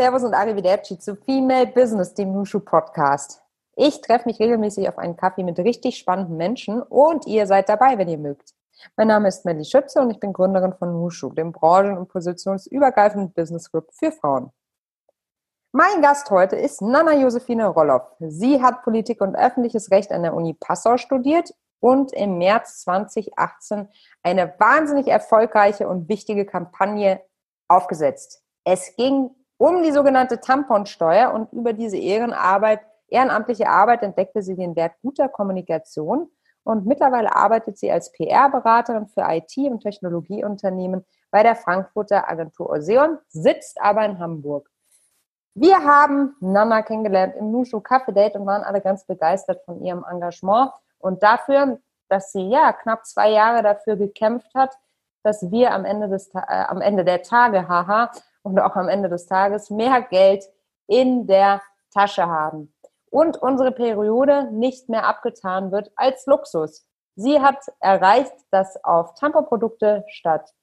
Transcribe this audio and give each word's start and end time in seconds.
Servus 0.00 0.24
und 0.24 0.32
Arrivederci 0.32 0.98
zu 0.98 1.14
Female 1.14 1.66
Business, 1.66 2.14
dem 2.14 2.32
Nushu 2.32 2.60
Podcast. 2.60 3.42
Ich 3.76 4.00
treffe 4.00 4.26
mich 4.30 4.40
regelmäßig 4.40 4.88
auf 4.88 4.96
einen 4.96 5.14
Kaffee 5.14 5.44
mit 5.44 5.58
richtig 5.58 5.98
spannenden 5.98 6.38
Menschen 6.38 6.80
und 6.80 7.26
ihr 7.26 7.46
seid 7.46 7.68
dabei, 7.68 7.98
wenn 7.98 8.08
ihr 8.08 8.16
mögt. 8.16 8.54
Mein 8.96 9.08
Name 9.08 9.28
ist 9.28 9.44
Melly 9.44 9.66
Schütze 9.66 10.00
und 10.00 10.10
ich 10.10 10.18
bin 10.18 10.32
Gründerin 10.32 10.72
von 10.72 10.90
Nushu, 10.90 11.28
dem 11.34 11.52
branchen- 11.52 11.98
und 11.98 12.08
positionsübergreifenden 12.08 13.34
Business 13.34 13.70
Group 13.70 13.88
für 13.92 14.10
Frauen. 14.10 14.50
Mein 15.72 16.00
Gast 16.00 16.30
heute 16.30 16.56
ist 16.56 16.80
Nana 16.80 17.12
Josephine 17.12 17.66
Rolloff. 17.66 18.10
Sie 18.20 18.62
hat 18.62 18.82
Politik 18.82 19.20
und 19.20 19.36
öffentliches 19.36 19.90
Recht 19.90 20.12
an 20.12 20.22
der 20.22 20.32
Uni 20.32 20.54
Passau 20.54 20.96
studiert 20.96 21.52
und 21.78 22.14
im 22.14 22.38
März 22.38 22.80
2018 22.84 23.86
eine 24.22 24.54
wahnsinnig 24.56 25.08
erfolgreiche 25.08 25.86
und 25.86 26.08
wichtige 26.08 26.46
Kampagne 26.46 27.20
aufgesetzt. 27.68 28.42
Es 28.64 28.96
ging 28.96 29.34
um 29.60 29.82
die 29.82 29.92
sogenannte 29.92 30.40
Tamponsteuer 30.40 31.34
und 31.34 31.52
über 31.52 31.74
diese 31.74 31.98
Ehrenarbeit, 31.98 32.80
ehrenamtliche 33.08 33.68
Arbeit 33.68 34.02
entdeckte 34.02 34.40
sie 34.40 34.56
den 34.56 34.74
Wert 34.74 34.94
guter 35.02 35.28
Kommunikation 35.28 36.30
und 36.64 36.86
mittlerweile 36.86 37.36
arbeitet 37.36 37.76
sie 37.76 37.92
als 37.92 38.10
PR-Beraterin 38.12 39.06
für 39.08 39.20
IT- 39.28 39.70
und 39.70 39.80
Technologieunternehmen 39.80 41.04
bei 41.30 41.42
der 41.42 41.56
Frankfurter 41.56 42.30
Agentur 42.30 42.70
Oseon, 42.70 43.18
sitzt 43.28 43.78
aber 43.82 44.06
in 44.06 44.18
Hamburg. 44.18 44.70
Wir 45.54 45.84
haben 45.84 46.34
Nana 46.40 46.80
kennengelernt 46.80 47.36
im 47.36 47.52
Nushu 47.52 47.80
Cafe 47.80 48.14
Date 48.14 48.36
und 48.36 48.46
waren 48.46 48.62
alle 48.62 48.80
ganz 48.80 49.04
begeistert 49.04 49.62
von 49.66 49.84
ihrem 49.84 50.06
Engagement 50.10 50.70
und 51.00 51.22
dafür, 51.22 51.78
dass 52.08 52.32
sie 52.32 52.48
ja 52.48 52.72
knapp 52.72 53.04
zwei 53.04 53.30
Jahre 53.30 53.62
dafür 53.62 53.96
gekämpft 53.96 54.54
hat, 54.54 54.74
dass 55.22 55.50
wir 55.50 55.74
am 55.74 55.84
Ende 55.84 56.08
des 56.08 56.34
äh, 56.34 56.40
am 56.46 56.80
Ende 56.80 57.04
der 57.04 57.22
Tage, 57.22 57.68
haha, 57.68 58.10
und 58.42 58.58
auch 58.60 58.76
am 58.76 58.88
Ende 58.88 59.08
des 59.08 59.26
Tages 59.26 59.70
mehr 59.70 60.02
Geld 60.02 60.44
in 60.86 61.26
der 61.26 61.62
Tasche 61.92 62.26
haben 62.26 62.72
und 63.10 63.36
unsere 63.36 63.72
Periode 63.72 64.50
nicht 64.52 64.88
mehr 64.88 65.06
abgetan 65.06 65.72
wird 65.72 65.90
als 65.96 66.26
Luxus. 66.26 66.86
Sie 67.16 67.40
hat 67.40 67.58
erreicht, 67.80 68.32
dass 68.50 68.82
auf 68.84 69.14
Tampon-Produkte 69.14 70.04
statt 70.08 70.54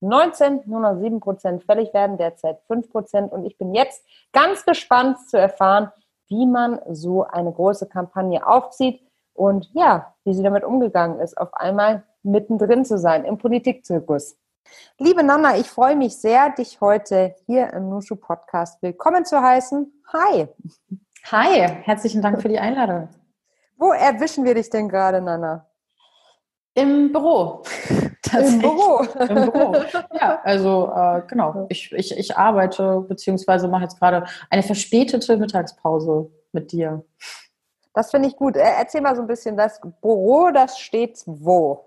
19 0.00 0.62
nur 0.66 0.80
noch 0.80 0.98
7 1.00 1.20
Prozent 1.20 1.64
fällig 1.64 1.92
werden, 1.94 2.18
derzeit 2.18 2.60
5 2.66 2.90
Prozent. 2.90 3.32
Und 3.32 3.44
ich 3.44 3.58
bin 3.58 3.74
jetzt 3.74 4.04
ganz 4.32 4.64
gespannt 4.64 5.18
zu 5.28 5.38
erfahren, 5.38 5.90
wie 6.28 6.46
man 6.46 6.80
so 6.90 7.24
eine 7.24 7.52
große 7.52 7.88
Kampagne 7.88 8.46
aufzieht 8.46 9.00
und 9.32 9.70
ja, 9.72 10.14
wie 10.24 10.34
sie 10.34 10.42
damit 10.42 10.64
umgegangen 10.64 11.20
ist, 11.20 11.36
auf 11.36 11.54
einmal 11.54 12.04
mittendrin 12.22 12.84
zu 12.84 12.98
sein 12.98 13.24
im 13.24 13.38
Politikzirkus. 13.38 14.36
Liebe 14.98 15.22
Nana, 15.22 15.58
ich 15.58 15.68
freue 15.68 15.96
mich 15.96 16.16
sehr, 16.16 16.50
dich 16.50 16.80
heute 16.80 17.34
hier 17.46 17.72
im 17.72 17.88
Nushu 17.88 18.16
Podcast 18.16 18.82
willkommen 18.82 19.24
zu 19.24 19.40
heißen. 19.40 20.02
Hi. 20.12 20.48
Hi, 21.30 21.68
herzlichen 21.82 22.22
Dank 22.22 22.40
für 22.40 22.48
die 22.48 22.58
Einladung. 22.58 23.08
Wo 23.76 23.92
erwischen 23.92 24.44
wir 24.44 24.54
dich 24.54 24.70
denn 24.70 24.88
gerade, 24.88 25.20
Nana? 25.20 25.66
Im 26.74 27.12
Büro. 27.12 27.62
Im 28.32 28.58
Büro. 28.58 29.00
Im 29.20 29.50
Büro. 29.50 29.76
Ja, 30.12 30.40
also 30.44 30.92
äh, 30.94 31.22
genau. 31.26 31.66
Ich, 31.68 31.90
ich, 31.92 32.16
ich 32.16 32.36
arbeite 32.36 33.00
beziehungsweise 33.08 33.68
mache 33.68 33.84
jetzt 33.84 33.98
gerade 33.98 34.26
eine 34.50 34.62
verspätete 34.62 35.36
Mittagspause 35.36 36.30
mit 36.52 36.72
dir. 36.72 37.04
Das 37.94 38.10
finde 38.10 38.28
ich 38.28 38.36
gut. 38.36 38.56
Äh, 38.56 38.74
erzähl 38.78 39.00
mal 39.00 39.16
so 39.16 39.22
ein 39.22 39.26
bisschen, 39.26 39.56
das 39.56 39.80
Büro, 40.02 40.50
das 40.50 40.78
steht 40.78 41.22
wo? 41.24 41.86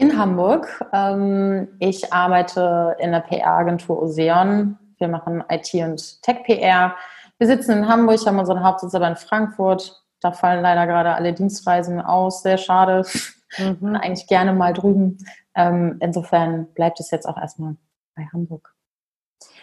In 0.00 0.16
Hamburg. 0.16 0.82
Ähm, 0.94 1.68
ich 1.78 2.10
arbeite 2.10 2.96
in 3.00 3.12
der 3.12 3.20
PR-Agentur 3.20 4.02
Oseon. 4.02 4.78
Wir 4.96 5.08
machen 5.08 5.44
IT 5.50 5.74
und 5.74 6.22
Tech-PR. 6.22 6.94
Wir 7.36 7.46
sitzen 7.46 7.72
in 7.72 7.86
Hamburg, 7.86 8.24
haben 8.24 8.38
unseren 8.38 8.64
Hauptsitz 8.64 8.94
aber 8.94 9.08
in 9.08 9.16
Frankfurt. 9.16 10.02
Da 10.22 10.32
fallen 10.32 10.62
leider 10.62 10.86
gerade 10.86 11.12
alle 11.14 11.34
Dienstreisen 11.34 12.00
aus. 12.00 12.42
Sehr 12.42 12.56
schade. 12.56 13.04
Mhm. 13.58 13.94
Eigentlich 14.00 14.26
gerne 14.26 14.54
mal 14.54 14.72
drüben. 14.72 15.18
Ähm, 15.54 15.98
insofern 16.00 16.72
bleibt 16.72 16.98
es 16.98 17.10
jetzt 17.10 17.26
auch 17.26 17.36
erstmal 17.36 17.76
bei 18.16 18.26
Hamburg. 18.32 18.74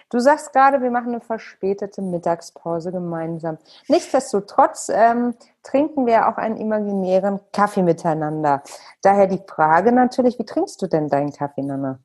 Du 0.09 0.19
sagst 0.19 0.53
gerade, 0.53 0.81
wir 0.81 0.89
machen 0.89 1.09
eine 1.09 1.21
verspätete 1.21 2.01
Mittagspause 2.01 2.91
gemeinsam. 2.93 3.57
Nichtsdestotrotz 3.89 4.89
ähm, 4.93 5.35
trinken 5.63 6.05
wir 6.05 6.29
auch 6.29 6.37
einen 6.37 6.55
imaginären 6.57 7.41
Kaffee 7.51 7.83
miteinander. 7.83 8.63
Daher 9.01 9.27
die 9.27 9.41
Frage 9.45 9.91
natürlich, 9.91 10.39
wie 10.39 10.45
trinkst 10.45 10.81
du 10.81 10.87
denn 10.87 11.09
deinen 11.09 11.33
Kaffee, 11.33 11.61
Nana? 11.61 11.99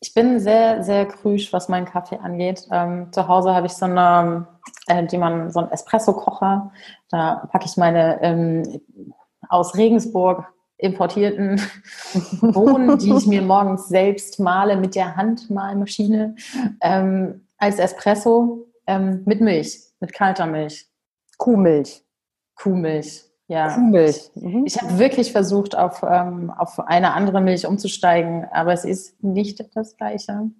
Ich 0.00 0.12
bin 0.14 0.40
sehr, 0.40 0.82
sehr 0.82 1.06
krüsch, 1.06 1.52
was 1.52 1.68
meinen 1.68 1.86
Kaffee 1.86 2.18
angeht. 2.18 2.66
Ähm, 2.72 3.12
zu 3.12 3.28
Hause 3.28 3.54
habe 3.54 3.66
ich 3.66 3.72
so 3.72 3.86
eine, 3.86 4.48
äh, 4.88 5.06
die 5.06 5.16
man, 5.16 5.50
so 5.52 5.60
einen 5.60 5.70
Espresso-Kocher. 5.70 6.72
Da 7.08 7.48
packe 7.52 7.66
ich 7.66 7.76
meine 7.76 8.20
ähm, 8.20 8.82
aus 9.48 9.76
Regensburg 9.76 10.52
importierten 10.78 11.60
Bohnen, 12.40 12.98
die 12.98 13.12
ich 13.12 13.26
mir 13.26 13.42
morgens 13.42 13.88
selbst 13.88 14.40
male 14.40 14.76
mit 14.76 14.94
der 14.94 15.16
Handmalmaschine, 15.16 16.34
ähm, 16.80 17.46
als 17.58 17.78
Espresso 17.78 18.66
ähm, 18.86 19.22
mit 19.24 19.40
Milch, 19.40 19.80
mit 20.00 20.12
kalter 20.12 20.46
Milch. 20.46 20.88
Kuhmilch. 21.38 22.04
Kuhmilch, 22.56 23.24
ja. 23.48 23.74
Kuhmilch. 23.74 24.30
Mhm. 24.34 24.64
Ich 24.66 24.80
habe 24.80 24.98
wirklich 24.98 25.32
versucht, 25.32 25.76
auf, 25.76 26.02
ähm, 26.08 26.50
auf 26.50 26.78
eine 26.80 27.14
andere 27.14 27.40
Milch 27.40 27.66
umzusteigen, 27.66 28.46
aber 28.52 28.72
es 28.72 28.84
ist 28.84 29.22
nicht 29.22 29.64
das 29.74 29.96
Gleiche. 29.96 30.50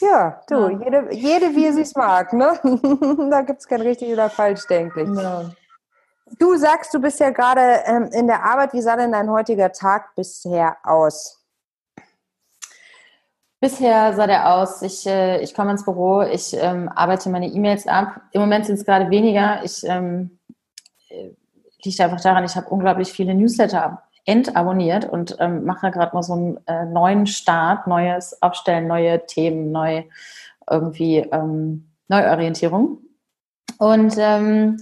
Ja, 0.00 0.40
du, 0.48 0.68
ja. 0.68 0.80
Jede, 0.84 1.14
jede 1.14 1.56
wie 1.56 1.70
sie 1.72 1.82
es 1.82 1.94
mag, 1.94 2.32
ne? 2.32 2.58
da 3.30 3.42
gibt 3.42 3.60
es 3.60 3.68
kein 3.68 3.82
richtig 3.82 4.12
oder 4.12 4.30
falsch, 4.30 4.66
denke 4.66 5.02
ich. 5.02 5.08
Ja. 5.08 5.50
Du 6.38 6.56
sagst, 6.56 6.94
du 6.94 7.00
bist 7.00 7.20
ja 7.20 7.30
gerade 7.30 7.82
ähm, 7.84 8.10
in 8.12 8.26
der 8.26 8.44
Arbeit. 8.44 8.72
Wie 8.72 8.80
sah 8.80 8.96
denn 8.96 9.12
dein 9.12 9.30
heutiger 9.30 9.72
Tag 9.72 10.14
bisher 10.14 10.76
aus? 10.84 11.38
Bisher 13.60 14.12
sah 14.14 14.26
der 14.26 14.54
aus, 14.54 14.82
ich, 14.82 15.06
äh, 15.06 15.40
ich 15.40 15.54
komme 15.54 15.70
ins 15.70 15.84
Büro, 15.84 16.22
ich 16.22 16.52
ähm, 16.54 16.88
arbeite 16.88 17.30
meine 17.30 17.46
E-Mails 17.46 17.86
ab. 17.86 18.20
Im 18.32 18.40
Moment 18.40 18.66
sind 18.66 18.74
es 18.76 18.84
gerade 18.84 19.08
weniger. 19.10 19.62
Ich 19.62 19.84
ähm, 19.84 20.38
äh, 21.08 21.30
liegt 21.84 22.00
einfach 22.00 22.20
daran, 22.20 22.44
ich 22.44 22.56
habe 22.56 22.68
unglaublich 22.70 23.12
viele 23.12 23.34
Newsletter 23.34 24.02
entabonniert 24.24 25.04
und 25.04 25.36
ähm, 25.38 25.64
mache 25.64 25.90
gerade 25.90 26.14
mal 26.14 26.22
so 26.22 26.32
einen 26.32 26.66
äh, 26.66 26.86
neuen 26.86 27.26
Start, 27.26 27.86
neues 27.86 28.40
Aufstellen, 28.42 28.88
neue 28.88 29.26
Themen, 29.26 29.70
neu 29.70 30.04
irgendwie 30.68 31.18
ähm, 31.18 31.88
Neuorientierung. 32.08 32.98
Und 33.78 34.14
ähm, 34.18 34.76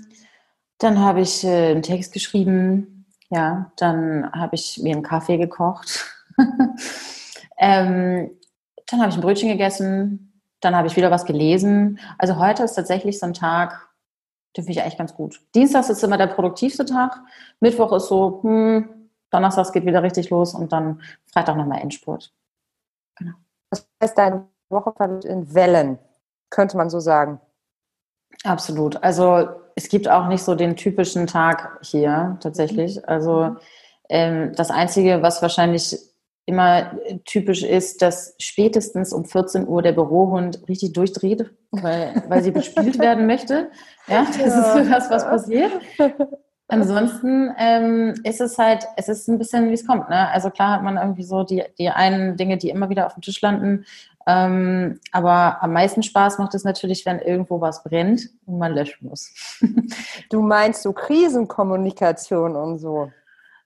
dann 0.80 0.98
habe 0.98 1.20
ich 1.20 1.44
äh, 1.44 1.70
einen 1.70 1.82
Text 1.82 2.12
geschrieben, 2.12 3.06
ja, 3.28 3.70
dann 3.76 4.30
habe 4.32 4.56
ich 4.56 4.80
mir 4.82 4.94
einen 4.94 5.04
Kaffee 5.04 5.36
gekocht. 5.36 6.04
ähm, 7.58 8.30
dann 8.86 9.00
habe 9.00 9.10
ich 9.10 9.16
ein 9.16 9.20
Brötchen 9.20 9.48
gegessen, 9.48 10.42
dann 10.60 10.74
habe 10.74 10.88
ich 10.88 10.96
wieder 10.96 11.10
was 11.10 11.26
gelesen. 11.26 12.00
Also 12.18 12.38
heute 12.38 12.64
ist 12.64 12.74
tatsächlich 12.74 13.18
so 13.18 13.26
ein 13.26 13.34
Tag, 13.34 13.88
den 14.56 14.64
finde 14.64 14.72
ich 14.72 14.82
eigentlich 14.82 14.98
ganz 14.98 15.14
gut. 15.14 15.41
Dienstags 15.54 15.91
ist 15.91 16.02
immer 16.02 16.18
der 16.18 16.26
produktivste 16.26 16.84
Tag, 16.84 17.20
Mittwoch 17.60 17.92
ist 17.92 18.08
so, 18.08 18.41
hm, 18.42 19.10
Donnerstags 19.30 19.72
geht 19.72 19.86
wieder 19.86 20.02
richtig 20.02 20.30
los 20.30 20.54
und 20.54 20.72
dann 20.72 21.02
Freitag 21.33 21.56
nochmal 21.56 21.80
Endspurt. 21.80 22.33
Genau. 23.16 23.34
Das 23.71 23.86
heißt, 24.03 24.18
deine 24.18 24.48
Woche 24.71 24.92
verläuft 24.97 25.24
in 25.24 25.54
Wellen, 25.54 25.98
könnte 26.48 26.76
man 26.76 26.91
so 26.91 26.98
sagen. 26.98 27.41
Absolut. 28.45 29.03
Also 29.03 29.48
es 29.75 29.89
gibt 29.89 30.09
auch 30.09 30.28
nicht 30.28 30.42
so 30.42 30.54
den 30.54 30.77
typischen 30.77 31.27
Tag 31.27 31.78
hier 31.83 32.39
tatsächlich. 32.41 32.97
Mhm. 32.97 33.03
Also 33.07 33.57
ähm, 34.09 34.53
das 34.57 34.71
Einzige, 34.71 35.22
was 35.22 35.42
wahrscheinlich 35.42 35.97
immer 36.47 36.98
typisch 37.25 37.63
ist, 37.63 38.03
dass 38.03 38.34
spätestens 38.39 39.13
um 39.13 39.25
14 39.25 39.69
Uhr 39.69 39.83
der 39.83 39.92
Bürohund 39.92 40.60
richtig 40.69 40.95
durchdreht, 40.95 41.51
weil, 41.71 42.25
weil 42.28 42.42
sie 42.42 42.51
bespielt 42.51 42.98
werden 42.98 43.27
möchte. 43.27 43.71
Ja, 44.09 44.27
das 44.27 44.37
ja. 44.39 44.47
ist 44.47 44.72
so 44.84 44.91
das, 44.91 45.10
was 45.10 45.25
passiert. 45.25 45.72
Ansonsten 46.71 47.53
ähm, 47.59 48.15
ist 48.22 48.41
es 48.41 48.57
halt, 48.57 48.87
es 48.97 49.09
ist 49.09 49.28
ein 49.28 49.39
bisschen, 49.39 49.69
wie 49.71 49.75
es 49.75 49.87
kommt. 49.87 50.09
Ne? 50.09 50.28
Also 50.28 50.51
klar 50.51 50.72
hat 50.72 50.83
man 50.83 50.97
irgendwie 50.97 51.25
so 51.25 51.43
die, 51.43 51.65
die 51.78 51.91
einen 51.91 52.37
Dinge, 52.37 52.59
die 52.59 52.71
immer 52.71 52.89
wieder 52.89 53.07
auf 53.07 53.15
dem 53.15 53.22
Tisch 53.22 53.41
landen. 53.41 53.84
Ähm, 54.27 55.01
aber 55.11 55.63
am 55.63 55.72
meisten 55.72 56.03
Spaß 56.03 56.39
macht 56.39 56.55
es 56.55 56.63
natürlich, 56.63 57.05
wenn 57.07 57.19
irgendwo 57.19 57.61
was 57.61 57.83
brennt 57.83 58.28
und 58.47 58.59
man 58.59 58.72
löschen 58.72 59.09
muss. 59.09 59.33
du 60.31 60.43
meinst 60.43 60.83
so 60.83 60.93
Krisenkommunikation 60.93 62.55
und 62.55 62.78
so? 62.78 63.11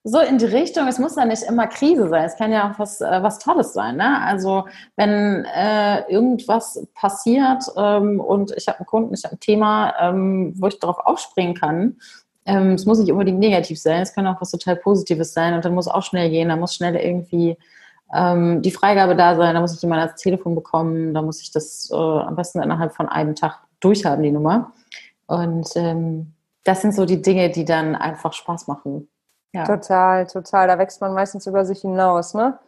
So 0.07 0.19
in 0.19 0.37
die 0.37 0.45
Richtung, 0.45 0.87
es 0.87 0.99
muss 0.99 1.15
ja 1.15 1.25
nicht 1.25 1.41
immer 1.43 1.65
Krise 1.65 2.09
sein, 2.09 2.25
es 2.25 2.37
kann 2.37 2.51
ja 2.51 2.69
auch 2.69 2.77
was, 2.77 3.01
äh, 3.01 3.23
was 3.23 3.39
Tolles 3.39 3.73
sein. 3.73 3.97
Ne? 3.97 4.21
Also 4.21 4.65
wenn 4.95 5.45
äh, 5.45 6.07
irgendwas 6.11 6.87
passiert 6.93 7.63
ähm, 7.75 8.19
und 8.19 8.51
ich 8.55 8.67
habe 8.67 8.79
einen 8.79 8.85
Kunden, 8.85 9.13
ich 9.15 9.23
habe 9.23 9.35
ein 9.35 9.39
Thema, 9.39 9.93
ähm, 9.99 10.53
wo 10.57 10.67
ich 10.67 10.79
darauf 10.79 10.99
aufspringen 10.99 11.55
kann, 11.55 11.97
ähm, 12.45 12.73
es 12.73 12.85
muss 12.85 12.99
nicht 12.99 13.11
unbedingt 13.11 13.39
negativ 13.39 13.79
sein, 13.79 14.01
es 14.01 14.13
kann 14.13 14.27
auch 14.27 14.39
was 14.39 14.51
total 14.51 14.75
Positives 14.75 15.33
sein 15.33 15.53
und 15.53 15.65
dann 15.65 15.73
muss 15.73 15.87
auch 15.87 16.03
schnell 16.03 16.29
gehen, 16.29 16.49
dann 16.49 16.59
muss 16.59 16.75
schnell 16.75 16.95
irgendwie 16.95 17.57
ähm, 18.13 18.61
die 18.61 18.71
Freigabe 18.71 19.15
da 19.15 19.35
sein, 19.35 19.55
da 19.55 19.61
muss 19.61 19.75
ich 19.75 19.81
jemand 19.81 20.01
ans 20.01 20.21
Telefon 20.21 20.55
bekommen, 20.55 21.13
da 21.13 21.21
muss 21.21 21.41
ich 21.41 21.51
das 21.51 21.89
äh, 21.91 21.95
am 21.95 22.35
besten 22.35 22.61
innerhalb 22.61 22.93
von 22.93 23.09
einem 23.09 23.35
Tag 23.35 23.59
durchhaben, 23.79 24.23
die 24.23 24.31
Nummer. 24.31 24.73
Und 25.27 25.67
ähm, 25.75 26.33
das 26.63 26.81
sind 26.81 26.93
so 26.93 27.05
die 27.05 27.21
Dinge, 27.21 27.49
die 27.49 27.65
dann 27.65 27.95
einfach 27.95 28.33
Spaß 28.33 28.67
machen. 28.67 29.07
Ja. 29.53 29.65
Total, 29.65 30.27
total. 30.27 30.67
Da 30.67 30.77
wächst 30.77 31.01
man 31.01 31.13
meistens 31.13 31.47
über 31.47 31.65
sich 31.65 31.81
hinaus, 31.81 32.33
ne? 32.33 32.59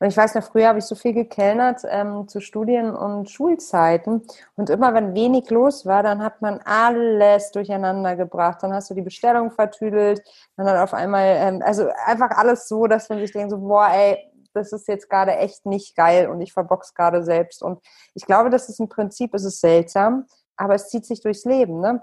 Und 0.00 0.08
ich 0.08 0.16
weiß 0.16 0.34
noch, 0.34 0.42
früher 0.42 0.68
habe 0.68 0.78
ich 0.78 0.84
so 0.84 0.94
viel 0.94 1.12
gekellnert 1.12 1.82
ähm, 1.88 2.28
zu 2.28 2.40
Studien- 2.40 2.94
und 2.94 3.30
Schulzeiten. 3.30 4.22
Und 4.56 4.70
immer 4.70 4.94
wenn 4.94 5.14
wenig 5.14 5.50
los 5.50 5.86
war, 5.86 6.02
dann 6.02 6.22
hat 6.22 6.42
man 6.42 6.60
alles 6.64 7.50
durcheinander 7.52 8.16
gebracht. 8.16 8.62
Dann 8.62 8.72
hast 8.72 8.90
du 8.90 8.94
die 8.94 9.02
Bestellung 9.02 9.50
vertüdelt. 9.50 10.22
Dann 10.56 10.66
hat 10.66 10.76
auf 10.78 10.94
einmal, 10.94 11.24
ähm, 11.24 11.62
also 11.64 11.88
einfach 12.04 12.30
alles 12.30 12.68
so, 12.68 12.86
dass 12.86 13.08
man 13.08 13.18
sich 13.18 13.32
denkt, 13.32 13.50
so, 13.50 13.58
boah, 13.58 13.88
ey, 13.88 14.18
das 14.56 14.72
ist 14.72 14.88
jetzt 14.88 15.08
gerade 15.08 15.36
echt 15.36 15.66
nicht 15.66 15.94
geil 15.94 16.28
und 16.28 16.40
ich 16.40 16.52
verbox 16.52 16.94
gerade 16.94 17.22
selbst. 17.22 17.62
Und 17.62 17.80
ich 18.14 18.24
glaube, 18.24 18.50
das 18.50 18.68
ist 18.68 18.80
im 18.80 18.88
Prinzip, 18.88 19.34
es 19.34 19.44
ist 19.44 19.60
seltsam, 19.60 20.26
aber 20.56 20.74
es 20.74 20.88
zieht 20.88 21.04
sich 21.04 21.20
durchs 21.20 21.44
Leben, 21.44 21.80
ne? 21.80 22.02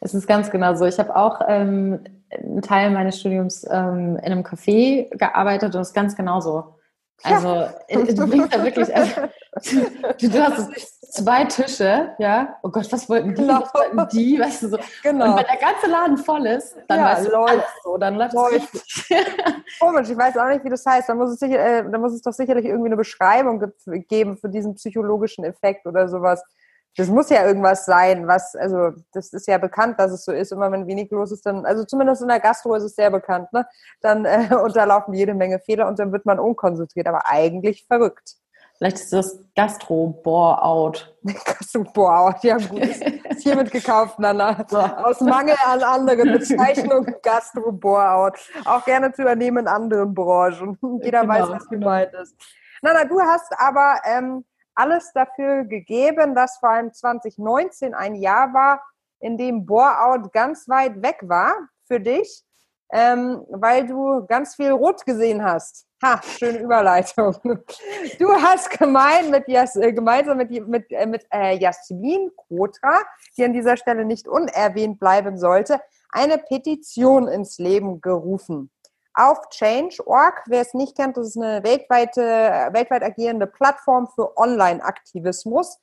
Es 0.00 0.12
ist 0.12 0.26
ganz 0.26 0.50
genau 0.50 0.74
so. 0.74 0.84
Ich 0.84 0.98
habe 0.98 1.16
auch 1.16 1.40
ähm, 1.48 2.23
einen 2.42 2.62
Teil 2.62 2.90
meines 2.90 3.20
Studiums 3.20 3.64
ähm, 3.70 4.16
in 4.16 4.32
einem 4.32 4.42
Café 4.42 5.08
gearbeitet 5.16 5.74
und 5.74 5.80
es 5.80 5.88
ist 5.88 5.94
ganz 5.94 6.16
genauso. 6.16 6.74
Also 7.22 7.48
ja. 7.48 7.72
Äh, 7.88 8.14
du 8.14 8.26
bringst 8.26 8.54
da 8.54 8.62
wirklich, 8.62 8.94
also, 8.94 9.22
du, 10.20 10.28
du, 10.28 10.42
hast 10.42 11.14
zwei 11.14 11.44
Tische, 11.44 12.12
ja. 12.18 12.56
Oh 12.62 12.68
Gott, 12.68 12.90
was 12.92 13.08
wollten 13.08 13.34
die? 13.34 13.42
Genau. 13.42 13.62
Was 13.62 13.74
wollten 13.74 14.08
die? 14.12 14.38
Weißt 14.38 14.64
du 14.64 14.68
so. 14.68 14.78
Genau. 15.02 15.30
Und 15.30 15.36
wenn 15.36 15.46
der 15.46 15.56
ganze 15.56 15.86
Laden 15.86 16.18
voll 16.18 16.46
ist, 16.46 16.76
dann 16.88 16.98
ja, 16.98 17.04
weißt 17.06 17.26
du 17.26 17.30
läuft. 17.30 17.50
alles 17.50 17.64
so, 17.82 17.96
dann 17.96 18.16
läuft 18.16 18.34
es 18.34 19.08
Komisch, 19.80 20.10
ich 20.10 20.18
weiß 20.18 20.36
auch 20.36 20.48
nicht, 20.48 20.64
wie 20.64 20.70
das 20.70 20.84
heißt. 20.84 21.08
Da 21.08 21.14
muss 21.14 21.30
es, 21.30 21.38
sicher, 21.38 21.58
äh, 21.58 21.90
da 21.90 21.98
muss 21.98 22.12
es 22.12 22.20
doch 22.20 22.32
sicherlich 22.32 22.66
irgendwie 22.66 22.88
eine 22.88 22.96
Beschreibung 22.96 23.72
geben 24.08 24.36
für 24.36 24.48
diesen 24.48 24.74
psychologischen 24.74 25.44
Effekt 25.44 25.86
oder 25.86 26.08
sowas 26.08 26.42
das 26.96 27.08
muss 27.08 27.30
ja 27.30 27.44
irgendwas 27.44 27.86
sein, 27.86 28.26
was, 28.26 28.54
also 28.54 28.92
das 29.12 29.32
ist 29.32 29.48
ja 29.48 29.58
bekannt, 29.58 29.98
dass 29.98 30.12
es 30.12 30.24
so 30.24 30.32
ist. 30.32 30.52
Immer 30.52 30.70
wenn 30.70 30.86
wenig 30.86 31.10
los 31.10 31.32
ist, 31.32 31.44
dann, 31.44 31.66
also 31.66 31.84
zumindest 31.84 32.22
in 32.22 32.28
der 32.28 32.40
Gastro 32.40 32.74
ist 32.74 32.84
es 32.84 32.94
sehr 32.94 33.10
bekannt, 33.10 33.52
ne? 33.52 33.66
Dann 34.00 34.24
äh, 34.24 34.48
unterlaufen 34.62 35.14
jede 35.14 35.34
Menge 35.34 35.58
Fehler 35.58 35.88
und 35.88 35.98
dann 35.98 36.12
wird 36.12 36.26
man 36.26 36.38
unkonzentriert, 36.38 37.06
aber 37.06 37.26
eigentlich 37.26 37.84
verrückt. 37.86 38.36
Vielleicht 38.78 38.96
ist 38.96 39.12
das 39.12 39.38
Gastro-Bore-out. 39.54 41.16
Gastro-Bore-out, 41.24 42.42
ja 42.42 42.56
gut. 42.56 42.80
Ist 43.30 43.42
hiermit 43.42 43.70
gekauft, 43.70 44.18
Nana. 44.18 44.66
Aus 45.04 45.20
Mangel 45.20 45.54
an 45.64 45.82
anderen 45.82 46.32
Bezeichnungen 46.32 47.14
Gastro-Bore-out. 47.22 48.36
Auch 48.64 48.84
gerne 48.84 49.12
zu 49.12 49.22
übernehmen 49.22 49.58
in 49.58 49.68
anderen 49.68 50.12
Branchen. 50.12 50.76
Jeder 51.02 51.20
genau, 51.20 51.34
weiß, 51.34 51.48
was 51.50 51.68
gemeint 51.68 52.12
ist. 52.14 52.34
Nana, 52.82 53.04
du 53.04 53.20
hast 53.20 53.52
aber 53.58 54.00
ähm, 54.04 54.44
alles 54.74 55.12
dafür 55.12 55.64
gegeben, 55.64 56.34
dass 56.34 56.58
vor 56.58 56.70
allem 56.70 56.92
2019 56.92 57.94
ein 57.94 58.14
Jahr 58.14 58.52
war, 58.52 58.82
in 59.20 59.38
dem 59.38 59.64
Bore-out 59.64 60.32
ganz 60.32 60.68
weit 60.68 61.02
weg 61.02 61.18
war 61.22 61.54
für 61.86 62.00
dich, 62.00 62.44
ähm, 62.92 63.44
weil 63.48 63.86
du 63.86 64.26
ganz 64.26 64.56
viel 64.56 64.70
Rot 64.70 65.04
gesehen 65.06 65.42
hast. 65.42 65.86
Ha, 66.02 66.20
schöne 66.22 66.58
Überleitung. 66.58 67.34
Du 68.18 68.30
hast 68.30 68.70
gemein 68.78 69.30
mit 69.30 69.48
Jas, 69.48 69.76
äh, 69.76 69.92
gemeinsam 69.92 70.36
mit, 70.36 70.50
mit, 70.68 70.92
äh, 70.92 71.06
mit 71.06 71.26
äh, 71.32 71.56
Jasmin 71.56 72.30
Kotra, 72.36 73.00
die 73.36 73.44
an 73.44 73.54
dieser 73.54 73.78
Stelle 73.78 74.04
nicht 74.04 74.28
unerwähnt 74.28 75.00
bleiben 75.00 75.38
sollte, 75.38 75.80
eine 76.10 76.36
Petition 76.36 77.26
ins 77.26 77.58
Leben 77.58 78.02
gerufen 78.02 78.70
auf 79.14 79.48
Change.org. 79.50 80.42
Wer 80.46 80.60
es 80.60 80.74
nicht 80.74 80.96
kennt, 80.96 81.16
das 81.16 81.28
ist 81.28 81.36
eine 81.36 81.62
weltweite, 81.64 82.22
weltweit 82.72 83.02
agierende 83.02 83.46
Plattform 83.46 84.08
für 84.08 84.36
Online-Aktivismus. 84.36 85.80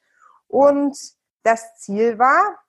Und 0.47 0.97
das 1.43 1.75
Ziel 1.75 2.19
war, 2.19 2.59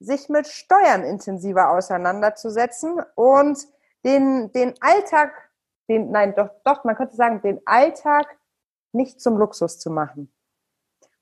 sich 0.00 0.28
mit 0.28 0.46
Steuern 0.46 1.04
intensiver 1.04 1.70
auseinanderzusetzen 1.70 3.00
und 3.14 3.58
den, 4.04 4.50
den 4.52 4.74
Alltag, 4.80 5.32
den, 5.88 6.10
nein, 6.10 6.34
doch, 6.34 6.50
doch, 6.64 6.84
man 6.84 6.96
könnte 6.96 7.14
sagen, 7.14 7.40
den 7.42 7.60
Alltag 7.66 8.26
nicht 8.92 9.20
zum 9.20 9.36
Luxus 9.36 9.78
zu 9.78 9.90
machen. 9.90 10.32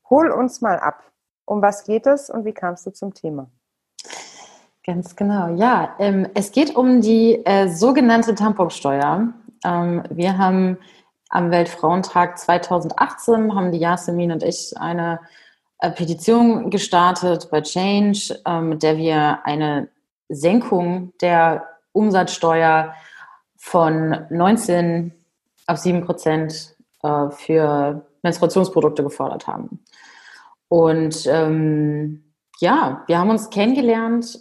Hol 0.08 0.30
uns 0.30 0.60
mal 0.60 0.78
ab. 0.78 1.02
Um 1.44 1.62
was 1.62 1.84
geht 1.84 2.06
es 2.06 2.30
und 2.30 2.44
wie 2.44 2.54
kamst 2.54 2.86
du 2.86 2.92
zum 2.92 3.12
Thema? 3.12 3.50
Ganz 4.86 5.14
genau, 5.14 5.54
ja. 5.56 5.94
Ähm, 5.98 6.26
es 6.34 6.52
geht 6.52 6.74
um 6.74 7.02
die 7.02 7.44
äh, 7.44 7.68
sogenannte 7.68 8.34
Tamponsteuer. 8.34 9.28
Ähm, 9.64 10.02
wir 10.10 10.38
haben 10.38 10.78
am 11.28 11.50
Weltfrauentag 11.50 12.38
2018, 12.38 13.54
haben 13.54 13.72
die 13.72 13.78
Yasemin 13.78 14.32
und 14.32 14.42
ich 14.42 14.72
eine 14.78 15.20
äh, 15.80 15.90
Petition 15.90 16.70
gestartet 16.70 17.48
bei 17.50 17.60
Change, 17.60 18.40
äh, 18.46 18.60
mit 18.60 18.82
der 18.82 18.96
wir 18.96 19.44
eine 19.44 19.88
Senkung 20.28 21.12
der 21.20 21.68
Umsatzsteuer 21.92 22.94
von 23.56 24.26
19 24.30 25.12
auf 25.66 25.78
7 25.78 26.04
Prozent 26.06 26.74
äh, 27.02 27.30
für 27.30 28.06
Menstruationsprodukte 28.22 29.02
gefordert 29.02 29.46
haben. 29.46 29.84
Und 30.68 31.26
ähm, 31.26 32.32
ja, 32.60 33.02
wir 33.06 33.18
haben 33.18 33.30
uns 33.30 33.50
kennengelernt 33.50 34.38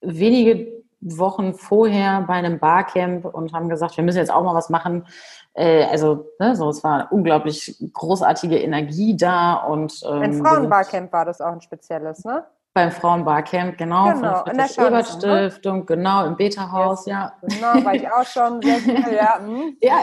wenige 0.00 0.80
Wochen 1.00 1.54
vorher 1.54 2.22
bei 2.26 2.34
einem 2.34 2.58
Barcamp 2.58 3.24
und 3.24 3.52
haben 3.52 3.68
gesagt, 3.68 3.96
wir 3.96 4.04
müssen 4.04 4.18
jetzt 4.18 4.30
auch 4.30 4.42
mal 4.42 4.54
was 4.54 4.68
machen. 4.68 5.06
Äh, 5.54 5.84
also, 5.84 6.26
ne, 6.38 6.54
so, 6.54 6.68
es 6.68 6.84
war 6.84 7.10
unglaublich 7.10 7.76
großartige 7.92 8.58
Energie 8.58 9.16
da 9.16 9.54
und 9.54 10.00
ähm, 10.04 10.22
ein 10.22 10.34
Frauenbarcamp 10.34 11.12
war 11.12 11.24
das 11.24 11.40
auch 11.40 11.52
ein 11.52 11.60
spezielles, 11.60 12.24
ne? 12.24 12.44
Beim 12.72 12.92
Frauenbarcamp, 12.92 13.78
genau, 13.78 14.12
genau 14.12 14.44
von 14.44 14.56
der 14.56 14.66
Friedrich 14.66 14.76
ne? 14.76 14.86
Ebert 14.86 15.06
Stiftung, 15.08 15.86
genau, 15.86 16.24
im 16.26 16.36
Beta-Haus, 16.36 17.06
ja. 17.06 17.32
Genau, 17.42 17.84
war 17.84 17.94
ich 17.94 18.08
auch 18.08 18.24
schon 18.24 18.62
sehr 18.62 18.76
viel, 18.78 19.14
ja. 19.14 19.38
Hm. 19.38 19.76
ja, 19.80 19.96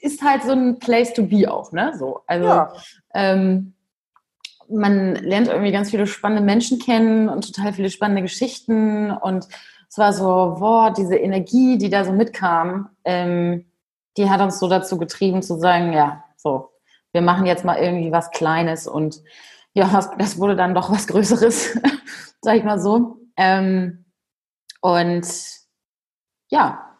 ist 0.00 0.22
halt 0.22 0.42
so 0.42 0.52
ein 0.52 0.78
Place 0.78 1.12
to 1.12 1.22
be 1.22 1.50
auch, 1.50 1.70
ne? 1.70 1.92
So, 1.96 2.22
also 2.26 2.46
ja. 2.46 2.72
ähm, 3.14 3.73
man 4.68 5.14
lernt 5.16 5.48
irgendwie 5.48 5.72
ganz 5.72 5.90
viele 5.90 6.06
spannende 6.06 6.42
Menschen 6.42 6.78
kennen 6.78 7.28
und 7.28 7.52
total 7.52 7.72
viele 7.72 7.90
spannende 7.90 8.22
Geschichten. 8.22 9.10
Und 9.10 9.46
es 9.88 9.98
war 9.98 10.12
so, 10.12 10.56
boah, 10.58 10.92
diese 10.92 11.16
Energie, 11.16 11.78
die 11.78 11.90
da 11.90 12.04
so 12.04 12.12
mitkam, 12.12 12.90
ähm, 13.04 13.66
die 14.16 14.30
hat 14.30 14.40
uns 14.40 14.58
so 14.58 14.68
dazu 14.68 14.98
getrieben 14.98 15.42
zu 15.42 15.58
sagen, 15.58 15.92
ja, 15.92 16.24
so, 16.36 16.70
wir 17.12 17.22
machen 17.22 17.46
jetzt 17.46 17.64
mal 17.64 17.78
irgendwie 17.78 18.12
was 18.12 18.30
Kleines 18.30 18.86
und 18.86 19.22
ja, 19.72 19.88
das, 19.88 20.10
das 20.18 20.38
wurde 20.38 20.56
dann 20.56 20.74
doch 20.74 20.90
was 20.90 21.06
Größeres, 21.06 21.78
sag 22.40 22.56
ich 22.56 22.64
mal 22.64 22.78
so. 22.78 23.18
Ähm, 23.36 24.04
und 24.80 25.26
ja, 26.50 26.94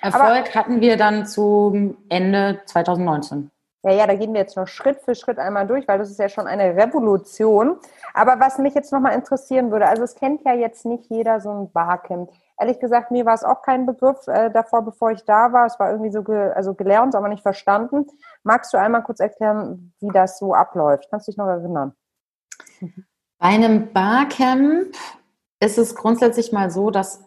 Erfolg 0.00 0.22
Aber 0.22 0.54
hatten 0.54 0.80
wir 0.80 0.96
dann 0.96 1.26
zum 1.26 1.96
Ende 2.08 2.62
2019. 2.66 3.50
Ja, 3.84 3.92
ja, 3.92 4.06
da 4.06 4.14
gehen 4.14 4.32
wir 4.32 4.40
jetzt 4.40 4.56
noch 4.56 4.66
Schritt 4.66 5.02
für 5.02 5.14
Schritt 5.14 5.38
einmal 5.38 5.66
durch, 5.66 5.86
weil 5.86 5.98
das 5.98 6.10
ist 6.10 6.18
ja 6.18 6.30
schon 6.30 6.46
eine 6.46 6.74
Revolution. 6.74 7.76
Aber 8.14 8.40
was 8.40 8.56
mich 8.56 8.74
jetzt 8.74 8.90
nochmal 8.92 9.12
interessieren 9.12 9.70
würde, 9.70 9.86
also 9.86 10.02
es 10.02 10.14
kennt 10.14 10.42
ja 10.46 10.54
jetzt 10.54 10.86
nicht 10.86 11.10
jeder 11.10 11.38
so 11.40 11.50
ein 11.50 11.70
Barcamp. 11.70 12.30
Ehrlich 12.58 12.80
gesagt, 12.80 13.10
mir 13.10 13.26
war 13.26 13.34
es 13.34 13.44
auch 13.44 13.60
kein 13.60 13.84
Begriff 13.84 14.26
äh, 14.26 14.50
davor, 14.50 14.82
bevor 14.86 15.10
ich 15.10 15.22
da 15.24 15.52
war. 15.52 15.66
Es 15.66 15.78
war 15.78 15.90
irgendwie 15.90 16.10
so 16.10 16.22
ge 16.22 16.52
also 16.52 16.72
gelernt, 16.72 17.14
aber 17.14 17.28
nicht 17.28 17.42
verstanden. 17.42 18.06
Magst 18.42 18.72
du 18.72 18.78
einmal 18.78 19.02
kurz 19.02 19.20
erklären, 19.20 19.92
wie 20.00 20.08
das 20.08 20.38
so 20.38 20.54
abläuft? 20.54 21.08
Kannst 21.10 21.28
du 21.28 21.32
dich 21.32 21.36
noch 21.36 21.48
erinnern? 21.48 21.92
Bei 23.38 23.48
einem 23.48 23.92
Barcamp 23.92 24.94
ist 25.60 25.76
es 25.76 25.94
grundsätzlich 25.94 26.52
mal 26.52 26.70
so, 26.70 26.90
dass 26.90 27.22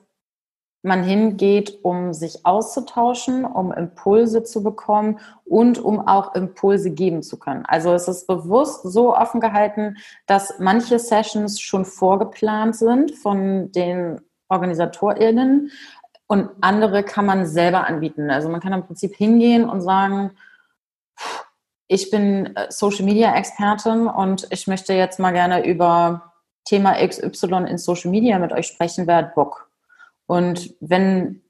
man 0.88 1.04
hingeht, 1.04 1.80
um 1.84 2.14
sich 2.14 2.46
auszutauschen, 2.46 3.46
um 3.46 3.72
Impulse 3.72 4.44
zu 4.44 4.64
bekommen 4.64 5.20
und 5.46 5.78
um 5.78 6.08
auch 6.08 6.34
Impulse 6.34 6.92
geben 6.92 7.22
zu 7.22 7.38
können. 7.38 7.66
Also 7.66 7.94
es 7.94 8.08
ist 8.08 8.26
bewusst 8.26 8.82
so 8.84 9.16
offen 9.16 9.40
gehalten, 9.42 9.98
dass 10.26 10.60
manche 10.60 10.98
Sessions 10.98 11.60
schon 11.62 11.86
vorgeplant 11.86 12.76
sind 12.76 13.12
von 13.12 13.72
den 13.72 14.22
OrganisatorInnen 14.50 15.72
und 16.28 16.50
andere 16.62 17.04
kann 17.04 17.26
man 17.26 17.46
selber 17.46 17.88
anbieten. 17.88 18.30
Also 18.30 18.50
man 18.50 18.62
kann 18.62 18.74
im 18.74 18.86
Prinzip 18.86 19.16
hingehen 19.16 19.70
und 19.70 19.82
sagen, 19.82 20.32
ich 21.88 22.12
bin 22.12 22.56
äh, 22.56 22.68
Social 22.70 23.06
Media 23.06 23.34
Expertin 23.36 24.08
und 24.08 24.48
ich 24.50 24.68
möchte 24.68 24.94
jetzt 24.94 25.20
mal 25.20 25.32
gerne 25.32 25.66
über 25.66 26.34
Thema 26.66 26.96
XY 26.96 27.66
in 27.70 27.78
Social 27.78 28.12
Media 28.12 28.40
mit 28.40 28.52
euch 28.52 28.68
sprechen, 28.68 29.08
wer 29.08 29.18
hat 29.18 29.36
Bock? 29.36 29.67
Und 30.28 30.76
wenn 30.80 31.42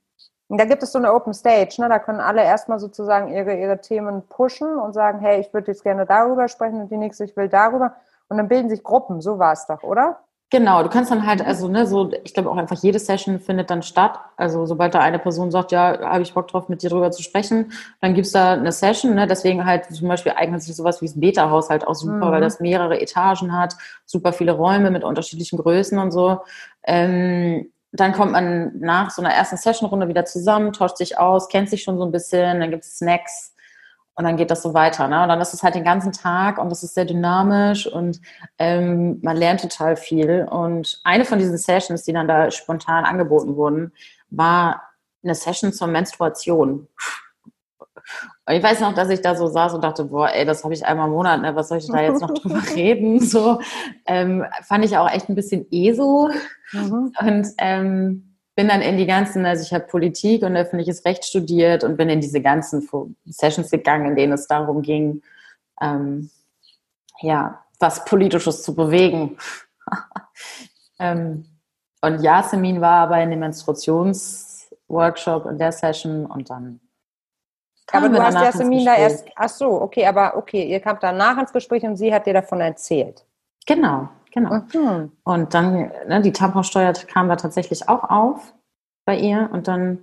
da 0.50 0.64
gibt 0.64 0.82
es 0.82 0.94
so 0.94 1.00
eine 1.00 1.14
Open 1.14 1.34
Stage, 1.34 1.76
ne? 1.80 1.90
da 1.90 2.00
können 2.00 2.22
alle 2.22 2.42
erstmal 2.42 2.80
sozusagen 2.80 3.34
ihre, 3.34 3.60
ihre 3.60 3.82
Themen 3.82 4.24
pushen 4.30 4.78
und 4.78 4.94
sagen, 4.94 5.20
hey, 5.20 5.42
ich 5.42 5.54
würde 5.54 5.72
jetzt 5.72 5.84
gerne 5.84 6.06
darüber 6.06 6.48
sprechen 6.48 6.80
und 6.80 6.90
die 6.90 6.98
nächste, 6.98 7.26
ich 7.26 7.36
will 7.36 7.50
darüber. 7.50 7.96
Und 8.30 8.38
dann 8.38 8.48
bilden 8.48 8.70
sich 8.70 8.84
Gruppen, 8.84 9.20
so 9.20 9.40
war 9.40 9.54
es 9.54 9.66
doch, 9.68 9.84
oder? 9.84 10.20
Genau, 10.50 10.82
du 10.82 10.88
kannst 10.88 11.12
dann 11.12 11.28
halt, 11.28 11.46
also 11.46 11.68
ne, 11.68 11.86
so, 11.86 12.10
ich 12.24 12.34
glaube 12.34 12.50
auch 12.50 12.56
einfach 12.56 12.78
jede 12.78 13.00
Session 13.00 13.42
findet 13.42 13.70
dann 13.70 13.84
statt. 13.84 14.18
Also 14.38 14.66
sobald 14.66 14.96
da 14.96 15.00
eine 15.00 15.20
Person 15.20 15.52
sagt, 15.52 15.74
ja, 15.74 16.00
habe 16.00 16.22
ich 16.22 16.34
Bock 16.34 16.48
drauf, 16.48 16.70
mit 16.70 16.82
dir 16.82 16.90
drüber 16.90 17.12
zu 17.12 17.22
sprechen, 17.22 17.74
dann 18.00 18.14
gibt's 18.14 18.32
da 18.32 18.54
eine 18.54 18.72
Session, 18.72 19.14
ne? 19.14 19.28
Deswegen 19.28 19.66
halt 19.66 19.94
zum 19.94 20.08
Beispiel 20.08 20.32
eignet 20.38 20.64
sich 20.64 20.74
sowas 20.74 21.02
wie 21.02 21.08
das 21.08 21.20
Beta-Haus 21.20 21.70
halt 21.70 21.86
auch 21.86 21.96
super, 21.96 22.28
mhm. 22.28 22.32
weil 22.32 22.40
das 22.40 22.62
mehrere 22.62 23.02
Etagen 23.02 23.52
hat, 23.52 23.76
super 24.06 24.32
viele 24.32 24.54
Räume 24.54 24.90
mit 24.90 25.04
unterschiedlichen 25.04 25.58
Größen 25.60 26.00
und 26.00 26.12
so. 26.12 26.40
Ähm, 26.84 27.70
dann 27.92 28.14
kommt 28.14 28.32
man 28.32 28.78
nach 28.80 29.12
so 29.12 29.22
einer 29.22 29.34
ersten 29.34 29.58
Session-Runde 29.58 30.08
wieder 30.08 30.26
zusammen, 30.26 30.74
tauscht 30.74 30.98
sich 30.98 31.18
aus, 31.18 31.48
kennt 31.48 31.70
sich 31.70 31.84
schon 31.84 31.98
so 31.98 32.06
ein 32.06 32.12
bisschen, 32.12 32.60
dann 32.60 32.72
gibt's 32.72 32.98
Snacks 32.98 33.54
und 34.16 34.24
dann 34.26 34.36
geht 34.36 34.52
das 34.52 34.64
so 34.64 34.74
weiter. 34.74 35.08
Ne? 35.08 35.22
Und 35.22 35.30
dann 35.30 35.40
ist 35.40 35.54
es 35.54 35.64
halt 35.64 35.76
den 35.76 35.84
ganzen 35.84 36.12
Tag 36.12 36.58
und 36.58 36.70
das 36.70 36.84
ist 36.84 36.96
sehr 36.96 37.06
dynamisch 37.06 37.88
und 37.88 38.20
ähm, 38.58 39.20
man 39.22 39.38
lernt 39.38 39.62
total 39.62 39.96
viel. 39.96 40.48
Und 40.50 41.00
eine 41.04 41.24
von 41.24 41.40
diesen 41.40 41.58
Sessions, 41.58 42.04
die 42.04 42.14
dann 42.14 42.28
da 42.28 42.50
spontan 42.52 43.06
angeboten 43.06 43.56
wurden, 43.56 43.94
war 44.30 44.82
eine 45.24 45.36
Session 45.36 45.72
zur 45.72 45.88
Menstruation. 45.88 46.88
Und 48.48 48.54
ich 48.54 48.64
weiß 48.64 48.80
noch, 48.80 48.94
dass 48.94 49.10
ich 49.10 49.22
da 49.22 49.36
so 49.36 49.48
saß 49.48 49.74
und 49.74 49.84
dachte, 49.84 50.06
boah, 50.06 50.30
ey, 50.30 50.46
das 50.46 50.64
habe 50.64 50.74
ich 50.74 50.86
einmal 50.86 51.08
im 51.08 51.14
Monat, 51.14 51.42
ne? 51.42 51.54
was 51.54 51.68
soll 51.68 51.80
ich 51.80 51.88
da 51.88 52.02
jetzt 52.02 52.22
noch 52.22 52.34
drüber 52.34 52.62
reden? 52.74 53.20
So 53.20 53.60
ähm, 54.06 54.46
fand 54.64 54.86
ich 54.86 54.98
auch 54.98 55.12
echt 55.12 55.28
ein 55.28 55.36
bisschen 55.36 55.66
eh 55.70 55.92
so. 55.92 56.30
Mhm. 56.72 57.12
Und 57.20 57.48
ähm, 57.58 58.38
bin 58.56 58.70
dann 58.70 58.82
in 58.82 58.96
die 58.96 59.06
ganzen, 59.06 59.46
also 59.46 59.64
ich 59.64 59.74
habe 59.74 59.86
Politik 59.86 60.44
und 60.44 60.56
öffentliches 60.56 61.04
Recht 61.04 61.26
studiert 61.26 61.84
und 61.84 61.98
bin 61.98 62.08
in 62.08 62.22
diese 62.22 62.40
ganzen 62.40 62.88
Sessions 63.26 63.70
gegangen, 63.70 64.06
in 64.06 64.16
denen 64.16 64.32
es 64.32 64.48
darum 64.48 64.82
ging, 64.82 65.24
ähm, 65.82 66.30
ja, 67.20 67.66
was 67.80 68.06
Politisches 68.06 68.64
zu 68.64 68.74
bewegen. 68.74 69.38
ähm, 71.00 71.44
und 72.02 72.22
Yasemin 72.22 72.80
war 72.80 73.04
aber 73.04 73.22
in 73.22 73.30
dem 73.30 73.42
Menstruationsworkshop 73.42 75.48
in 75.48 75.58
der 75.58 75.74
Session 75.74 76.26
und 76.26 76.50
dann. 76.50 76.80
Aber 77.92 78.10
du 78.10 78.22
hast 78.22 78.36
Yasemin 78.36 78.86
da 78.86 78.96
erst, 78.96 79.28
ach 79.36 79.50
so, 79.50 79.82
okay, 79.82 80.06
aber 80.06 80.36
okay, 80.36 80.64
ihr 80.64 80.80
kamt 80.80 81.04
danach 81.04 81.38
ins 81.38 81.54
Gespräch 81.54 81.84
und 81.84 81.96
sie 81.96 82.14
hat 82.14 82.26
dir 82.26 82.34
davon 82.34 82.60
erzählt. 82.60 83.26
Genau, 83.66 84.10
Genau. 84.38 84.62
Mhm. 84.74 85.12
Und 85.24 85.54
dann, 85.56 85.92
ne, 86.08 86.22
die 86.22 86.32
Tamponsteuer 86.32 86.94
kam 86.94 87.28
da 87.28 87.36
tatsächlich 87.36 87.90
auch 87.90 88.04
auf 88.04 88.54
bei 89.04 89.18
ihr. 89.18 89.50
Und 89.52 89.68
dann 89.68 90.00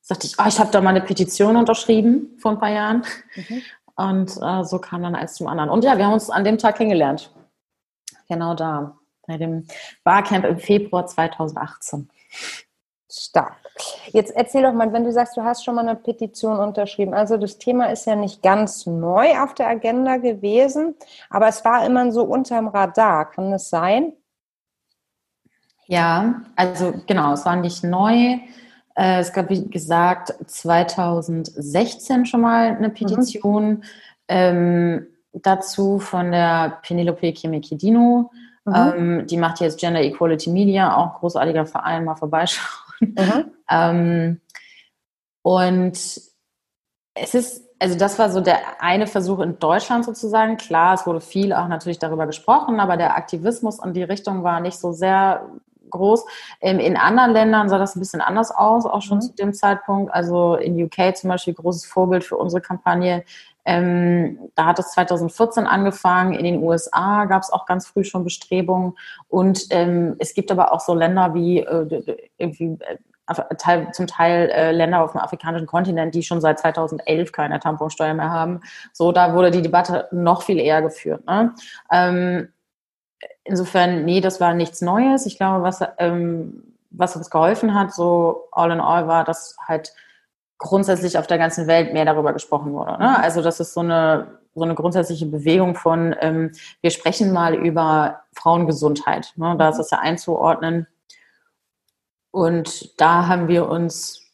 sagte 0.00 0.26
ich, 0.26 0.36
oh, 0.38 0.44
ich 0.48 0.58
habe 0.58 0.72
da 0.72 0.80
mal 0.80 0.90
eine 0.90 1.00
Petition 1.00 1.56
unterschrieben 1.56 2.36
vor 2.40 2.52
ein 2.52 2.58
paar 2.58 2.70
Jahren. 2.70 3.04
Mhm. 3.36 3.62
Und 3.94 4.36
äh, 4.42 4.64
so 4.64 4.80
kam 4.80 5.02
dann 5.02 5.14
eins 5.14 5.34
zum 5.34 5.46
anderen. 5.46 5.70
Und 5.70 5.84
ja, 5.84 5.96
wir 5.96 6.06
haben 6.06 6.14
uns 6.14 6.28
an 6.28 6.44
dem 6.44 6.58
Tag 6.58 6.76
kennengelernt. 6.76 7.32
Genau 8.28 8.54
da, 8.54 8.96
bei 9.26 9.36
dem 9.38 9.66
Barcamp 10.02 10.44
im 10.44 10.58
Februar 10.58 11.06
2018. 11.06 12.08
Stark. 13.10 13.56
Jetzt 14.12 14.34
erzähl 14.34 14.62
doch 14.62 14.72
mal, 14.72 14.92
wenn 14.92 15.04
du 15.04 15.12
sagst, 15.12 15.36
du 15.36 15.42
hast 15.42 15.64
schon 15.64 15.74
mal 15.74 15.86
eine 15.86 15.96
Petition 15.96 16.58
unterschrieben. 16.58 17.14
Also 17.14 17.36
das 17.36 17.58
Thema 17.58 17.86
ist 17.86 18.06
ja 18.06 18.16
nicht 18.16 18.42
ganz 18.42 18.86
neu 18.86 19.38
auf 19.40 19.54
der 19.54 19.68
Agenda 19.68 20.16
gewesen, 20.16 20.94
aber 21.30 21.48
es 21.48 21.64
war 21.64 21.84
immer 21.84 22.10
so 22.12 22.24
unterm 22.24 22.68
Radar. 22.68 23.30
Kann 23.30 23.50
das 23.50 23.70
sein? 23.70 24.12
Ja, 25.86 26.42
also 26.54 26.94
genau, 27.06 27.32
es 27.32 27.46
war 27.46 27.56
nicht 27.56 27.82
neu. 27.82 28.38
Äh, 28.94 29.20
es 29.20 29.32
gab, 29.32 29.48
wie 29.48 29.68
gesagt, 29.68 30.34
2016 30.46 32.26
schon 32.26 32.40
mal 32.42 32.76
eine 32.76 32.90
Petition 32.90 33.68
mhm. 33.68 33.82
ähm, 34.28 35.06
dazu 35.32 35.98
von 35.98 36.32
der 36.32 36.78
Penelope 36.82 37.32
Chemikidino. 37.32 38.30
Mhm. 38.64 38.74
Ähm, 38.74 39.26
die 39.26 39.36
macht 39.36 39.60
jetzt 39.60 39.78
Gender 39.78 40.02
Equality 40.02 40.50
Media, 40.50 40.96
auch 40.96 41.20
großartiger 41.20 41.64
Verein, 41.64 42.04
mal 42.04 42.16
vorbeischauen. 42.16 42.87
Mhm. 43.00 43.52
ähm, 43.70 44.40
und 45.42 45.92
es 47.14 47.34
ist, 47.34 47.64
also 47.78 47.96
das 47.96 48.18
war 48.18 48.30
so 48.30 48.40
der 48.40 48.82
eine 48.82 49.06
Versuch 49.06 49.40
in 49.40 49.58
Deutschland 49.58 50.04
sozusagen. 50.04 50.56
Klar, 50.56 50.94
es 50.94 51.06
wurde 51.06 51.20
viel 51.20 51.52
auch 51.52 51.68
natürlich 51.68 51.98
darüber 51.98 52.26
gesprochen, 52.26 52.80
aber 52.80 52.96
der 52.96 53.16
Aktivismus 53.16 53.82
in 53.82 53.92
die 53.92 54.02
Richtung 54.02 54.42
war 54.42 54.60
nicht 54.60 54.78
so 54.78 54.92
sehr 54.92 55.48
groß. 55.90 56.24
Ähm, 56.60 56.78
in 56.78 56.96
anderen 56.96 57.32
Ländern 57.32 57.68
sah 57.68 57.78
das 57.78 57.96
ein 57.96 58.00
bisschen 58.00 58.20
anders 58.20 58.50
aus, 58.50 58.84
auch 58.84 59.02
schon 59.02 59.18
mhm. 59.18 59.22
zu 59.22 59.34
dem 59.34 59.54
Zeitpunkt. 59.54 60.12
Also 60.12 60.56
in 60.56 60.82
UK 60.82 61.16
zum 61.16 61.30
Beispiel 61.30 61.54
großes 61.54 61.86
Vorbild 61.86 62.24
für 62.24 62.36
unsere 62.36 62.60
Kampagne. 62.60 63.24
Ähm, 63.68 64.38
da 64.54 64.64
hat 64.64 64.78
es 64.78 64.92
2014 64.92 65.66
angefangen. 65.66 66.32
In 66.32 66.44
den 66.44 66.62
USA 66.62 67.26
gab 67.26 67.42
es 67.42 67.52
auch 67.52 67.66
ganz 67.66 67.86
früh 67.86 68.02
schon 68.02 68.24
Bestrebungen. 68.24 68.94
Und 69.28 69.66
ähm, 69.68 70.16
es 70.18 70.32
gibt 70.32 70.50
aber 70.50 70.72
auch 70.72 70.80
so 70.80 70.94
Länder 70.94 71.34
wie 71.34 71.58
äh, 71.58 72.16
irgendwie 72.38 72.78
äh, 72.80 73.92
zum 73.92 74.06
Teil 74.06 74.48
äh, 74.48 74.72
Länder 74.72 75.02
auf 75.02 75.12
dem 75.12 75.20
afrikanischen 75.20 75.66
Kontinent, 75.66 76.14
die 76.14 76.22
schon 76.22 76.40
seit 76.40 76.58
2011 76.60 77.30
keine 77.30 77.60
Tamponsteuer 77.60 78.14
mehr 78.14 78.30
haben. 78.30 78.62
So, 78.94 79.12
da 79.12 79.34
wurde 79.34 79.50
die 79.50 79.60
Debatte 79.60 80.08
noch 80.12 80.40
viel 80.40 80.58
eher 80.58 80.80
geführt. 80.80 81.26
Ne? 81.26 81.54
Ähm, 81.92 82.48
insofern, 83.44 84.06
nee, 84.06 84.22
das 84.22 84.40
war 84.40 84.54
nichts 84.54 84.80
Neues. 84.80 85.26
Ich 85.26 85.36
glaube, 85.36 85.62
was, 85.62 85.84
ähm, 85.98 86.74
was 86.88 87.16
uns 87.16 87.28
geholfen 87.28 87.74
hat, 87.74 87.92
so 87.92 88.48
all 88.50 88.70
in 88.70 88.80
all, 88.80 89.08
war, 89.08 89.24
dass 89.24 89.58
halt 89.60 89.92
grundsätzlich 90.58 91.18
auf 91.18 91.26
der 91.26 91.38
ganzen 91.38 91.66
Welt 91.66 91.92
mehr 91.92 92.04
darüber 92.04 92.32
gesprochen 92.32 92.72
wurde. 92.72 92.92
Ne? 92.92 93.08
Mhm. 93.08 93.22
Also 93.22 93.42
das 93.42 93.60
ist 93.60 93.72
so 93.72 93.80
eine, 93.80 94.38
so 94.54 94.62
eine 94.62 94.74
grundsätzliche 94.74 95.26
Bewegung 95.26 95.74
von, 95.74 96.14
ähm, 96.20 96.52
wir 96.80 96.90
sprechen 96.90 97.32
mal 97.32 97.54
über 97.54 98.22
Frauengesundheit. 98.34 99.32
Ne? 99.36 99.56
Da 99.58 99.68
ist 99.70 99.78
es 99.78 99.90
ja 99.90 99.98
einzuordnen. 99.98 100.86
Und 102.30 103.00
da 103.00 103.26
haben 103.28 103.48
wir 103.48 103.68
uns 103.68 104.26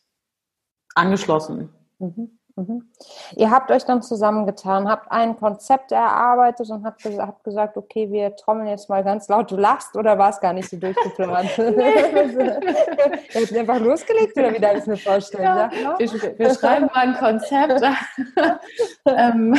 angeschlossen. 0.95 1.69
Mhm. 1.99 2.38
Mhm. 2.56 2.88
Ihr 3.34 3.50
habt 3.50 3.73
euch 3.73 3.84
dann 3.84 4.00
zusammengetan, 4.02 4.88
habt 4.88 5.11
ein 5.11 5.37
Konzept 5.37 5.90
erarbeitet 5.90 6.70
und 6.70 6.84
habt, 6.84 7.04
habt, 7.04 7.42
gesagt, 7.42 7.76
okay, 7.76 8.12
wir 8.12 8.37
trommeln 8.37 8.68
jetzt 8.68 8.88
mal 8.88 9.02
ganz 9.02 9.28
laut. 9.28 9.50
Du 9.50 9.56
lachst 9.56 9.96
oder 9.96 10.18
war 10.18 10.30
es 10.30 10.40
gar 10.40 10.52
nicht 10.52 10.70
so 10.70 10.76
durchgeplant? 10.76 11.50
Ihr 11.58 13.40
habt 13.40 13.56
einfach 13.56 13.80
losgelegt 13.80 14.37
oder 14.37 14.54
wie 14.54 14.61
darf 14.61 14.75
ich 14.75 14.80
es 14.80 14.87
mir 14.87 14.96
vorstellen? 14.96 15.42
Ja, 15.42 15.70
ja? 15.73 15.99
Wir, 15.99 16.38
wir, 16.38 16.54
schreiben 16.54 16.87
mal 16.87 17.08
ein 17.08 17.14
Konzept. 17.14 17.82
ähm, 19.06 19.56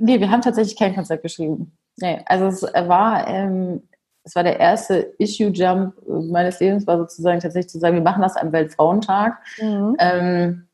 nee, 0.00 0.18
wir 0.18 0.30
haben 0.30 0.42
tatsächlich 0.42 0.76
kein 0.76 0.94
Konzept 0.94 1.22
geschrieben. 1.22 1.78
Nee, 1.98 2.20
also 2.26 2.46
es 2.46 2.62
war, 2.62 3.28
ähm, 3.28 3.88
es 4.24 4.34
war 4.34 4.42
der 4.42 4.58
erste 4.58 5.14
Issue-Jump 5.18 5.94
meines 6.08 6.58
Lebens, 6.58 6.84
war 6.88 6.98
sozusagen 6.98 7.38
tatsächlich 7.38 7.70
zu 7.70 7.78
sagen, 7.78 7.94
wir 7.94 8.02
machen 8.02 8.22
das 8.22 8.36
am 8.36 8.50
Weltfrauentag. 8.50 9.38
Mhm. 9.60 9.96
Ähm, 10.00 10.68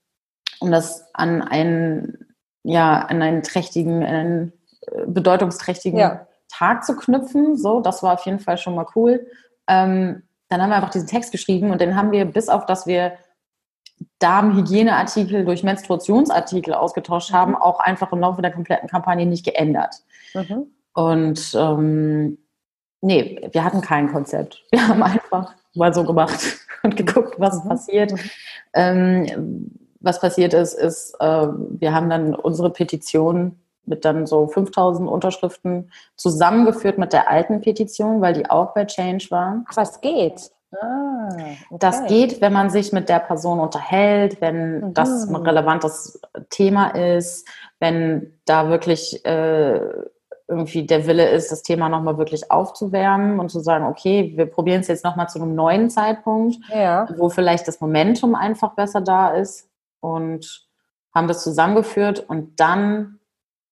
um 0.60 0.70
das 0.70 1.06
an 1.14 1.42
einen, 1.42 2.34
ja, 2.62 3.00
an 3.00 3.22
einen 3.22 3.42
trächtigen, 3.42 4.04
einen 4.04 4.52
äh, 4.82 5.06
bedeutungsträchtigen 5.06 5.98
ja. 5.98 6.26
Tag 6.48 6.84
zu 6.84 6.96
knüpfen. 6.96 7.56
So, 7.56 7.80
das 7.80 8.02
war 8.02 8.14
auf 8.14 8.26
jeden 8.26 8.40
Fall 8.40 8.58
schon 8.58 8.74
mal 8.74 8.86
cool. 8.94 9.26
Ähm, 9.66 10.22
dann 10.48 10.62
haben 10.62 10.70
wir 10.70 10.76
einfach 10.76 10.90
diesen 10.90 11.08
Text 11.08 11.32
geschrieben 11.32 11.70
und 11.70 11.80
den 11.80 11.96
haben 11.96 12.12
wir, 12.12 12.24
bis 12.24 12.48
auf 12.48 12.66
dass 12.66 12.86
wir 12.86 13.12
Darmhygieneartikel 14.18 15.44
durch 15.44 15.62
Menstruationsartikel 15.62 16.74
ausgetauscht 16.74 17.32
haben, 17.32 17.52
mhm. 17.52 17.58
auch 17.58 17.80
einfach 17.80 18.12
im 18.12 18.20
Laufe 18.20 18.42
der 18.42 18.52
kompletten 18.52 18.88
Kampagne 18.88 19.26
nicht 19.26 19.44
geändert. 19.44 19.96
Mhm. 20.34 20.66
Und 20.92 21.54
ähm, 21.54 22.38
nee, 23.00 23.48
wir 23.52 23.64
hatten 23.64 23.80
kein 23.80 24.10
Konzept. 24.10 24.64
Wir 24.70 24.86
haben 24.86 25.02
einfach 25.02 25.54
mal 25.74 25.94
so 25.94 26.04
gemacht 26.04 26.40
und 26.82 26.96
geguckt, 26.96 27.34
was 27.38 27.62
mhm. 27.62 27.68
passiert. 27.68 28.14
Ähm, 28.74 29.70
was 30.00 30.20
passiert 30.20 30.54
ist, 30.54 30.74
ist, 30.74 31.14
äh, 31.20 31.46
wir 31.46 31.94
haben 31.94 32.10
dann 32.10 32.34
unsere 32.34 32.70
Petition 32.70 33.60
mit 33.84 34.04
dann 34.04 34.26
so 34.26 34.46
5000 34.46 35.08
Unterschriften 35.08 35.90
zusammengeführt 36.16 36.98
mit 36.98 37.12
der 37.12 37.30
alten 37.30 37.60
Petition, 37.60 38.20
weil 38.20 38.34
die 38.34 38.48
auch 38.48 38.72
bei 38.72 38.84
Change 38.84 39.26
war. 39.30 39.64
Ach, 39.68 39.76
was 39.76 40.00
geht? 40.00 40.50
Ah, 40.80 41.28
okay. 41.32 41.56
Das 41.78 42.06
geht, 42.06 42.40
wenn 42.40 42.52
man 42.52 42.70
sich 42.70 42.92
mit 42.92 43.08
der 43.08 43.18
Person 43.18 43.58
unterhält, 43.58 44.40
wenn 44.40 44.80
mhm. 44.80 44.94
das 44.94 45.28
ein 45.28 45.36
relevantes 45.36 46.20
Thema 46.48 46.90
ist, 46.90 47.48
wenn 47.80 48.34
da 48.44 48.68
wirklich 48.68 49.24
äh, 49.24 49.80
irgendwie 50.46 50.86
der 50.86 51.06
Wille 51.06 51.28
ist, 51.28 51.50
das 51.50 51.62
Thema 51.62 51.88
nochmal 51.88 52.18
wirklich 52.18 52.50
aufzuwärmen 52.50 53.40
und 53.40 53.50
zu 53.50 53.60
sagen, 53.60 53.86
okay, 53.86 54.32
wir 54.36 54.46
probieren 54.46 54.80
es 54.80 54.88
jetzt 54.88 55.04
nochmal 55.04 55.28
zu 55.28 55.40
einem 55.40 55.54
neuen 55.54 55.90
Zeitpunkt, 55.90 56.58
ja. 56.72 57.08
wo 57.16 57.28
vielleicht 57.28 57.66
das 57.66 57.80
Momentum 57.80 58.34
einfach 58.34 58.74
besser 58.74 59.00
da 59.00 59.30
ist 59.30 59.69
und 60.00 60.68
haben 61.14 61.28
das 61.28 61.42
zusammengeführt 61.42 62.20
und 62.28 62.58
dann 62.60 63.20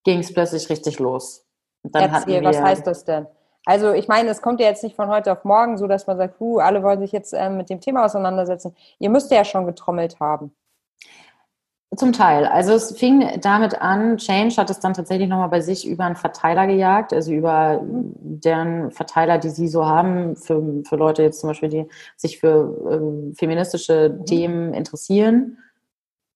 ging 0.05 0.21
es 0.21 0.33
plötzlich 0.33 0.69
richtig 0.71 0.99
los. 0.99 1.47
dann 1.83 2.11
Erzähl, 2.11 2.43
wir, 2.43 2.45
was 2.49 2.61
heißt 2.61 2.87
das 2.87 3.05
denn? 3.05 3.27
Also 3.65 3.93
ich 3.93 4.09
meine, 4.09 4.31
es 4.31 4.41
kommt 4.41 4.61
ja 4.61 4.67
jetzt 4.67 4.83
nicht 4.83 4.97
von 4.97 5.09
heute 5.09 5.31
auf 5.33 5.45
morgen 5.45 5.77
so, 5.77 5.87
dass 5.87 6.07
man 6.07 6.17
sagt, 6.17 6.41
uh, 6.41 6.59
alle 6.59 6.83
wollen 6.83 7.01
sich 7.01 7.13
jetzt 7.13 7.35
ähm, 7.35 7.59
mit 7.59 7.69
dem 7.69 7.81
Thema 7.81 8.05
auseinandersetzen. 8.05 8.75
Ihr 8.99 9.11
müsst 9.11 9.31
ja 9.31 9.45
schon 9.45 9.67
getrommelt 9.67 10.21
haben. 10.21 10.55
Zum 11.97 12.13
Teil. 12.13 12.45
Also 12.47 12.73
es 12.73 12.97
fing 12.97 13.41
damit 13.41 13.81
an, 13.81 14.19
Change 14.19 14.57
hat 14.57 14.71
es 14.71 14.79
dann 14.79 14.95
tatsächlich 14.95 15.29
nochmal 15.29 15.49
bei 15.49 15.61
sich 15.61 15.87
über 15.87 16.05
einen 16.05 16.17
Verteiler 16.17 16.67
gejagt, 16.67 17.13
also 17.13 17.33
über 17.33 17.81
deren 17.83 18.91
Verteiler, 18.91 19.39
die 19.39 19.49
sie 19.49 19.69
so 19.69 19.87
haben, 19.87 20.37
für, 20.37 20.83
für 20.87 20.97
Leute 20.97 21.23
jetzt 21.23 21.41
zum 21.41 21.49
Beispiel, 21.51 21.71
die 21.71 21.89
sich 22.17 22.39
für 22.41 23.31
äh, 23.31 23.35
feministische 23.35 24.11
mhm. 24.11 24.27
Themen 24.27 24.75
interessieren. 24.75 25.59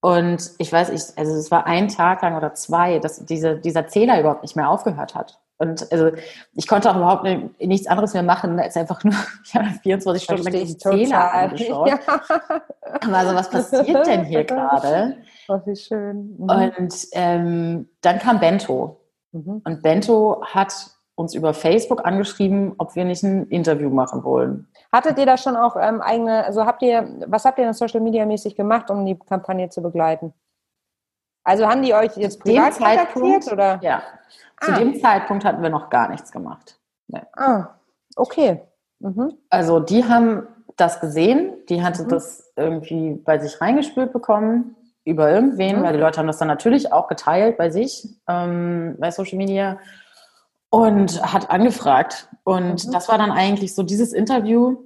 Und 0.02 0.50
ich 0.58 0.72
weiß, 0.72 0.88
ich, 0.90 1.16
also 1.16 1.32
es 1.36 1.52
war 1.52 1.64
ein 1.64 1.86
Tag 1.86 2.22
lang 2.22 2.36
oder 2.36 2.54
zwei, 2.54 2.98
dass 2.98 3.24
diese, 3.24 3.56
dieser 3.56 3.86
Zähler 3.86 4.18
überhaupt 4.18 4.42
nicht 4.42 4.56
mehr 4.56 4.68
aufgehört 4.68 5.14
hat. 5.14 5.38
Und 5.58 5.92
also 5.92 6.10
ich 6.54 6.66
konnte 6.66 6.90
auch 6.90 6.96
überhaupt 6.96 7.24
nichts 7.60 7.86
anderes 7.86 8.12
mehr 8.12 8.24
machen, 8.24 8.58
als 8.58 8.76
einfach 8.76 9.04
nur 9.04 9.14
ja, 9.52 9.62
24 9.80 10.24
Stunden 10.24 10.42
lang 10.42 10.52
diesen 10.54 10.80
Zähler 10.80 11.32
angeschaut. 11.32 11.88
Ja. 11.88 12.00
Aber 13.00 13.16
also 13.16 13.34
was 13.36 13.48
passiert 13.48 14.06
denn 14.08 14.24
hier 14.24 14.42
gerade? 14.44 15.18
Oh, 15.46 15.60
wie 15.66 15.76
schön. 15.76 16.34
Mhm. 16.36 16.50
Und 16.50 16.94
ähm, 17.12 17.88
dann 18.00 18.18
kam 18.18 18.40
Bento. 18.40 19.00
Mhm. 19.30 19.62
Und 19.64 19.82
Bento 19.82 20.42
hat 20.44 20.72
uns 21.14 21.32
über 21.32 21.54
Facebook 21.54 22.04
angeschrieben, 22.04 22.74
ob 22.78 22.96
wir 22.96 23.04
nicht 23.04 23.22
ein 23.22 23.46
Interview 23.46 23.88
machen 23.88 24.24
wollen. 24.24 24.66
Hattet 24.92 25.18
ihr 25.18 25.26
da 25.26 25.38
schon 25.38 25.56
auch 25.56 25.76
ähm, 25.80 26.02
eigene, 26.02 26.44
also 26.44 26.66
habt 26.66 26.82
ihr, 26.82 27.08
was 27.26 27.44
habt 27.44 27.58
ihr 27.58 27.64
denn 27.64 27.72
Social 27.72 28.00
Media 28.00 28.26
mäßig 28.26 28.54
gemacht, 28.54 28.90
um 28.90 29.06
die 29.06 29.18
Kampagne 29.18 29.70
zu 29.70 29.80
begleiten? 29.80 30.34
Also 31.44 31.66
haben 31.66 31.82
die 31.82 31.94
euch 31.94 32.16
jetzt 32.16 32.40
privat 32.40 32.76
kontaktiert 32.76 33.50
oder? 33.50 33.80
Ja. 33.82 34.02
Zu 34.60 34.72
ah. 34.72 34.78
dem 34.78 35.00
Zeitpunkt 35.00 35.44
hatten 35.44 35.62
wir 35.62 35.70
noch 35.70 35.90
gar 35.90 36.08
nichts 36.08 36.30
gemacht. 36.30 36.78
Nee. 37.08 37.22
Ah, 37.32 37.68
okay. 38.16 38.60
Mhm. 39.00 39.38
Also 39.50 39.80
die 39.80 40.04
haben 40.04 40.46
das 40.76 41.00
gesehen, 41.00 41.54
die 41.68 41.82
hatte 41.82 42.04
mhm. 42.04 42.08
das 42.08 42.52
irgendwie 42.56 43.14
bei 43.14 43.38
sich 43.38 43.60
reingespült 43.60 44.12
bekommen 44.12 44.76
über 45.04 45.30
irgendwen, 45.30 45.80
mhm. 45.80 45.82
weil 45.82 45.94
die 45.94 45.98
Leute 45.98 46.18
haben 46.18 46.28
das 46.28 46.38
dann 46.38 46.48
natürlich 46.48 46.92
auch 46.92 47.08
geteilt 47.08 47.56
bei 47.56 47.70
sich, 47.70 48.08
ähm, 48.28 48.96
bei 48.98 49.10
Social 49.10 49.38
Media 49.38 49.78
und 50.72 51.22
hat 51.22 51.50
angefragt. 51.50 52.28
Und 52.44 52.86
mhm. 52.86 52.92
das 52.92 53.08
war 53.08 53.18
dann 53.18 53.30
eigentlich 53.30 53.74
so, 53.74 53.82
dieses 53.82 54.14
Interview 54.14 54.78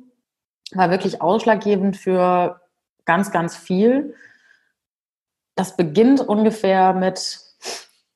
war 0.72 0.90
wirklich 0.90 1.22
ausschlaggebend 1.22 1.96
für 1.96 2.60
ganz, 3.04 3.30
ganz 3.30 3.56
viel. 3.56 4.16
Das 5.54 5.76
beginnt 5.76 6.20
ungefähr 6.20 6.92
mit 6.92 7.38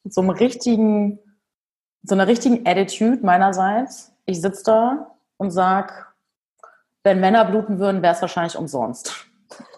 so 0.03 0.21
einem 0.21 0.31
richtigen, 0.31 1.21
so 2.03 2.17
einer 2.17 2.27
richtigen 2.27 2.67
Attitude 2.67 3.25
meinerseits. 3.25 4.11
Ich 4.27 4.41
sitze 4.41 4.65
da 4.65 5.15
und 5.37 5.53
sag, 5.53 6.13
wenn 7.05 7.21
Männer 7.21 7.45
bluten 7.45 7.79
würden, 7.79 8.03
wäre 8.03 8.15
es 8.15 8.21
wahrscheinlich 8.21 8.59
umsonst. 8.59 9.27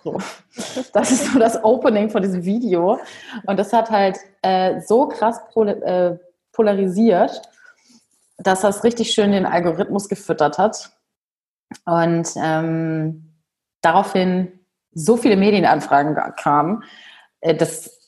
So. 0.03 0.19
Das 0.95 1.11
ist 1.11 1.33
so 1.33 1.39
das 1.39 1.63
Opening 1.63 2.09
von 2.09 2.23
diesem 2.23 2.45
Video. 2.45 2.99
Und 3.47 3.59
das 3.59 3.73
hat 3.73 3.91
halt 3.91 4.19
äh, 4.41 4.81
so 4.81 5.09
krass 5.09 5.41
pol 5.53 5.69
äh, 5.69 6.19
polarisiert, 6.53 7.41
dass 8.43 8.63
das 8.63 8.85
richtig 8.85 9.13
schön 9.13 9.33
den 9.33 9.47
Algorithmus 9.47 10.09
gefüttert 10.09 10.59
hat. 10.59 10.91
Und 11.85 12.29
ähm, 12.37 13.39
daraufhin 13.81 14.61
so 14.93 15.17
viele 15.17 15.37
Medienanfragen 15.37 16.17
kamen, 16.37 16.85
äh, 17.41 17.55
dass 17.55 17.99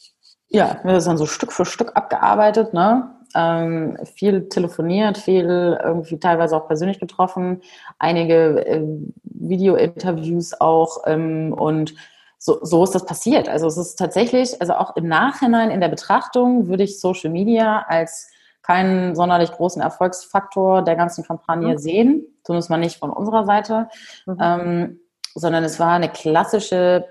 ja, 0.49 0.79
wir 0.85 0.93
das 0.93 1.07
dann 1.07 1.19
so 1.19 1.27
Stück 1.27 1.53
für 1.53 1.65
Stück 1.65 1.93
abgearbeitet, 1.97 2.75
ne? 2.75 3.11
Ähm, 3.35 3.99
viel 4.15 4.49
telefoniert, 4.49 5.19
viel 5.19 5.81
irgendwie 5.83 6.21
teilweise 6.21 6.57
auch 6.57 6.69
persönlich 6.69 7.01
getroffen, 7.01 7.63
einige 7.99 8.65
äh, 8.65 8.83
Video-Interviews 9.25 10.61
auch 10.61 10.99
ähm, 11.07 11.53
und 11.53 11.95
so, 12.39 12.61
so 12.63 12.85
ist 12.85 12.95
das 12.95 13.07
passiert. 13.07 13.49
Also 13.49 13.67
es 13.67 13.77
ist 13.77 13.97
tatsächlich, 13.97 14.61
also 14.61 14.75
auch 14.75 14.95
im 14.95 15.09
Nachhinein 15.09 15.73
in 15.73 15.81
der 15.81 15.89
Betrachtung 15.89 16.69
würde 16.69 16.85
ich 16.85 17.01
Social 17.01 17.31
Media 17.31 17.85
als 17.89 18.29
keinen 18.65 19.15
sonderlich 19.15 19.53
großen 19.53 19.83
Erfolgsfaktor 19.83 20.83
der 20.83 20.97
ganzen 20.97 21.25
Kampagne 21.25 21.73
mhm. 21.73 21.79
sehen, 21.79 22.39
zumindest 22.45 22.71
mal 22.71 22.79
nicht 22.79 22.99
von 22.99 23.11
unserer 23.11 23.45
Seite, 23.45 23.89
mhm. 24.27 24.39
ähm, 24.41 25.01
sondern 25.35 25.65
es 25.65 25.79
war 25.79 25.93
eine 25.93 26.09
klassische 26.09 27.07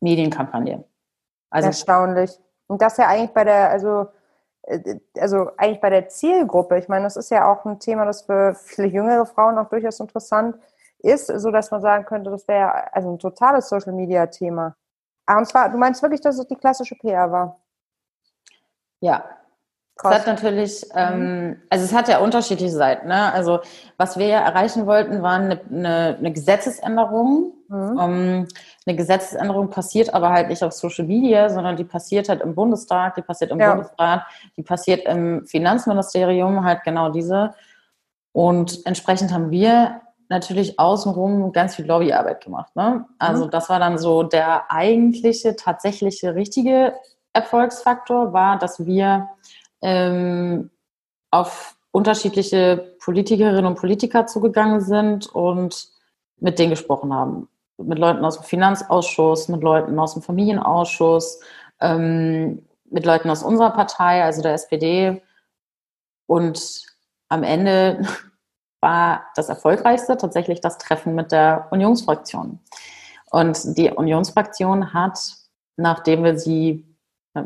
Medienkampagne. 0.00 0.84
Also 1.50 1.68
Erstaunlich. 1.68 2.38
Und 2.68 2.82
das 2.82 2.96
ja 2.96 3.06
eigentlich 3.06 3.32
bei 3.32 3.44
der, 3.44 3.70
also 3.70 4.06
äh, 4.62 4.98
also 5.18 5.50
eigentlich 5.56 5.80
bei 5.80 5.90
der 5.90 6.08
Zielgruppe, 6.08 6.78
ich 6.78 6.88
meine, 6.88 7.04
das 7.04 7.16
ist 7.16 7.30
ja 7.30 7.50
auch 7.50 7.64
ein 7.64 7.78
Thema, 7.78 8.04
das 8.04 8.22
für 8.22 8.54
viele 8.54 8.88
jüngere 8.88 9.26
Frauen 9.26 9.58
auch 9.58 9.68
durchaus 9.68 10.00
interessant 10.00 10.56
ist, 10.98 11.26
so 11.26 11.50
dass 11.50 11.70
man 11.70 11.82
sagen 11.82 12.04
könnte, 12.06 12.30
das 12.30 12.48
wäre 12.48 12.92
also 12.94 13.12
ein 13.12 13.18
totales 13.18 13.68
Social 13.68 13.92
Media 13.92 14.26
Thema. 14.26 14.74
Ah, 15.26 15.38
und 15.38 15.46
zwar, 15.46 15.68
du 15.68 15.76
meinst 15.76 16.02
wirklich, 16.02 16.20
dass 16.20 16.38
es 16.38 16.46
die 16.46 16.56
klassische 16.56 16.94
PR 16.96 17.30
war? 17.30 17.60
Ja. 19.00 19.24
Es 19.98 20.10
hat 20.10 20.26
natürlich, 20.26 20.86
ähm, 20.94 21.56
also 21.70 21.84
es 21.84 21.94
hat 21.94 22.08
ja 22.08 22.18
unterschiedliche 22.18 22.72
Seiten. 22.72 23.08
Ne? 23.08 23.32
Also 23.32 23.60
was 23.96 24.18
wir 24.18 24.26
ja 24.26 24.40
erreichen 24.40 24.86
wollten, 24.86 25.22
war 25.22 25.36
eine, 25.36 25.60
eine, 25.70 26.16
eine 26.18 26.32
Gesetzesänderung. 26.32 27.54
Mhm. 27.68 27.98
Um, 27.98 27.98
ähm, 27.98 28.48
eine 28.86 28.96
Gesetzesänderung 28.96 29.70
passiert 29.70 30.14
aber 30.14 30.30
halt 30.30 30.48
nicht 30.48 30.62
auf 30.62 30.72
Social 30.72 31.06
Media, 31.06 31.48
sondern 31.48 31.76
die 31.76 31.84
passiert 31.84 32.28
halt 32.28 32.42
im 32.42 32.54
Bundestag, 32.54 33.16
die 33.16 33.22
passiert 33.22 33.50
im 33.50 33.58
ja. 33.58 33.74
Bundesrat, 33.74 34.22
die 34.56 34.62
passiert 34.62 35.06
im 35.06 35.44
Finanzministerium, 35.46 36.62
halt 36.62 36.84
genau 36.84 37.08
diese. 37.08 37.54
Und 38.32 38.86
entsprechend 38.86 39.32
haben 39.32 39.50
wir 39.50 40.02
natürlich 40.28 40.78
außenrum 40.78 41.52
ganz 41.52 41.74
viel 41.74 41.86
Lobbyarbeit 41.86 42.44
gemacht. 42.44 42.76
Ne? 42.76 43.06
Also 43.18 43.46
mhm. 43.46 43.50
das 43.50 43.68
war 43.70 43.80
dann 43.80 43.98
so 43.98 44.22
der 44.22 44.70
eigentliche, 44.70 45.56
tatsächliche, 45.56 46.34
richtige 46.34 46.94
Erfolgsfaktor, 47.32 48.32
war, 48.32 48.58
dass 48.58 48.84
wir 48.84 49.28
ähm, 49.82 50.70
auf 51.30 51.76
unterschiedliche 51.90 52.96
Politikerinnen 53.00 53.66
und 53.66 53.78
Politiker 53.78 54.26
zugegangen 54.26 54.80
sind 54.80 55.26
und 55.26 55.88
mit 56.38 56.58
denen 56.58 56.70
gesprochen 56.70 57.14
haben. 57.14 57.48
Mit 57.78 57.98
Leuten 57.98 58.24
aus 58.24 58.36
dem 58.36 58.44
Finanzausschuss, 58.44 59.48
mit 59.48 59.62
Leuten 59.62 59.98
aus 59.98 60.14
dem 60.14 60.22
Familienausschuss, 60.22 61.40
ähm, 61.80 62.66
mit 62.90 63.04
Leuten 63.04 63.30
aus 63.30 63.42
unserer 63.42 63.70
Partei, 63.70 64.22
also 64.22 64.42
der 64.42 64.54
SPD. 64.54 65.22
Und 66.26 66.82
am 67.28 67.42
Ende 67.42 68.02
war 68.80 69.26
das 69.34 69.48
Erfolgreichste 69.48 70.16
tatsächlich 70.16 70.60
das 70.60 70.78
Treffen 70.78 71.14
mit 71.14 71.32
der 71.32 71.68
Unionsfraktion. 71.70 72.60
Und 73.30 73.76
die 73.76 73.90
Unionsfraktion 73.90 74.92
hat, 74.92 75.18
nachdem 75.76 76.24
wir 76.24 76.38
sie 76.38 76.84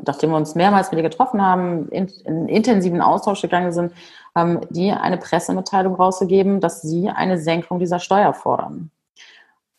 nachdem 0.05 0.31
wir 0.31 0.37
uns 0.37 0.55
mehrmals 0.55 0.90
mit 0.90 0.98
ihr 0.98 1.09
getroffen 1.09 1.42
haben, 1.42 1.88
in, 1.88 2.09
in 2.24 2.48
intensiven 2.48 3.00
Austausch 3.00 3.42
gegangen 3.42 3.72
sind, 3.72 3.92
haben 4.35 4.61
die 4.70 4.92
eine 4.92 5.18
Pressemitteilung 5.18 5.94
rausgegeben, 5.94 6.61
dass 6.61 6.83
sie 6.83 7.09
eine 7.09 7.38
Senkung 7.38 7.79
dieser 7.79 7.98
Steuer 7.98 8.33
fordern. 8.33 8.90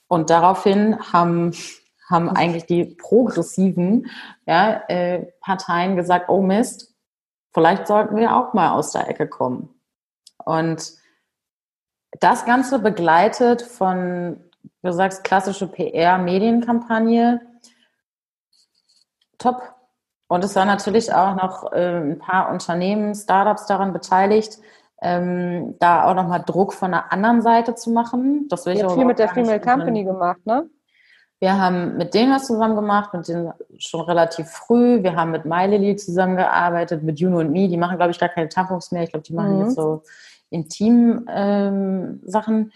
Und 0.07 0.29
daraufhin 0.29 0.99
haben, 1.13 1.53
haben 2.09 2.29
eigentlich 2.29 2.65
die 2.65 2.83
progressiven 2.83 4.07
ja, 4.45 4.83
äh, 4.87 5.27
Parteien 5.39 5.95
gesagt, 5.95 6.29
oh 6.29 6.41
Mist, 6.41 6.93
vielleicht 7.53 7.87
sollten 7.87 8.17
wir 8.17 8.35
auch 8.35 8.53
mal 8.53 8.71
aus 8.71 8.91
der 8.91 9.07
Ecke 9.09 9.27
kommen. 9.27 9.69
Und 10.43 10.93
das 12.19 12.45
Ganze 12.45 12.79
begleitet 12.79 13.61
von, 13.61 14.43
du 14.83 14.91
sagst, 14.91 15.23
klassische 15.23 15.67
PR-Medienkampagne, 15.67 17.39
top 19.37 19.61
und 20.31 20.43
es 20.45 20.55
waren 20.55 20.69
natürlich 20.69 21.13
auch 21.13 21.35
noch 21.35 21.73
äh, 21.73 21.97
ein 21.97 22.17
paar 22.17 22.51
Unternehmen, 22.51 23.13
Startups 23.13 23.65
daran 23.65 23.91
beteiligt, 23.91 24.59
ähm, 25.01 25.75
da 25.79 26.05
auch 26.05 26.15
nochmal 26.15 26.41
Druck 26.45 26.71
von 26.71 26.91
der 26.91 27.11
anderen 27.11 27.41
Seite 27.41 27.75
zu 27.75 27.91
machen. 27.91 28.47
Das 28.47 28.65
will 28.65 28.75
ich 28.75 28.85
auch 28.85 28.93
viel 28.93 29.03
mit 29.03 29.19
der 29.19 29.27
Female 29.27 29.59
Company 29.59 30.05
gemacht, 30.05 30.39
ne? 30.45 30.69
Wir 31.41 31.59
haben 31.59 31.97
mit 31.97 32.13
denen 32.13 32.33
was 32.33 32.47
zusammen 32.47 32.77
gemacht, 32.77 33.13
mit 33.13 33.27
denen 33.27 33.51
schon 33.77 34.05
relativ 34.05 34.47
früh. 34.47 35.03
Wir 35.03 35.17
haben 35.17 35.31
mit 35.31 35.43
MyLily 35.43 35.97
zusammengearbeitet, 35.97 37.03
mit 37.03 37.19
Juno 37.19 37.39
und 37.39 37.51
Me. 37.51 37.67
Die 37.67 37.75
machen, 37.75 37.97
glaube 37.97 38.11
ich, 38.11 38.19
gar 38.19 38.29
keine 38.29 38.47
Tampons 38.47 38.93
mehr. 38.93 39.03
Ich 39.03 39.09
glaube, 39.09 39.25
die 39.25 39.33
machen 39.33 39.57
mhm. 39.57 39.65
jetzt 39.65 39.75
so 39.75 40.03
Intim-Sachen. 40.49 42.55
Ähm, 42.55 42.71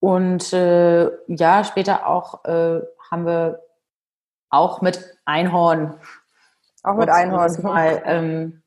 und 0.00 0.54
äh, 0.54 1.10
ja, 1.26 1.64
später 1.64 2.06
auch 2.06 2.46
äh, 2.46 2.80
haben 3.10 3.26
wir 3.26 3.60
auch 4.48 4.80
mit 4.80 5.18
Einhorn 5.26 6.00
auch 6.82 6.96
mit 6.96 7.08
Einhorn. 7.08 7.62
Mal, 7.62 8.02
ähm, 8.04 8.62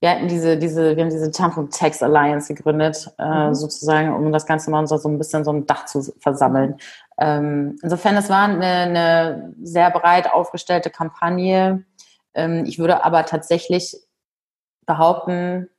wir 0.00 0.10
hatten 0.10 0.28
diese, 0.28 0.58
diese, 0.58 0.96
wir 0.96 1.02
haben 1.02 1.10
diese 1.10 1.30
Tampon 1.30 1.70
Tax 1.70 2.02
Alliance 2.02 2.52
gegründet, 2.52 3.10
äh, 3.18 3.48
mhm. 3.48 3.54
sozusagen, 3.54 4.14
um 4.14 4.32
das 4.32 4.46
Ganze 4.46 4.70
mal 4.70 4.86
so, 4.86 4.96
so 4.98 5.08
ein 5.08 5.18
bisschen 5.18 5.44
so 5.44 5.52
ein 5.52 5.66
Dach 5.66 5.86
zu 5.86 6.02
versammeln. 6.20 6.76
Ähm, 7.18 7.78
insofern, 7.82 8.16
es 8.16 8.28
war 8.28 8.44
eine, 8.44 8.66
eine 8.66 9.54
sehr 9.62 9.90
breit 9.90 10.30
aufgestellte 10.30 10.90
Kampagne. 10.90 11.84
Ähm, 12.34 12.64
ich 12.66 12.78
würde 12.78 13.04
aber 13.04 13.24
tatsächlich 13.24 13.96
behaupten, 14.84 15.70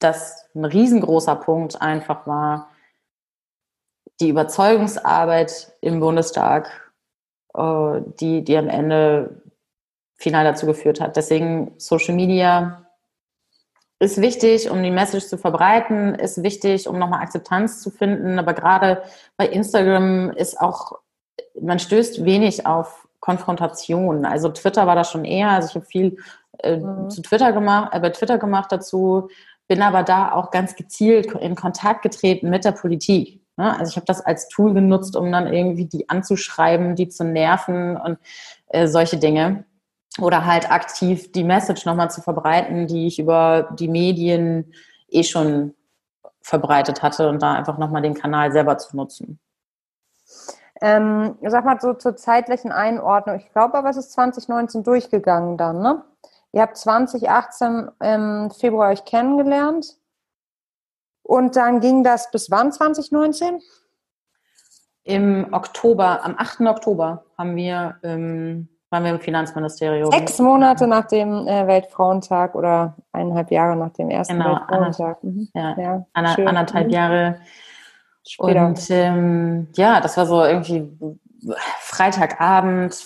dass 0.00 0.48
ein 0.54 0.64
riesengroßer 0.64 1.36
Punkt 1.36 1.80
einfach 1.80 2.26
war, 2.26 2.70
die 4.20 4.30
Überzeugungsarbeit 4.30 5.72
im 5.80 6.00
Bundestag, 6.00 6.92
äh, 7.54 8.00
die, 8.20 8.42
die 8.42 8.56
am 8.56 8.68
Ende 8.68 9.41
final 10.22 10.44
dazu 10.44 10.66
geführt 10.66 11.00
hat. 11.00 11.16
Deswegen 11.16 11.72
Social 11.78 12.14
Media 12.14 12.86
ist 13.98 14.20
wichtig, 14.20 14.70
um 14.70 14.82
die 14.82 14.90
Message 14.90 15.26
zu 15.26 15.38
verbreiten, 15.38 16.14
ist 16.14 16.42
wichtig, 16.42 16.88
um 16.88 16.98
nochmal 16.98 17.22
Akzeptanz 17.22 17.80
zu 17.82 17.90
finden. 17.90 18.38
Aber 18.38 18.52
gerade 18.54 19.02
bei 19.36 19.46
Instagram 19.46 20.30
ist 20.30 20.60
auch, 20.60 20.98
man 21.60 21.78
stößt 21.78 22.24
wenig 22.24 22.66
auf 22.66 23.06
Konfrontation. 23.20 24.24
Also 24.24 24.48
Twitter 24.48 24.86
war 24.86 24.96
da 24.96 25.04
schon 25.04 25.24
eher. 25.24 25.50
Also 25.50 25.68
ich 25.68 25.74
habe 25.76 25.86
viel 25.86 26.16
äh, 26.58 26.78
mhm. 26.78 27.10
zu 27.10 27.22
Twitter 27.22 27.52
gemacht, 27.52 27.94
äh, 27.94 28.00
bei 28.00 28.10
Twitter 28.10 28.38
gemacht 28.38 28.72
dazu, 28.72 29.28
bin 29.68 29.82
aber 29.82 30.02
da 30.02 30.32
auch 30.32 30.50
ganz 30.50 30.74
gezielt 30.74 31.32
in 31.34 31.54
Kontakt 31.54 32.02
getreten 32.02 32.50
mit 32.50 32.64
der 32.64 32.72
Politik. 32.72 33.40
Ne? 33.56 33.78
Also 33.78 33.90
ich 33.90 33.96
habe 33.96 34.06
das 34.06 34.20
als 34.20 34.48
Tool 34.48 34.74
genutzt, 34.74 35.14
um 35.14 35.30
dann 35.30 35.52
irgendwie 35.52 35.86
die 35.86 36.08
anzuschreiben, 36.08 36.96
die 36.96 37.08
zu 37.08 37.24
nerven 37.24 37.96
und 37.96 38.18
äh, 38.68 38.88
solche 38.88 39.18
Dinge 39.18 39.64
oder 40.20 40.44
halt 40.44 40.70
aktiv 40.70 41.32
die 41.32 41.44
Message 41.44 41.86
nochmal 41.86 42.10
zu 42.10 42.20
verbreiten, 42.20 42.86
die 42.86 43.06
ich 43.06 43.18
über 43.18 43.68
die 43.78 43.88
Medien 43.88 44.72
eh 45.08 45.22
schon 45.22 45.74
verbreitet 46.42 47.02
hatte 47.02 47.28
und 47.28 47.40
da 47.42 47.54
einfach 47.54 47.78
nochmal 47.78 48.02
den 48.02 48.14
Kanal 48.14 48.52
selber 48.52 48.78
zu 48.78 48.96
nutzen. 48.96 49.38
Ähm, 50.80 51.36
sag 51.42 51.64
mal 51.64 51.80
so 51.80 51.94
zur 51.94 52.16
zeitlichen 52.16 52.72
Einordnung. 52.72 53.36
Ich 53.36 53.50
glaube 53.52 53.74
aber, 53.74 53.90
es 53.90 53.96
ist 53.96 54.12
2019 54.12 54.82
durchgegangen 54.82 55.56
dann, 55.56 55.80
ne? 55.80 56.04
Ihr 56.50 56.60
habt 56.60 56.76
2018 56.76 57.88
im 58.00 58.50
Februar 58.50 58.90
euch 58.90 59.04
kennengelernt 59.04 59.96
und 61.22 61.56
dann 61.56 61.80
ging 61.80 62.04
das 62.04 62.30
bis 62.30 62.50
wann 62.50 62.72
2019? 62.72 63.60
Im 65.04 65.48
Oktober, 65.52 66.24
am 66.24 66.34
8. 66.36 66.60
Oktober 66.62 67.24
haben 67.38 67.56
wir 67.56 67.96
ähm, 68.02 68.68
waren 68.92 69.04
wir 69.04 69.10
im 69.10 69.20
Finanzministerium. 69.20 70.12
Sechs 70.12 70.38
Monate 70.38 70.86
nach 70.86 71.06
dem 71.06 71.48
äh, 71.48 71.66
Weltfrauentag 71.66 72.54
oder 72.54 72.94
eineinhalb 73.12 73.50
Jahre 73.50 73.76
nach 73.76 73.92
dem 73.94 74.10
ersten 74.10 74.34
genau, 74.34 74.56
Weltfrauentag. 74.56 75.24
Mhm. 75.24 75.48
Ja, 75.54 75.74
ja 75.78 76.06
Anna, 76.12 76.34
anderthalb 76.34 76.86
mhm. 76.88 76.92
Jahre. 76.92 77.40
Später. 78.24 78.66
Und 78.66 78.90
ähm, 78.90 79.68
ja, 79.74 80.00
das 80.00 80.16
war 80.16 80.26
so 80.26 80.44
irgendwie 80.44 80.96
Freitagabend, 81.80 83.04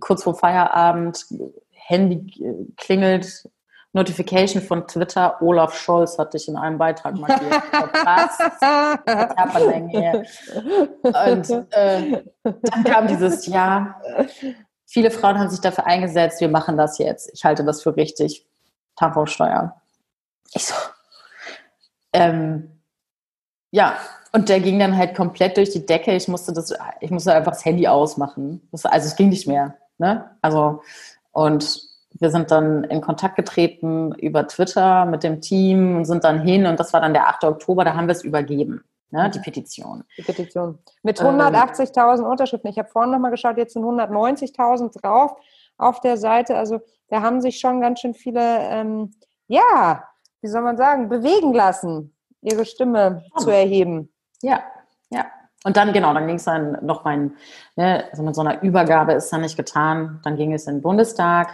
kurz 0.00 0.24
vor 0.24 0.34
Feierabend, 0.34 1.26
Handy 1.70 2.72
klingelt, 2.76 3.48
Notification 3.92 4.62
von 4.62 4.86
Twitter, 4.86 5.40
Olaf 5.40 5.74
Scholz 5.74 6.18
hat 6.18 6.34
dich 6.34 6.48
in 6.48 6.56
einem 6.56 6.76
Beitrag 6.76 7.16
markiert. 7.16 7.62
Krass. 7.92 8.38
Und 11.02 11.66
äh, 11.72 12.22
dann 12.42 12.84
kam 12.84 13.06
dieses 13.06 13.46
Jahr, 13.46 14.00
Viele 14.90 15.10
Frauen 15.10 15.38
haben 15.38 15.50
sich 15.50 15.60
dafür 15.60 15.86
eingesetzt, 15.86 16.40
wir 16.40 16.48
machen 16.48 16.78
das 16.78 16.96
jetzt. 16.96 17.30
Ich 17.34 17.44
halte 17.44 17.62
das 17.62 17.82
für 17.82 17.94
richtig. 17.94 18.46
Tamponsteuer. 18.96 19.76
Ich 20.54 20.64
so. 20.64 20.74
Ähm, 22.14 22.80
ja, 23.70 23.96
und 24.32 24.48
der 24.48 24.60
ging 24.60 24.78
dann 24.78 24.96
halt 24.96 25.14
komplett 25.14 25.58
durch 25.58 25.70
die 25.70 25.84
Decke. 25.84 26.14
Ich 26.14 26.26
musste 26.26 26.54
das, 26.54 26.72
ich 27.00 27.10
musste 27.10 27.34
einfach 27.34 27.52
das 27.52 27.66
Handy 27.66 27.86
ausmachen. 27.86 28.66
Also 28.72 29.06
es 29.06 29.14
ging 29.14 29.28
nicht 29.28 29.46
mehr. 29.46 29.76
Ne? 29.98 30.30
Also, 30.40 30.82
und 31.32 31.82
wir 32.18 32.30
sind 32.30 32.50
dann 32.50 32.84
in 32.84 33.02
Kontakt 33.02 33.36
getreten 33.36 34.14
über 34.14 34.48
Twitter 34.48 35.04
mit 35.04 35.22
dem 35.22 35.42
Team 35.42 35.96
und 35.96 36.06
sind 36.06 36.24
dann 36.24 36.40
hin 36.40 36.64
und 36.64 36.80
das 36.80 36.94
war 36.94 37.02
dann 37.02 37.12
der 37.12 37.28
8. 37.28 37.44
Oktober, 37.44 37.84
da 37.84 37.94
haben 37.94 38.08
wir 38.08 38.12
es 38.12 38.24
übergeben 38.24 38.82
ne, 39.10 39.30
die 39.30 39.40
Petition. 39.40 40.04
Die 40.16 40.22
Petition. 40.22 40.78
Mit 41.02 41.20
180.000 41.20 42.18
ähm, 42.18 42.24
Unterschriften. 42.24 42.70
Ich 42.70 42.78
habe 42.78 42.88
vorhin 42.88 43.12
nochmal 43.12 43.30
geschaut, 43.30 43.56
jetzt 43.56 43.72
sind 43.74 43.84
190.000 43.84 45.00
drauf 45.00 45.34
auf 45.76 46.00
der 46.00 46.16
Seite. 46.16 46.56
Also 46.56 46.80
da 47.08 47.22
haben 47.22 47.40
sich 47.40 47.58
schon 47.58 47.80
ganz 47.80 48.00
schön 48.00 48.14
viele, 48.14 48.40
ähm, 48.40 49.14
ja, 49.46 50.04
wie 50.40 50.48
soll 50.48 50.62
man 50.62 50.76
sagen, 50.76 51.08
bewegen 51.08 51.52
lassen, 51.52 52.14
ihre 52.42 52.64
Stimme 52.64 53.24
oh. 53.34 53.40
zu 53.40 53.50
erheben. 53.50 54.12
Ja, 54.42 54.62
ja. 55.10 55.26
Und 55.64 55.76
dann, 55.76 55.92
genau, 55.92 56.14
dann 56.14 56.26
ging 56.26 56.36
es 56.36 56.44
dann 56.44 56.78
noch 56.84 57.04
mein, 57.04 57.36
ne, 57.74 58.04
also 58.10 58.22
mit 58.22 58.34
so 58.34 58.42
einer 58.42 58.62
Übergabe 58.62 59.14
ist 59.14 59.32
dann 59.32 59.40
nicht 59.40 59.56
getan. 59.56 60.20
Dann 60.22 60.36
ging 60.36 60.52
es 60.52 60.66
in 60.66 60.76
den 60.76 60.82
Bundestag. 60.82 61.48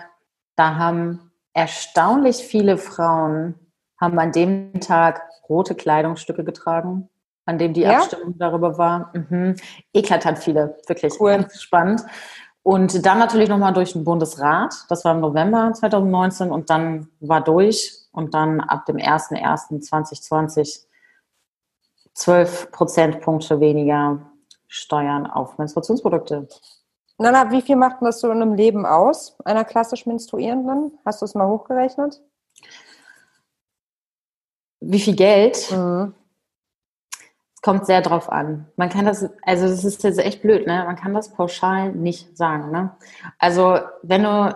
Da 0.56 0.76
haben 0.76 1.32
erstaunlich 1.54 2.36
viele 2.36 2.76
Frauen 2.76 3.54
haben 4.00 4.18
an 4.18 4.32
dem 4.32 4.80
Tag 4.80 5.22
rote 5.48 5.74
Kleidungsstücke 5.74 6.44
getragen 6.44 7.08
an 7.46 7.58
dem 7.58 7.72
die 7.72 7.82
ja? 7.82 7.98
Abstimmung 7.98 8.36
darüber 8.38 8.78
war. 8.78 9.12
Mhm. 9.14 9.56
Eklatant 9.92 10.38
viele, 10.38 10.76
wirklich 10.86 11.20
cool. 11.20 11.46
spannend. 11.58 12.02
Und 12.62 13.04
dann 13.04 13.18
natürlich 13.18 13.50
nochmal 13.50 13.74
durch 13.74 13.92
den 13.92 14.04
Bundesrat, 14.04 14.74
das 14.88 15.04
war 15.04 15.14
im 15.14 15.20
November 15.20 15.72
2019 15.74 16.50
und 16.50 16.70
dann 16.70 17.08
war 17.20 17.42
durch 17.42 17.92
und 18.12 18.32
dann 18.32 18.60
ab 18.60 18.86
dem 18.86 18.96
01.01.2020 18.96 20.86
12 22.14 22.70
Prozentpunkte 22.70 23.60
weniger 23.60 24.30
Steuern 24.68 25.26
auf 25.26 25.58
Menstruationsprodukte. 25.58 26.48
Nana, 27.18 27.50
wie 27.50 27.60
viel 27.60 27.76
macht 27.76 28.00
das 28.00 28.20
so 28.20 28.30
in 28.30 28.40
einem 28.40 28.54
Leben 28.54 28.86
aus, 28.86 29.36
einer 29.44 29.64
klassisch 29.64 30.06
Menstruierenden? 30.06 30.98
Hast 31.04 31.20
du 31.20 31.26
es 31.26 31.34
mal 31.34 31.48
hochgerechnet? 31.48 32.22
Wie 34.80 35.00
viel 35.00 35.16
Geld? 35.16 35.70
Mhm 35.70 36.14
kommt 37.64 37.86
sehr 37.86 38.02
drauf 38.02 38.30
an. 38.30 38.66
Man 38.76 38.90
kann 38.90 39.06
das, 39.06 39.26
also 39.40 39.66
das 39.66 39.84
ist 39.84 40.02
jetzt 40.04 40.18
echt 40.18 40.42
blöd, 40.42 40.66
ne? 40.66 40.84
Man 40.84 40.96
kann 40.96 41.14
das 41.14 41.32
pauschal 41.32 41.92
nicht 41.92 42.36
sagen, 42.36 42.70
ne? 42.70 42.90
Also 43.38 43.78
wenn 44.02 44.22
du, 44.22 44.54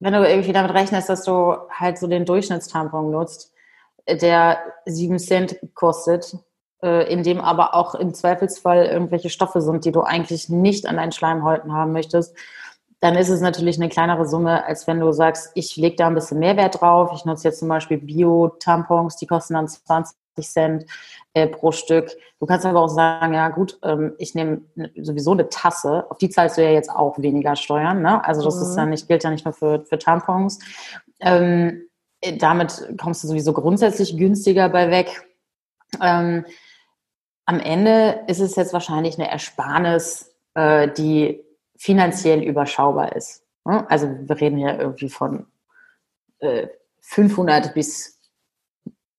wenn 0.00 0.12
du 0.12 0.28
irgendwie 0.28 0.52
damit 0.52 0.74
rechnest, 0.74 1.08
dass 1.08 1.22
du 1.22 1.54
halt 1.70 1.96
so 1.96 2.08
den 2.08 2.24
Durchschnittstampon 2.24 3.12
nutzt, 3.12 3.52
der 4.08 4.58
sieben 4.84 5.20
Cent 5.20 5.56
kostet, 5.74 6.36
äh, 6.82 7.08
in 7.10 7.22
dem 7.22 7.40
aber 7.40 7.76
auch 7.76 7.94
im 7.94 8.12
Zweifelsfall 8.14 8.86
irgendwelche 8.86 9.30
Stoffe 9.30 9.60
sind, 9.60 9.84
die 9.84 9.92
du 9.92 10.00
eigentlich 10.00 10.48
nicht 10.48 10.86
an 10.86 10.96
deinen 10.96 11.12
Schleimhäuten 11.12 11.72
haben 11.72 11.92
möchtest, 11.92 12.36
dann 12.98 13.14
ist 13.14 13.28
es 13.28 13.42
natürlich 13.42 13.76
eine 13.76 13.88
kleinere 13.88 14.26
Summe, 14.26 14.66
als 14.66 14.88
wenn 14.88 14.98
du 14.98 15.12
sagst, 15.12 15.52
ich 15.54 15.76
lege 15.76 15.94
da 15.94 16.08
ein 16.08 16.14
bisschen 16.14 16.40
Mehrwert 16.40 16.80
drauf. 16.80 17.12
Ich 17.14 17.24
nutze 17.24 17.46
jetzt 17.46 17.60
zum 17.60 17.68
Beispiel 17.68 17.98
Bio-Tampons, 17.98 19.14
die 19.18 19.28
kosten 19.28 19.54
dann 19.54 19.68
20 19.68 20.16
Cent 20.42 20.84
äh, 21.34 21.46
pro 21.46 21.72
Stück. 21.72 22.10
Du 22.40 22.46
kannst 22.46 22.66
aber 22.66 22.80
auch 22.80 22.88
sagen, 22.88 23.34
ja 23.34 23.48
gut, 23.48 23.78
ähm, 23.82 24.14
ich 24.18 24.34
nehme 24.34 24.62
sowieso 25.00 25.32
eine 25.32 25.48
Tasse, 25.48 26.06
auf 26.10 26.18
die 26.18 26.28
zahlst 26.28 26.58
du 26.58 26.62
ja 26.62 26.70
jetzt 26.70 26.90
auch 26.90 27.18
weniger 27.18 27.56
Steuern. 27.56 28.02
Ne? 28.02 28.24
Also 28.24 28.42
das 28.42 28.56
mhm. 28.56 28.62
ist 28.62 28.76
ja 28.76 28.86
nicht, 28.86 29.08
gilt 29.08 29.24
ja 29.24 29.30
nicht 29.30 29.44
nur 29.44 29.54
für, 29.54 29.84
für 29.84 29.98
Tampons. 29.98 30.58
Ähm, 31.20 31.88
äh, 32.20 32.36
damit 32.36 32.88
kommst 33.00 33.24
du 33.24 33.28
sowieso 33.28 33.52
grundsätzlich 33.52 34.16
günstiger 34.16 34.68
bei 34.68 34.90
weg. 34.90 35.28
Ähm, 36.02 36.44
am 37.46 37.60
Ende 37.60 38.24
ist 38.26 38.40
es 38.40 38.56
jetzt 38.56 38.72
wahrscheinlich 38.72 39.18
eine 39.18 39.30
Ersparnis, 39.30 40.34
äh, 40.54 40.88
die 40.90 41.44
finanziell 41.76 42.42
überschaubar 42.42 43.14
ist. 43.14 43.42
Ne? 43.64 43.88
Also 43.90 44.08
wir 44.08 44.40
reden 44.40 44.58
ja 44.58 44.78
irgendwie 44.78 45.08
von 45.08 45.46
äh, 46.38 46.68
500 47.00 47.74
bis 47.74 48.13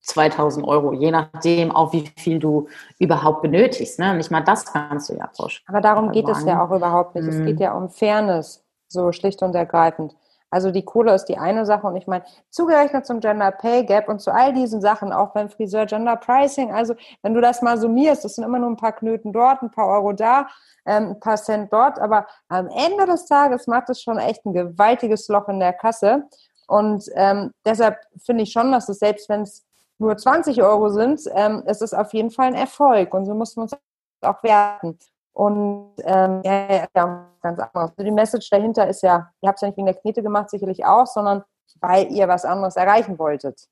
2000 0.05 0.65
Euro, 0.67 0.93
je 0.93 1.11
nachdem, 1.11 1.71
auch 1.71 1.91
wie 1.91 2.09
viel 2.17 2.39
du 2.39 2.67
überhaupt 2.99 3.41
benötigst. 3.41 3.99
Ne? 3.99 4.15
Nicht 4.15 4.31
mal 4.31 4.41
das 4.41 4.65
kannst 4.65 5.09
du 5.09 5.13
ja 5.15 5.27
tauschen. 5.27 5.63
Aber 5.67 5.81
darum 5.81 6.11
geht 6.11 6.29
es 6.29 6.43
ja 6.45 6.63
auch 6.63 6.71
überhaupt 6.71 7.15
nicht. 7.15 7.25
Mhm. 7.25 7.29
Es 7.29 7.45
geht 7.45 7.59
ja 7.59 7.73
um 7.73 7.89
Fairness, 7.89 8.63
so 8.87 9.11
schlicht 9.11 9.41
und 9.41 9.55
ergreifend. 9.55 10.15
Also 10.51 10.71
die 10.71 10.85
Kohle 10.85 11.13
ist 11.13 11.25
die 11.25 11.37
eine 11.37 11.65
Sache 11.65 11.85
und 11.87 11.97
ich 11.97 12.07
meine, 12.07 12.23
zugerechnet 12.49 13.05
zum 13.05 13.19
Gender 13.19 13.51
Pay 13.51 13.83
Gap 13.83 14.07
und 14.07 14.21
zu 14.21 14.31
all 14.31 14.53
diesen 14.53 14.79
Sachen, 14.79 15.11
auch 15.11 15.33
beim 15.33 15.49
Friseur 15.49 15.85
Gender 15.85 16.15
Pricing, 16.15 16.71
also 16.71 16.95
wenn 17.23 17.33
du 17.33 17.41
das 17.41 17.61
mal 17.61 17.77
summierst, 17.77 18.23
das 18.23 18.35
sind 18.35 18.45
immer 18.45 18.59
nur 18.59 18.69
ein 18.69 18.77
paar 18.77 18.93
Knöten 18.93 19.33
dort, 19.33 19.61
ein 19.61 19.71
paar 19.71 19.87
Euro 19.87 20.13
da, 20.13 20.47
ähm, 20.85 21.09
ein 21.09 21.19
paar 21.19 21.35
Cent 21.35 21.73
dort, 21.73 21.99
aber 21.99 22.27
am 22.47 22.67
Ende 22.67 23.05
des 23.05 23.25
Tages 23.25 23.67
macht 23.67 23.89
es 23.89 24.01
schon 24.01 24.17
echt 24.17 24.45
ein 24.45 24.53
gewaltiges 24.53 25.27
Loch 25.27 25.49
in 25.49 25.59
der 25.59 25.73
Kasse. 25.73 26.23
Und 26.67 27.03
ähm, 27.15 27.51
deshalb 27.65 27.97
finde 28.23 28.43
ich 28.43 28.51
schon, 28.51 28.71
dass 28.71 28.87
es 28.87 28.99
selbst 28.99 29.27
wenn 29.27 29.41
es 29.41 29.64
nur 29.97 30.17
20 30.17 30.61
Euro 30.61 30.89
sind, 30.89 31.21
ähm, 31.33 31.63
ist 31.67 31.81
es 31.81 31.93
auf 31.93 32.13
jeden 32.13 32.31
Fall 32.31 32.47
ein 32.47 32.55
Erfolg. 32.55 33.13
Und 33.13 33.25
so 33.25 33.33
muss 33.33 33.55
man 33.55 33.67
es 33.67 33.73
auch 34.21 34.43
werten. 34.43 34.97
Und 35.33 35.93
ähm, 36.03 36.41
ja, 36.43 36.87
ja, 36.95 37.27
ganz 37.41 37.59
anders. 37.59 37.69
Also 37.73 38.03
die 38.03 38.11
Message 38.11 38.49
dahinter 38.49 38.87
ist 38.87 39.03
ja, 39.03 39.31
ihr 39.41 39.49
habt 39.49 39.57
es 39.57 39.61
ja 39.61 39.67
nicht 39.67 39.77
wegen 39.77 39.85
der 39.87 39.95
Knete 39.95 40.23
gemacht, 40.23 40.49
sicherlich 40.49 40.85
auch, 40.85 41.07
sondern 41.07 41.43
weil 41.81 42.11
ihr 42.11 42.27
was 42.27 42.45
anderes 42.45 42.75
erreichen 42.77 43.19
wolltet. 43.19 43.67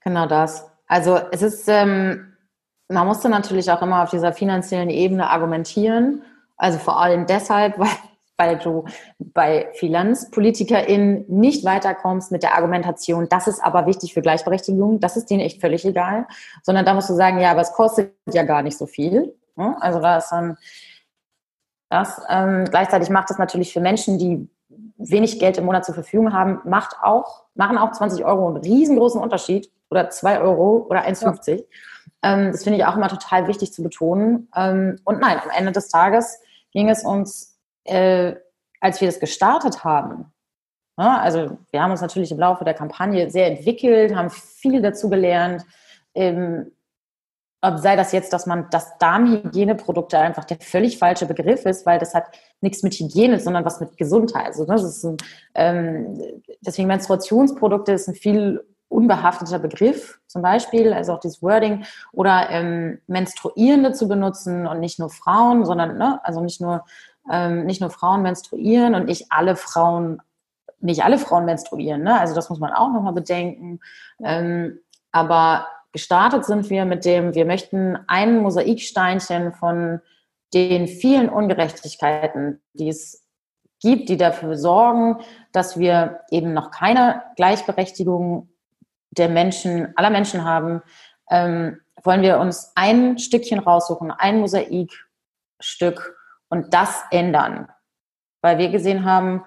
Genau 0.00 0.26
das. 0.26 0.70
Also 0.86 1.20
es 1.30 1.42
ist, 1.42 1.68
ähm, 1.68 2.36
man 2.88 3.06
musste 3.06 3.28
natürlich 3.28 3.70
auch 3.70 3.82
immer 3.82 4.02
auf 4.02 4.10
dieser 4.10 4.32
finanziellen 4.32 4.90
Ebene 4.90 5.28
argumentieren. 5.28 6.22
Also 6.56 6.78
vor 6.78 7.00
allem 7.00 7.26
deshalb, 7.26 7.78
weil 7.78 7.88
weil 8.36 8.58
du 8.58 8.84
bei 9.18 9.70
FinanzpolitikerInnen 9.74 11.26
nicht 11.28 11.64
weiterkommst 11.64 12.32
mit 12.32 12.42
der 12.42 12.54
Argumentation, 12.54 13.28
das 13.28 13.46
ist 13.46 13.62
aber 13.62 13.86
wichtig 13.86 14.14
für 14.14 14.22
Gleichberechtigung, 14.22 15.00
das 15.00 15.16
ist 15.16 15.30
denen 15.30 15.40
echt 15.40 15.60
völlig 15.60 15.84
egal, 15.84 16.26
sondern 16.62 16.84
da 16.84 16.94
musst 16.94 17.10
du 17.10 17.14
sagen, 17.14 17.38
ja, 17.38 17.50
aber 17.50 17.60
es 17.60 17.72
kostet 17.72 18.12
ja 18.32 18.42
gar 18.42 18.62
nicht 18.62 18.76
so 18.76 18.86
viel. 18.86 19.34
Also 19.56 20.00
da 20.00 20.18
ist 20.18 20.30
dann 20.30 20.56
das. 21.90 22.20
Ähm, 22.28 22.64
gleichzeitig 22.70 23.10
macht 23.10 23.30
es 23.30 23.38
natürlich 23.38 23.72
für 23.72 23.80
Menschen, 23.80 24.18
die 24.18 24.48
wenig 24.96 25.38
Geld 25.38 25.58
im 25.58 25.66
Monat 25.66 25.84
zur 25.84 25.94
Verfügung 25.94 26.32
haben, 26.32 26.60
macht 26.64 26.96
auch, 27.02 27.44
machen 27.54 27.78
auch 27.78 27.92
20 27.92 28.24
Euro 28.24 28.48
einen 28.48 28.56
riesengroßen 28.58 29.20
Unterschied 29.20 29.70
oder 29.90 30.08
2 30.10 30.40
Euro 30.40 30.86
oder 30.88 31.06
1,50. 31.06 31.56
Ja. 31.56 31.62
Ähm, 32.22 32.52
das 32.52 32.64
finde 32.64 32.78
ich 32.78 32.84
auch 32.86 32.96
immer 32.96 33.08
total 33.08 33.46
wichtig 33.46 33.72
zu 33.72 33.82
betonen. 33.82 34.48
Ähm, 34.56 34.98
und 35.04 35.20
nein, 35.20 35.38
am 35.42 35.50
Ende 35.50 35.72
des 35.72 35.88
Tages 35.88 36.40
ging 36.72 36.88
es 36.88 37.04
uns, 37.04 37.51
äh, 37.84 38.34
als 38.80 39.00
wir 39.00 39.08
das 39.08 39.20
gestartet 39.20 39.84
haben, 39.84 40.32
ja, 40.98 41.18
also 41.20 41.58
wir 41.70 41.82
haben 41.82 41.90
uns 41.90 42.02
natürlich 42.02 42.30
im 42.32 42.38
Laufe 42.38 42.64
der 42.64 42.74
Kampagne 42.74 43.30
sehr 43.30 43.46
entwickelt, 43.46 44.14
haben 44.14 44.30
viel 44.30 44.82
dazu 44.82 45.08
gelernt. 45.08 45.64
Ähm, 46.14 46.72
sei 47.76 47.94
das 47.96 48.12
jetzt, 48.12 48.32
dass 48.32 48.46
man 48.46 48.66
das 48.70 48.98
Darmhygieneprodukte 48.98 50.18
einfach 50.18 50.44
der 50.44 50.58
völlig 50.60 50.98
falsche 50.98 51.26
Begriff 51.26 51.64
ist, 51.64 51.86
weil 51.86 51.98
das 51.98 52.12
hat 52.12 52.26
nichts 52.60 52.82
mit 52.82 52.94
Hygiene, 52.94 53.38
sondern 53.38 53.64
was 53.64 53.80
mit 53.80 53.96
Gesundheit. 53.96 54.46
Also, 54.46 54.64
ne, 54.64 54.74
das 54.74 54.84
ist 54.84 55.04
ein, 55.04 55.16
ähm, 55.54 56.42
deswegen 56.60 56.88
Menstruationsprodukte 56.88 57.92
ist 57.92 58.08
ein 58.08 58.14
viel 58.14 58.64
unbehafteter 58.88 59.58
Begriff 59.58 60.20
zum 60.26 60.42
Beispiel, 60.42 60.92
also 60.92 61.14
auch 61.14 61.20
dieses 61.20 61.40
Wording 61.40 61.84
oder 62.12 62.50
ähm, 62.50 63.00
Menstruierende 63.06 63.92
zu 63.92 64.06
benutzen 64.06 64.66
und 64.66 64.80
nicht 64.80 64.98
nur 64.98 65.08
Frauen, 65.08 65.64
sondern 65.64 65.96
ne, 65.96 66.20
also 66.24 66.42
nicht 66.42 66.60
nur 66.60 66.84
ähm, 67.30 67.64
nicht 67.64 67.80
nur 67.80 67.90
Frauen 67.90 68.22
menstruieren 68.22 68.94
und 68.94 69.06
nicht 69.06 69.26
alle 69.30 69.56
Frauen 69.56 70.20
nicht 70.82 71.04
alle 71.04 71.18
Frauen 71.18 71.44
menstruieren, 71.44 72.02
ne? 72.02 72.18
also 72.18 72.34
das 72.34 72.50
muss 72.50 72.58
man 72.58 72.72
auch 72.72 72.92
nochmal 72.92 73.12
bedenken. 73.12 73.78
Ähm, 74.22 74.80
aber 75.12 75.68
gestartet 75.92 76.44
sind 76.44 76.70
wir 76.70 76.84
mit 76.84 77.04
dem, 77.04 77.34
wir 77.34 77.44
möchten 77.44 77.98
ein 78.08 78.38
Mosaiksteinchen 78.38 79.52
von 79.52 80.00
den 80.54 80.88
vielen 80.88 81.28
Ungerechtigkeiten, 81.28 82.60
die 82.72 82.88
es 82.88 83.24
gibt, 83.80 84.08
die 84.08 84.16
dafür 84.16 84.56
sorgen, 84.56 85.18
dass 85.52 85.78
wir 85.78 86.20
eben 86.30 86.52
noch 86.52 86.70
keine 86.70 87.22
Gleichberechtigung 87.36 88.48
der 89.10 89.28
Menschen, 89.28 89.92
aller 89.96 90.10
Menschen 90.10 90.44
haben, 90.44 90.82
ähm, 91.30 91.80
wollen 92.02 92.22
wir 92.22 92.38
uns 92.38 92.72
ein 92.74 93.18
Stückchen 93.18 93.58
raussuchen, 93.58 94.10
ein 94.10 94.40
Mosaikstück 94.40 96.16
und 96.52 96.74
das 96.74 97.02
ändern. 97.10 97.66
Weil 98.42 98.58
wir 98.58 98.68
gesehen 98.68 99.06
haben, 99.06 99.42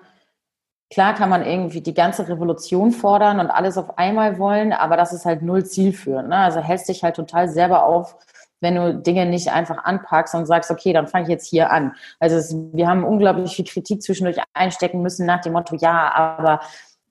klar 0.92 1.14
kann 1.14 1.30
man 1.30 1.46
irgendwie 1.46 1.82
die 1.82 1.94
ganze 1.94 2.28
Revolution 2.28 2.92
fordern 2.92 3.40
und 3.40 3.52
alles 3.52 3.78
auf 3.78 4.00
einmal 4.00 4.40
wollen, 4.40 4.74
aber 4.74 4.98
das 4.98 5.14
ist 5.14 5.24
halt 5.24 5.44
null 5.44 5.64
zielführend. 5.64 6.30
Ne? 6.30 6.38
Also 6.38 6.62
hältst 6.62 6.90
dich 6.90 7.04
halt 7.04 7.16
total 7.16 7.48
selber 7.48 7.86
auf, 7.86 8.18
wenn 8.60 8.74
du 8.74 8.96
Dinge 8.96 9.28
nicht 9.28 9.52
einfach 9.52 9.84
anpackst 9.84 10.34
und 10.34 10.48
sagst, 10.48 10.72
okay, 10.72 10.94
dann 10.94 11.08
fange 11.08 11.26
ich 11.26 11.30
jetzt 11.30 11.48
hier 11.48 11.70
an. 11.70 11.94
Also 12.20 12.38
es, 12.38 12.56
wir 12.74 12.88
haben 12.88 13.04
unglaublich 13.04 13.56
viel 13.56 13.66
Kritik 13.66 14.02
zwischendurch 14.02 14.38
einstecken 14.56 15.04
müssen 15.04 15.28
nach 15.28 15.42
dem 15.42 15.54
Motto, 15.54 15.76
ja, 15.76 16.12
aber 16.12 16.62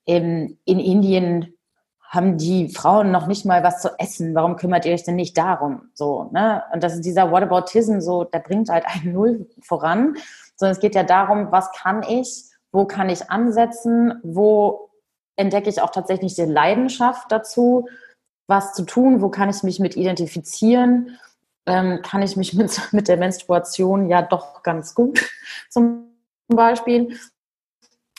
in, 0.07 0.59
in 0.65 0.81
Indien 0.81 1.55
haben 2.15 2.39
die 2.39 2.69
Frauen 2.69 3.11
noch 3.11 3.27
nicht 3.27 3.45
mal 3.45 3.63
was 3.63 3.83
zu 3.83 3.91
essen. 3.99 4.35
Warum 4.35 4.57
kümmert 4.57 4.87
ihr 4.87 4.95
euch 4.95 5.05
denn 5.05 5.17
nicht 5.17 5.37
darum? 5.37 5.91
So, 5.95 6.31
ne? 6.33 6.63
Und 6.73 6.83
das 6.83 6.95
ist 6.95 7.05
dieser 7.05 7.31
Whataboutism, 7.31 8.01
so, 8.01 8.25
der 8.25 8.39
bringt 8.39 8.69
halt 8.69 8.85
einen 8.87 9.13
Null 9.13 9.49
voran. 9.61 10.17
Sondern 10.57 10.75
es 10.75 10.81
geht 10.81 10.95
ja 10.95 11.03
darum, 11.03 11.51
was 11.51 11.73
kann 11.73 12.03
ich, 12.03 12.45
wo 12.73 12.85
kann 12.85 13.09
ich 13.09 13.31
ansetzen, 13.31 14.21
wo 14.23 14.91
entdecke 15.37 15.69
ich 15.69 15.81
auch 15.81 15.91
tatsächlich 15.91 16.35
die 16.35 16.43
Leidenschaft 16.43 17.31
dazu, 17.31 17.89
was 18.47 18.75
zu 18.75 18.85
tun, 18.85 19.21
wo 19.21 19.29
kann 19.29 19.51
ich 19.51 19.63
mich 19.63 19.81
mit 19.81 19.97
identifizieren, 19.97 21.19
ähm, 21.67 22.01
kann 22.03 22.23
ich 22.23 22.37
mich 22.37 22.55
mit, 22.55 22.81
mit 22.93 23.09
der 23.09 23.17
Menstruation 23.17 24.09
ja 24.09 24.23
doch 24.23 24.63
ganz 24.63 24.95
gut 24.95 25.25
zum 25.71 26.11
Beispiel. 26.49 27.17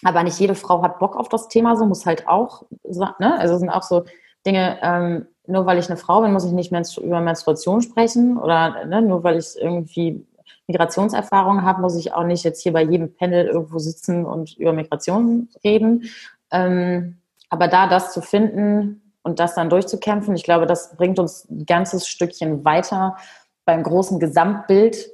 Aber 0.06 0.22
nicht 0.22 0.40
jede 0.40 0.54
Frau 0.54 0.84
hat 0.84 1.00
Bock 1.00 1.16
auf 1.16 1.30
das 1.30 1.48
Thema, 1.48 1.76
so 1.76 1.86
muss 1.88 2.06
halt 2.06 2.28
auch, 2.28 2.64
ne? 2.84 3.40
also 3.40 3.58
sind 3.58 3.72
auch 3.72 3.82
so 3.82 4.06
Dinge, 4.46 4.78
ähm, 4.84 5.26
nur 5.48 5.66
weil 5.66 5.80
ich 5.80 5.88
eine 5.90 5.98
Frau 5.98 6.22
bin, 6.22 6.32
muss 6.32 6.46
ich 6.46 6.52
nicht 6.52 6.72
menstru 6.72 7.02
über 7.02 7.22
Menstruation 7.22 7.82
sprechen 7.82 8.38
oder 8.38 8.86
ne, 8.86 9.02
nur 9.02 9.24
weil 9.24 9.40
ich 9.40 9.56
irgendwie 9.60 10.24
Migrationserfahrung 10.68 11.64
habe, 11.64 11.82
muss 11.82 11.96
ich 11.96 12.14
auch 12.14 12.24
nicht 12.24 12.44
jetzt 12.44 12.62
hier 12.62 12.74
bei 12.74 12.84
jedem 12.84 13.16
Panel 13.16 13.48
irgendwo 13.48 13.80
sitzen 13.80 14.26
und 14.26 14.56
über 14.58 14.74
Migration 14.74 15.50
reden. 15.64 16.04
Ähm, 16.52 17.18
aber 17.50 17.68
da 17.68 17.88
das 17.88 18.14
zu 18.14 18.22
finden 18.22 19.12
und 19.24 19.40
das 19.40 19.56
dann 19.56 19.72
durchzukämpfen, 19.72 20.36
ich 20.36 20.44
glaube, 20.44 20.68
das 20.68 20.96
bringt 20.98 21.18
uns 21.18 21.50
ein 21.50 21.66
ganzes 21.66 22.08
Stückchen 22.08 22.64
weiter 22.64 23.18
beim 23.66 23.82
großen 23.82 24.20
Gesamtbild, 24.20 25.10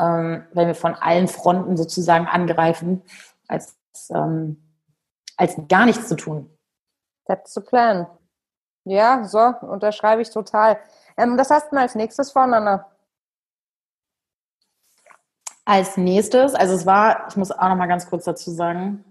ähm, 0.00 0.42
wenn 0.52 0.66
wir 0.66 0.74
von 0.74 0.94
allen 0.94 1.28
Fronten 1.28 1.76
sozusagen 1.76 2.26
angreifen, 2.26 3.02
als, 3.46 3.76
ähm, 4.10 4.62
als 5.36 5.56
gar 5.68 5.86
nichts 5.86 6.08
zu 6.08 6.16
tun. 6.16 6.50
That's 7.26 7.54
the 7.54 7.60
plan. 7.60 8.06
Ja, 8.84 9.24
so, 9.24 9.38
unterschreibe 9.38 10.22
ich 10.22 10.30
total. 10.30 10.78
Ähm, 11.16 11.38
was 11.38 11.50
hast 11.50 11.70
du 11.72 11.76
als 11.76 11.94
nächstes 11.94 12.32
vor, 12.32 12.42
Anna? 12.42 12.86
Als 15.64 15.96
nächstes, 15.96 16.54
also 16.54 16.74
es 16.74 16.86
war, 16.86 17.28
ich 17.28 17.36
muss 17.36 17.52
auch 17.52 17.68
noch 17.68 17.76
mal 17.76 17.86
ganz 17.86 18.08
kurz 18.08 18.24
dazu 18.24 18.50
sagen, 18.50 19.04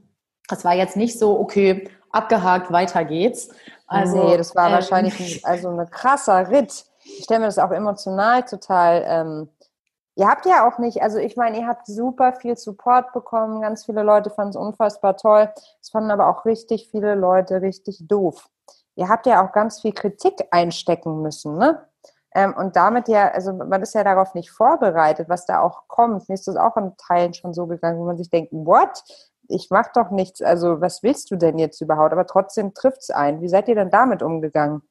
es 0.50 0.66
war 0.66 0.74
jetzt 0.74 0.98
nicht 0.98 1.18
so, 1.18 1.40
okay, 1.40 1.90
abgehakt, 2.12 2.72
weiter 2.72 3.06
geht's. 3.06 3.50
Also, 3.88 4.30
nee, 4.30 4.38
das 4.38 4.56
war 4.56 4.68
ähm, 4.68 4.74
wahrscheinlich 4.74 5.20
ein, 5.20 5.50
also 5.50 5.70
ein 5.70 5.90
krasser 5.90 6.50
Ritt. 6.50 6.86
Ich 7.04 7.24
stelle 7.24 7.42
mir 7.42 7.46
das 7.46 7.58
auch 7.58 7.72
emotional 7.72 8.44
total. 8.44 9.04
Ähm, 9.06 9.50
ihr 10.16 10.28
habt 10.28 10.46
ja 10.46 10.68
auch 10.68 10.78
nicht, 10.80 11.02
also 11.02 11.18
ich 11.18 11.38
meine, 11.38 11.60
ihr 11.60 11.68
habt 11.68 11.88
super 11.88 12.34
viel 12.34 12.58
Support 12.58 13.14
bekommen. 13.14 13.62
Ganz 13.62 13.86
viele 13.86 14.04
Leute 14.04 14.30
fanden 14.30 14.52
es 14.52 14.56
unfassbar 14.56 15.18
toll. 15.18 15.50
Es 15.82 15.90
fanden 15.90 16.12
aber 16.12 16.28
auch 16.28 16.46
richtig 16.46 16.90
viele 16.90 17.16
Leute 17.16 17.62
richtig 17.62 18.08
doof. 18.08 18.48
Ihr 18.96 19.10
habt 19.10 19.26
ja 19.26 19.46
auch 19.46 19.54
ganz 19.54 19.82
viel 19.82 19.94
Kritik 19.94 20.48
einstecken 20.52 21.22
müssen, 21.22 21.58
ne? 21.58 21.88
Ähm, 22.34 22.54
und 22.58 22.76
damit 22.78 23.08
ja, 23.10 23.30
also 23.32 23.54
man 23.54 23.82
ist 23.82 23.94
ja 23.94 24.04
darauf 24.04 24.36
nicht 24.36 24.52
vorbereitet, 24.52 25.28
was 25.30 25.46
da 25.46 25.62
auch 25.62 25.88
kommt. 25.88 26.30
Mir 26.30 26.36
ist 26.36 26.48
das 26.48 26.56
auch 26.56 26.78
in 26.78 26.96
Teilen 26.98 27.34
schon 27.34 27.54
so 27.54 27.68
gegangen, 27.68 28.00
wo 28.00 28.06
man 28.06 28.18
sich 28.18 28.30
denkt, 28.30 28.52
what? 28.54 29.04
Ich 29.50 29.68
mach 29.70 29.92
doch 29.92 30.12
nichts, 30.12 30.42
also 30.42 30.80
was 30.80 31.04
willst 31.04 31.30
du 31.32 31.36
denn 31.36 31.58
jetzt 31.60 31.82
überhaupt? 31.82 32.14
Aber 32.14 32.26
trotzdem 32.26 32.74
trifft 32.74 33.00
es 33.02 33.10
ein. 33.10 33.42
Wie 33.42 33.50
seid 33.50 33.68
ihr 33.68 33.76
denn 33.76 33.90
damit 33.90 34.24
umgegangen? 34.24 34.82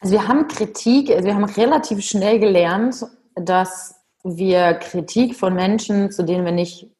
Also 0.00 0.14
wir 0.14 0.26
haben 0.26 0.48
Kritik, 0.48 1.10
also 1.10 1.24
wir 1.24 1.34
haben 1.34 1.44
relativ 1.44 2.02
schnell 2.02 2.40
gelernt, 2.40 3.06
dass 3.34 3.94
wir 4.24 4.74
Kritik 4.74 5.36
von 5.36 5.54
Menschen, 5.54 6.10
zu 6.10 6.24
denen 6.24 6.44
wir 6.44 6.52
nicht 6.52 6.90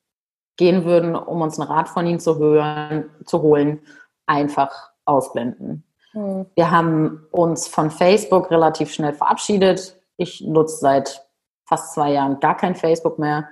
gehen 0.56 0.84
würden, 0.84 1.16
um 1.16 1.40
uns 1.40 1.58
einen 1.58 1.70
Rat 1.70 1.88
von 1.88 2.06
ihnen 2.06 2.20
zu 2.20 2.38
hören, 2.38 3.10
zu 3.24 3.40
holen, 3.40 3.80
einfach 4.26 4.90
ausblenden. 5.06 5.84
Mhm. 6.12 6.46
Wir 6.54 6.70
haben 6.70 7.26
uns 7.30 7.66
von 7.66 7.90
Facebook 7.90 8.50
relativ 8.50 8.92
schnell 8.92 9.14
verabschiedet. 9.14 9.96
Ich 10.18 10.42
nutze 10.42 10.76
seit 10.76 11.26
fast 11.64 11.94
zwei 11.94 12.12
Jahren 12.12 12.40
gar 12.40 12.56
kein 12.56 12.74
Facebook 12.74 13.18
mehr, 13.18 13.48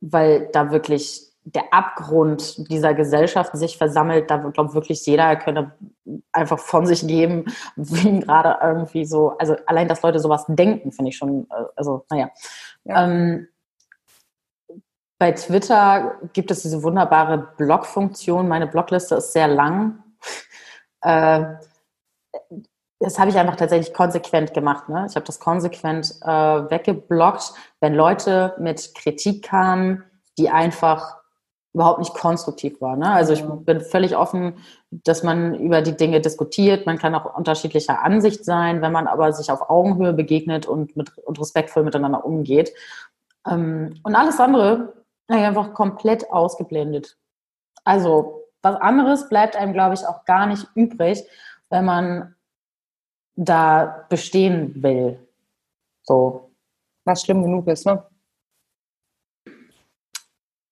weil 0.00 0.48
da 0.52 0.70
wirklich 0.70 1.27
der 1.54 1.72
Abgrund 1.72 2.68
dieser 2.70 2.94
Gesellschaft 2.94 3.56
sich 3.56 3.78
versammelt. 3.78 4.30
Da 4.30 4.36
glaubt 4.36 4.74
wirklich 4.74 5.04
jeder 5.06 5.36
könnte 5.36 5.72
einfach 6.32 6.58
von 6.58 6.86
sich 6.86 7.06
geben, 7.06 7.46
wie 7.76 8.20
gerade 8.20 8.58
irgendwie 8.62 9.04
so, 9.04 9.36
also 9.38 9.56
allein, 9.66 9.88
dass 9.88 10.02
Leute 10.02 10.18
sowas 10.18 10.44
denken, 10.48 10.92
finde 10.92 11.10
ich 11.10 11.16
schon, 11.16 11.46
äh, 11.50 11.64
also 11.76 12.04
naja. 12.10 12.30
Ja. 12.84 13.04
Ähm, 13.04 13.48
bei 15.18 15.32
Twitter 15.32 16.18
gibt 16.32 16.50
es 16.50 16.62
diese 16.62 16.82
wunderbare 16.82 17.48
Blog-Funktion. 17.56 18.46
Meine 18.46 18.68
Blogliste 18.68 19.16
ist 19.16 19.32
sehr 19.32 19.48
lang. 19.48 20.02
Äh, 21.00 21.54
das 22.98 23.20
habe 23.20 23.30
ich 23.30 23.36
einfach 23.36 23.54
tatsächlich 23.54 23.94
konsequent 23.94 24.52
gemacht. 24.52 24.88
Ne? 24.88 25.06
Ich 25.08 25.14
habe 25.14 25.24
das 25.24 25.38
konsequent 25.38 26.12
äh, 26.22 26.28
weggeblockt, 26.28 27.52
wenn 27.80 27.94
Leute 27.94 28.56
mit 28.58 28.96
Kritik 28.96 29.44
kamen, 29.44 30.02
die 30.38 30.50
einfach 30.50 31.17
überhaupt 31.74 31.98
nicht 31.98 32.14
konstruktiv 32.14 32.80
war. 32.80 32.96
Ne? 32.96 33.10
Also 33.10 33.32
ich 33.32 33.44
bin 33.44 33.80
völlig 33.80 34.16
offen, 34.16 34.54
dass 34.90 35.22
man 35.22 35.54
über 35.54 35.82
die 35.82 35.96
Dinge 35.96 36.20
diskutiert. 36.20 36.86
Man 36.86 36.98
kann 36.98 37.14
auch 37.14 37.36
unterschiedlicher 37.36 38.02
Ansicht 38.02 38.44
sein, 38.44 38.80
wenn 38.82 38.92
man 38.92 39.06
aber 39.06 39.32
sich 39.32 39.50
auf 39.50 39.68
Augenhöhe 39.70 40.12
begegnet 40.12 40.66
und, 40.66 40.96
mit, 40.96 41.16
und 41.18 41.38
respektvoll 41.38 41.84
miteinander 41.84 42.24
umgeht. 42.24 42.72
Ähm, 43.46 44.00
und 44.02 44.14
alles 44.14 44.40
andere 44.40 44.94
einfach 45.28 45.74
komplett 45.74 46.32
ausgeblendet. 46.32 47.18
Also 47.84 48.44
was 48.62 48.76
anderes 48.76 49.28
bleibt 49.28 49.56
einem, 49.56 49.72
glaube 49.72 49.94
ich, 49.94 50.06
auch 50.06 50.24
gar 50.24 50.46
nicht 50.46 50.66
übrig, 50.74 51.24
wenn 51.70 51.84
man 51.84 52.34
da 53.36 54.06
bestehen 54.08 54.82
will. 54.82 55.18
So. 56.02 56.50
Was 57.04 57.22
schlimm 57.22 57.42
genug 57.42 57.66
ist, 57.68 57.86
ne? 57.86 58.04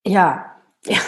Ja, 0.05 0.56
ja. 0.87 0.99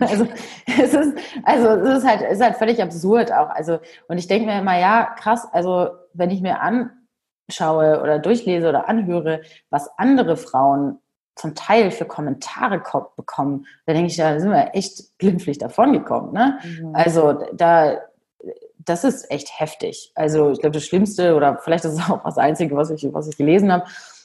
Also 0.00 0.26
es 0.66 0.94
ist, 0.94 1.18
also 1.44 1.68
es 1.68 1.98
ist 1.98 2.08
halt, 2.08 2.22
ist 2.22 2.42
halt 2.42 2.56
völlig 2.56 2.82
absurd 2.82 3.32
auch. 3.32 3.50
Also, 3.50 3.78
und 4.08 4.18
ich 4.18 4.26
denke 4.26 4.46
mir 4.46 4.58
immer, 4.58 4.78
ja, 4.78 5.14
krass, 5.18 5.46
also 5.52 5.90
wenn 6.12 6.30
ich 6.30 6.40
mir 6.40 6.60
anschaue 6.60 8.00
oder 8.02 8.18
durchlese 8.18 8.68
oder 8.68 8.88
anhöre, 8.88 9.42
was 9.70 9.88
andere 9.98 10.36
Frauen 10.36 10.98
zum 11.34 11.54
Teil 11.54 11.90
für 11.90 12.04
Kommentare 12.04 12.82
bekommen, 13.16 13.66
da 13.86 13.92
denke 13.92 14.10
ich, 14.10 14.16
da 14.16 14.38
sind 14.38 14.50
wir 14.50 14.74
echt 14.74 15.18
glimpflich 15.18 15.58
davongekommen. 15.58 16.32
Ne? 16.32 16.58
Mhm. 16.62 16.94
Also 16.94 17.38
da, 17.54 17.98
das 18.78 19.04
ist 19.04 19.30
echt 19.30 19.58
heftig. 19.58 20.12
Also 20.14 20.50
ich 20.50 20.60
glaube, 20.60 20.74
das 20.74 20.84
Schlimmste 20.84 21.34
oder 21.34 21.58
vielleicht 21.58 21.84
ist 21.84 21.94
es 21.94 22.10
auch 22.10 22.22
das 22.24 22.38
Einzige, 22.38 22.76
was 22.76 22.90
ich, 22.90 23.06
was 23.12 23.28
ich 23.28 23.36
gelesen 23.36 23.72
habe, 23.72 23.84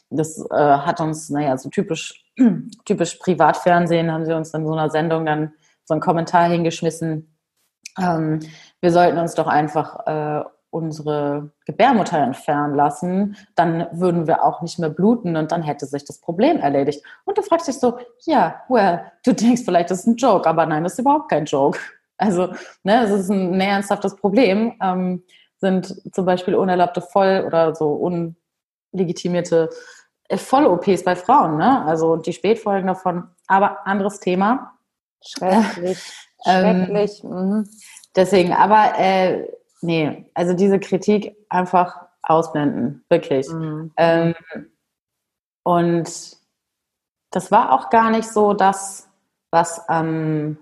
das 0.09 0.37
äh, 0.51 0.55
hat 0.55 1.01
uns, 1.01 1.29
naja, 1.29 1.57
so 1.57 1.69
typisch, 1.69 2.23
typisch 2.85 3.15
Privatfernsehen, 3.15 4.11
haben 4.11 4.25
sie 4.25 4.35
uns 4.35 4.53
in 4.53 4.65
so 4.65 4.73
einer 4.73 4.89
Sendung 4.89 5.25
dann 5.25 5.53
so 5.85 5.93
einen 5.93 6.01
Kommentar 6.01 6.49
hingeschmissen. 6.49 7.37
Ähm, 7.99 8.39
wir 8.81 8.91
sollten 8.91 9.17
uns 9.17 9.35
doch 9.35 9.47
einfach 9.47 10.05
äh, 10.05 10.43
unsere 10.69 11.51
Gebärmutter 11.65 12.19
entfernen 12.19 12.75
lassen, 12.75 13.37
dann 13.55 13.87
würden 13.91 14.27
wir 14.27 14.43
auch 14.43 14.61
nicht 14.61 14.79
mehr 14.79 14.89
bluten 14.89 15.35
und 15.35 15.51
dann 15.51 15.63
hätte 15.63 15.85
sich 15.85 16.05
das 16.05 16.19
Problem 16.19 16.57
erledigt. 16.57 17.03
Und 17.25 17.37
du 17.37 17.41
fragst 17.41 17.67
dich 17.67 17.79
so, 17.79 17.97
ja, 18.25 18.61
well, 18.67 19.11
du 19.25 19.33
denkst 19.33 19.63
vielleicht, 19.63 19.89
das 19.89 19.99
ist 19.99 20.07
ein 20.07 20.17
Joke, 20.17 20.47
aber 20.47 20.65
nein, 20.65 20.83
das 20.83 20.93
ist 20.93 20.99
überhaupt 20.99 21.29
kein 21.29 21.45
Joke. 21.45 21.79
Also, 22.17 22.47
ne, 22.83 23.03
es 23.03 23.11
ist 23.11 23.29
ein 23.29 23.59
ernsthaftes 23.61 24.15
Problem. 24.15 24.73
Ähm, 24.81 25.23
sind 25.59 26.01
zum 26.13 26.25
Beispiel 26.25 26.55
unerlaubte 26.55 27.01
Voll- 27.01 27.43
oder 27.45 27.75
so 27.75 27.91
unlegitimierte 28.93 29.69
Voll-OPs 30.35 31.03
bei 31.03 31.15
Frauen, 31.15 31.57
ne? 31.57 31.85
Also 31.85 32.17
die 32.17 32.33
Spätfolgen 32.33 32.87
davon. 32.87 33.29
Aber 33.47 33.85
anderes 33.87 34.19
Thema. 34.19 34.77
Schrecklich. 35.25 35.99
Schrecklich. 36.43 37.23
Ähm, 37.23 37.69
deswegen, 38.15 38.53
aber 38.53 38.97
äh, 38.97 39.47
nee, 39.81 40.29
also 40.33 40.53
diese 40.53 40.79
Kritik 40.79 41.35
einfach 41.49 42.07
ausblenden, 42.23 43.05
wirklich. 43.09 43.47
Mhm. 43.49 43.91
Ähm, 43.97 44.35
und 45.63 46.37
das 47.31 47.51
war 47.51 47.71
auch 47.73 47.89
gar 47.89 48.09
nicht 48.09 48.29
so 48.29 48.53
das, 48.53 49.09
was 49.51 49.87
am, 49.87 50.57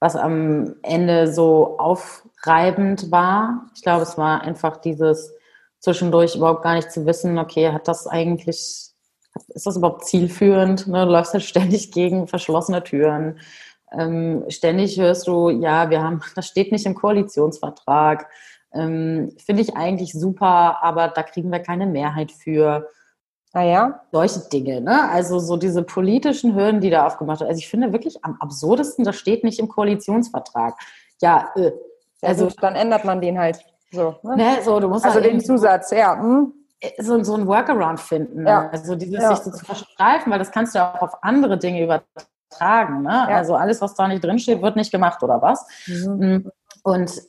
was 0.00 0.16
am 0.16 0.76
Ende 0.82 1.32
so 1.32 1.78
aufreibend 1.78 3.10
war. 3.10 3.66
Ich 3.74 3.82
glaube, 3.82 4.02
es 4.02 4.18
war 4.18 4.42
einfach 4.42 4.78
dieses 4.78 5.35
zwischendurch 5.86 6.34
überhaupt 6.34 6.64
gar 6.64 6.74
nicht 6.74 6.90
zu 6.90 7.06
wissen, 7.06 7.38
okay, 7.38 7.70
hat 7.70 7.86
das 7.86 8.08
eigentlich, 8.08 8.56
ist 8.56 9.66
das 9.66 9.76
überhaupt 9.76 10.04
zielführend? 10.04 10.88
Ne? 10.88 11.06
Du 11.06 11.12
läufst 11.12 11.32
halt 11.32 11.44
ständig 11.54 11.92
gegen 11.92 12.26
verschlossene 12.26 12.82
Türen. 12.82 13.38
Ähm, 13.92 14.44
ständig 14.48 14.98
hörst 14.98 15.28
du, 15.28 15.48
ja, 15.48 15.88
wir 15.88 16.02
haben, 16.02 16.22
das 16.34 16.48
steht 16.48 16.72
nicht 16.72 16.86
im 16.86 16.96
Koalitionsvertrag. 16.96 18.28
Ähm, 18.74 19.32
Finde 19.38 19.62
ich 19.62 19.76
eigentlich 19.76 20.12
super, 20.12 20.82
aber 20.82 21.06
da 21.06 21.22
kriegen 21.22 21.52
wir 21.52 21.60
keine 21.60 21.86
Mehrheit 21.86 22.32
für. 22.32 22.88
Naja. 23.52 24.00
Ah 24.02 24.06
Solche 24.12 24.40
Dinge, 24.50 24.80
ne? 24.80 25.08
Also 25.08 25.38
so 25.38 25.56
diese 25.56 25.84
politischen 25.84 26.56
Hürden, 26.56 26.80
die 26.80 26.90
da 26.90 27.06
aufgemacht 27.06 27.40
werden. 27.40 27.50
Also 27.50 27.60
ich 27.60 27.68
finde 27.68 27.92
wirklich 27.92 28.22
am 28.24 28.36
absurdesten, 28.40 29.04
das 29.04 29.16
steht 29.16 29.44
nicht 29.44 29.60
im 29.60 29.68
Koalitionsvertrag. 29.68 30.74
Ja, 31.22 31.52
äh, 31.54 31.70
also. 32.22 32.48
Ja, 32.48 32.54
dann 32.60 32.74
ändert 32.74 33.04
man 33.04 33.20
den 33.20 33.38
halt. 33.38 33.64
So, 33.96 34.16
ne? 34.22 34.36
ne? 34.36 34.58
so 34.62 34.78
du 34.78 34.88
musst 34.88 35.04
also 35.04 35.20
halt 35.20 35.32
den 35.32 35.40
Zusatz, 35.40 35.90
ja. 35.90 36.16
Hm? 36.18 36.52
So, 36.98 37.22
so 37.24 37.34
ein 37.34 37.46
Workaround 37.46 37.98
finden. 37.98 38.44
Ne? 38.44 38.50
Ja. 38.50 38.68
Also 38.70 38.94
dieses 38.94 39.22
ja. 39.22 39.34
sich 39.34 39.44
so 39.44 39.50
zu 39.50 39.64
verstreifen, 39.64 40.30
weil 40.30 40.38
das 40.38 40.52
kannst 40.52 40.74
du 40.74 40.78
ja 40.78 40.94
auch 40.94 41.02
auf 41.02 41.22
andere 41.22 41.58
Dinge 41.58 41.82
übertragen 41.82 42.28
tragen. 42.50 43.02
Ne? 43.02 43.26
Ja. 43.28 43.36
Also 43.36 43.54
alles, 43.54 43.80
was 43.80 43.94
da 43.94 44.08
nicht 44.08 44.24
drinsteht, 44.24 44.62
wird 44.62 44.76
nicht 44.76 44.92
gemacht 44.92 45.22
oder 45.22 45.40
was. 45.42 45.66
Mhm. 45.86 46.16
Mm. 46.18 46.50
Und 46.82 47.22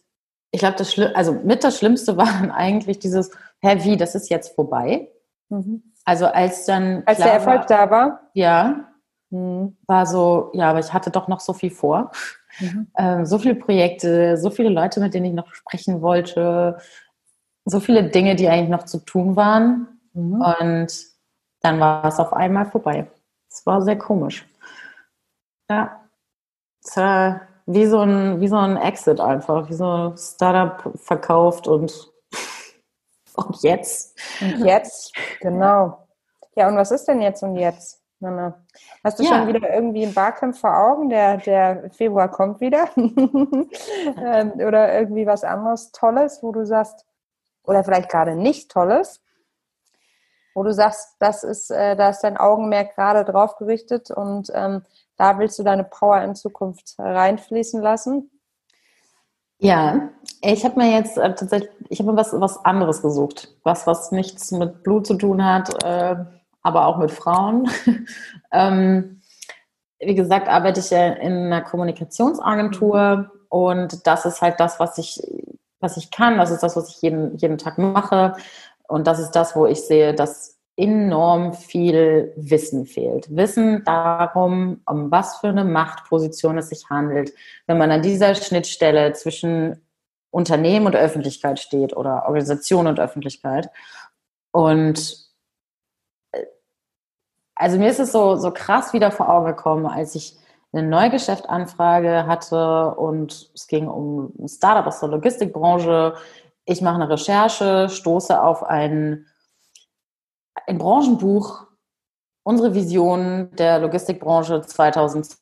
ich 0.51 0.59
glaube, 0.59 0.75
das 0.77 0.93
Schli 0.93 1.07
also 1.13 1.33
mit 1.33 1.63
das 1.63 1.77
Schlimmste 1.77 2.17
war 2.17 2.25
dann 2.25 2.51
eigentlich 2.51 2.99
dieses, 2.99 3.31
hä, 3.61 3.77
wie, 3.83 3.97
das 3.97 4.15
ist 4.15 4.29
jetzt 4.29 4.55
vorbei. 4.55 5.09
Mhm. 5.49 5.83
Also 6.05 6.25
als 6.27 6.65
dann. 6.65 7.03
Als 7.05 7.17
der 7.17 7.33
Erfolg 7.33 7.61
war, 7.61 7.65
da 7.67 7.89
war? 7.89 8.21
Ja. 8.33 8.89
Mhm. 9.29 9.77
War 9.87 10.05
so, 10.05 10.51
ja, 10.53 10.69
aber 10.69 10.79
ich 10.79 10.93
hatte 10.93 11.11
doch 11.11 11.27
noch 11.27 11.41
so 11.41 11.53
viel 11.53 11.71
vor. 11.71 12.11
Mhm. 12.59 12.87
Ähm, 12.97 13.25
so 13.25 13.37
viele 13.39 13.55
Projekte, 13.55 14.37
so 14.37 14.49
viele 14.49 14.69
Leute, 14.69 14.99
mit 14.99 15.13
denen 15.13 15.25
ich 15.25 15.33
noch 15.33 15.53
sprechen 15.53 16.01
wollte, 16.01 16.77
so 17.65 17.79
viele 17.79 18.09
Dinge, 18.09 18.35
die 18.35 18.47
eigentlich 18.47 18.69
noch 18.69 18.83
zu 18.83 18.99
tun 18.99 19.35
waren. 19.35 19.99
Mhm. 20.13 20.41
Und 20.41 21.05
dann 21.61 21.79
war 21.79 22.05
es 22.05 22.19
auf 22.19 22.33
einmal 22.33 22.65
vorbei. 22.65 23.07
Es 23.49 23.65
war 23.65 23.81
sehr 23.81 23.97
komisch. 23.97 24.47
Ja. 25.69 26.01
Tja, 26.83 27.41
wie 27.65 27.85
so 27.85 27.99
ein, 27.99 28.39
wie 28.39 28.47
so 28.47 28.55
ein 28.55 28.77
Exit 28.77 29.19
einfach, 29.19 29.69
wie 29.69 29.73
so 29.73 29.85
ein 29.85 30.17
Startup 30.17 30.93
verkauft 30.95 31.67
und, 31.67 32.11
und 33.35 33.61
jetzt. 33.61 34.17
Und 34.41 34.65
jetzt, 34.65 35.13
genau. 35.41 36.07
Ja, 36.55 36.69
und 36.69 36.77
was 36.77 36.91
ist 36.91 37.05
denn 37.07 37.21
jetzt 37.21 37.43
und 37.43 37.57
jetzt? 37.57 38.01
Nana? 38.19 38.63
Hast 39.03 39.19
du 39.19 39.23
ja. 39.23 39.29
schon 39.29 39.47
wieder 39.47 39.73
irgendwie 39.73 40.03
einen 40.03 40.13
Barcamp 40.13 40.55
vor 40.55 40.75
Augen? 40.75 41.09
Der, 41.09 41.37
der 41.37 41.91
Februar 41.91 42.29
kommt 42.29 42.61
wieder. 42.61 42.89
Ähm, 44.19 44.53
oder 44.53 44.93
irgendwie 44.93 45.25
was 45.25 45.43
anderes 45.43 45.91
Tolles, 45.91 46.41
wo 46.41 46.51
du 46.51 46.65
sagst, 46.65 47.05
oder 47.63 47.83
vielleicht 47.83 48.09
gerade 48.09 48.35
nicht 48.35 48.71
Tolles, 48.71 49.21
wo 50.55 50.63
du 50.63 50.73
sagst, 50.73 51.15
das 51.19 51.43
ist, 51.43 51.69
äh, 51.69 51.95
da 51.95 52.09
ist 52.09 52.21
dein 52.21 52.37
Augenmerk 52.37 52.95
gerade 52.95 53.29
drauf 53.29 53.57
gerichtet 53.57 54.09
und 54.11 54.49
ähm, 54.53 54.83
da 55.17 55.37
willst 55.39 55.59
du 55.59 55.63
deine 55.63 55.83
Power 55.83 56.21
in 56.21 56.35
Zukunft 56.35 56.95
reinfließen 56.97 57.81
lassen? 57.81 58.31
Ja, 59.59 60.09
ich 60.41 60.63
habe 60.63 60.79
mir 60.79 60.91
jetzt 60.91 61.17
äh, 61.17 61.33
tatsächlich, 61.33 61.71
ich 61.89 61.99
habe 61.99 62.11
mir 62.11 62.17
was, 62.17 62.31
was 62.39 62.63
anderes 62.63 63.01
gesucht. 63.01 63.55
Was, 63.63 63.87
was 63.87 64.11
nichts 64.11 64.51
mit 64.51 64.83
Blut 64.83 65.07
zu 65.07 65.15
tun 65.15 65.43
hat, 65.43 65.83
äh, 65.83 66.15
aber 66.67 66.85
auch 66.85 66.97
mit 66.97 67.11
Frauen. 67.11 67.69
ähm, 68.51 69.21
wie 69.99 70.15
gesagt, 70.15 70.47
arbeite 70.47 70.81
ich 70.81 70.89
ja 70.91 71.13
in 71.13 71.45
einer 71.45 71.61
Kommunikationsagentur 71.61 73.31
und 73.49 74.05
das 74.05 74.25
ist 74.25 74.41
halt 74.41 74.59
das, 74.59 74.79
was 74.79 74.97
ich, 74.97 75.23
was 75.79 75.97
ich 75.97 76.11
kann. 76.11 76.37
Das 76.37 76.51
ist 76.51 76.61
das, 76.61 76.75
was 76.75 76.89
ich 76.89 77.01
jeden, 77.01 77.37
jeden 77.37 77.57
Tag 77.57 77.77
mache. 77.77 78.33
Und 78.87 79.07
das 79.07 79.19
ist 79.19 79.31
das, 79.31 79.55
wo 79.55 79.65
ich 79.65 79.81
sehe, 79.81 80.13
dass 80.13 80.57
enorm 80.75 81.53
viel 81.53 82.33
Wissen 82.35 82.85
fehlt. 82.85 83.35
Wissen 83.35 83.83
darum, 83.83 84.81
um 84.85 85.09
was 85.09 85.37
für 85.37 85.47
eine 85.47 85.63
Machtposition 85.63 86.57
es 86.57 86.69
sich 86.69 86.89
handelt, 86.89 87.33
wenn 87.65 87.79
man 87.79 87.91
an 87.91 88.03
dieser 88.03 88.35
Schnittstelle 88.35 89.13
zwischen 89.13 89.81
Unternehmen 90.29 90.85
und 90.85 90.95
Öffentlichkeit 90.95 91.59
steht 91.59 91.97
oder 91.97 92.25
Organisation 92.25 92.85
und 92.85 92.99
Öffentlichkeit. 92.99 93.69
Und 94.51 95.26
also 97.57 97.77
mir 97.77 97.89
ist 97.89 97.99
es 97.99 98.11
so, 98.11 98.35
so 98.35 98.51
krass 98.51 98.93
wieder 98.93 99.11
vor 99.11 99.29
Augen 99.29 99.47
gekommen, 99.47 99.87
als 99.87 100.13
ich 100.15 100.37
eine 100.71 100.83
Neugeschäftanfrage 100.83 102.27
hatte 102.27 102.93
und 102.95 103.49
es 103.55 103.67
ging 103.67 103.87
um 103.87 104.31
ein 104.39 104.47
Startup 104.47 104.85
aus 104.85 104.99
der 104.99 105.09
Logistikbranche. 105.09 106.13
Ich 106.65 106.81
mache 106.81 106.95
eine 106.95 107.09
Recherche, 107.09 107.89
stoße 107.89 108.41
auf 108.41 108.63
einen 108.63 109.25
ein 110.67 110.77
Branchenbuch, 110.77 111.65
unsere 112.43 112.75
Vision 112.75 113.49
der 113.55 113.79
Logistikbranche 113.79 114.61
2020. 114.61 115.39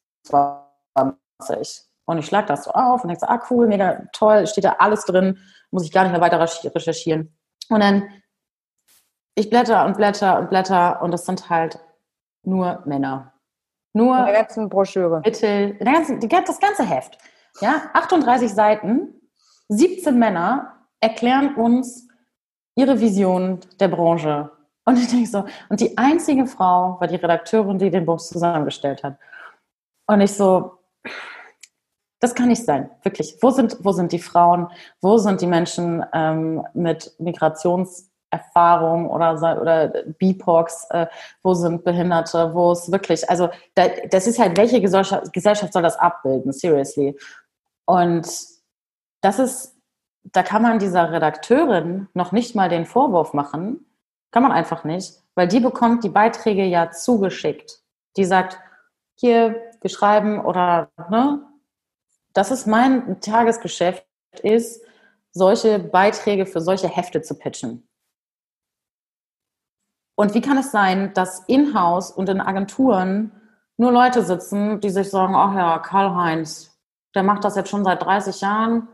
Und 2.06 2.20
ich 2.20 2.28
schlage 2.28 2.48
das 2.48 2.64
so 2.66 2.72
auf 2.72 3.04
und 3.04 3.10
denke 3.10 3.22
so, 3.22 3.28
ah 3.28 3.42
cool, 3.50 3.68
mega 3.68 4.04
toll, 4.14 4.46
steht 4.48 4.66
da 4.66 4.76
alles 4.80 5.06
drin, 5.06 5.40
muss 5.72 5.84
ich 5.84 5.92
gar 5.92 6.04
nicht 6.04 6.12
mehr 6.12 6.22
weiter 6.22 6.40
recherchieren. 6.40 7.36
Und 7.70 7.82
dann, 7.82 8.10
ich 9.34 9.50
blätter 9.50 9.86
und 9.86 9.98
blätter 9.98 10.38
und 10.40 10.50
blätter 10.50 11.02
und 11.02 11.12
das 11.12 11.26
sind 11.26 11.50
halt 11.50 11.80
nur 12.46 12.82
Männer. 12.86 13.34
Nur 13.94 14.18
in 14.20 14.26
der 14.26 14.34
ganzen 14.34 14.70
Broschüre. 14.70 15.22
Bitte, 15.22 15.76
der 15.76 15.94
ganzen, 15.94 16.20
die, 16.20 16.28
das 16.28 16.60
ganze 16.60 16.84
Heft. 16.84 17.18
Ja, 17.62 17.84
38 17.94 18.54
Seiten, 18.54 19.14
17 19.70 20.18
Männer 20.18 20.76
erklären 21.00 21.56
uns 21.56 22.08
ihre 22.76 23.00
Vision 23.00 23.60
der 23.80 23.88
Branche. 23.88 24.52
Und 24.84 25.00
ich 25.00 25.08
denke 25.08 25.28
so, 25.28 25.46
und 25.70 25.80
die 25.80 25.98
einzige 25.98 26.46
Frau 26.46 27.00
war 27.00 27.08
die 27.08 27.16
Redakteurin, 27.16 27.80
die 27.80 27.90
den 27.90 28.06
Buch 28.06 28.20
zusammengestellt 28.20 29.04
hat. 29.04 29.18
Und 30.08 30.22
ich 30.22 30.34
so, 30.34 30.78
das 32.20 32.36
kann 32.36 32.50
nicht 32.50 32.64
sein, 32.64 32.90
wirklich. 33.04 33.38
Wo 33.42 33.50
sind, 33.50 33.78
wo 33.82 33.92
sind 33.92 34.12
die 34.12 34.20
Frauen? 34.20 34.68
Wo 35.02 35.18
sind 35.18 35.42
die 35.42 35.48
Menschen 35.48 36.06
ähm, 36.14 36.66
mit 36.74 37.16
Migrationserfahrung 38.36 39.10
oder, 39.10 39.62
oder 39.62 39.88
BIPOX? 40.18 40.88
Äh, 40.90 41.08
wo 41.44 41.54
sind 41.54 41.84
Behinderte? 41.84 42.54
Wo 42.54 42.72
ist 42.72 42.92
wirklich, 42.92 43.28
also 43.30 43.50
da, 43.76 43.88
das 44.10 44.28
ist 44.28 44.40
halt, 44.40 44.58
welche 44.58 44.82
Gesellschaft, 44.82 45.32
Gesellschaft 45.34 45.74
soll 45.74 45.84
das 45.84 45.98
abbilden? 45.98 46.52
Seriously. 46.52 47.18
Und 47.86 48.28
das 49.22 49.40
ist, 49.40 49.76
da 50.24 50.44
kann 50.44 50.62
man 50.62 50.80
dieser 50.80 51.12
Redakteurin 51.12 52.08
noch 52.14 52.32
nicht 52.32 52.56
mal 52.56 52.70
den 52.70 52.86
Vorwurf 52.86 53.34
machen, 53.34 53.86
kann 54.32 54.44
man 54.44 54.52
einfach 54.52 54.84
nicht, 54.84 55.22
weil 55.36 55.48
die 55.48 55.60
bekommt 55.60 56.04
die 56.04 56.10
Beiträge 56.10 56.66
ja 56.66 56.92
zugeschickt. 56.92 57.80
Die 58.18 58.26
sagt, 58.26 58.60
hier, 59.16 59.72
wir 59.82 59.90
schreiben 59.90 60.40
oder, 60.44 60.90
ne? 61.10 61.42
Das 62.34 62.52
ist 62.52 62.68
mein 62.68 63.22
Tagesgeschäft, 63.22 64.06
ist, 64.42 64.82
solche 65.36 65.80
Beiträge 65.80 66.46
für 66.46 66.62
solche 66.62 66.88
Hefte 66.88 67.22
zu 67.22 67.36
pitchen. 67.36 67.88
Und 70.16 70.34
wie 70.34 70.42
kann 70.42 70.58
es 70.58 70.72
sein, 70.72 71.14
dass 71.14 71.44
in-house 71.48 72.12
und 72.12 72.30
in 72.30 72.40
Agenturen 72.40 73.32
nur 73.78 73.92
Leute 73.92 74.24
sitzen, 74.24 74.80
die 74.80 74.90
sich 74.90 75.10
sagen, 75.10 75.36
ach 75.36 75.54
ja, 75.54 75.80
Karl-Heinz, 75.80 76.78
der 77.14 77.24
macht 77.24 77.44
das 77.44 77.56
jetzt 77.56 77.70
schon 77.70 77.84
seit 77.84 78.02
30 78.02 78.42
Jahren, 78.42 78.88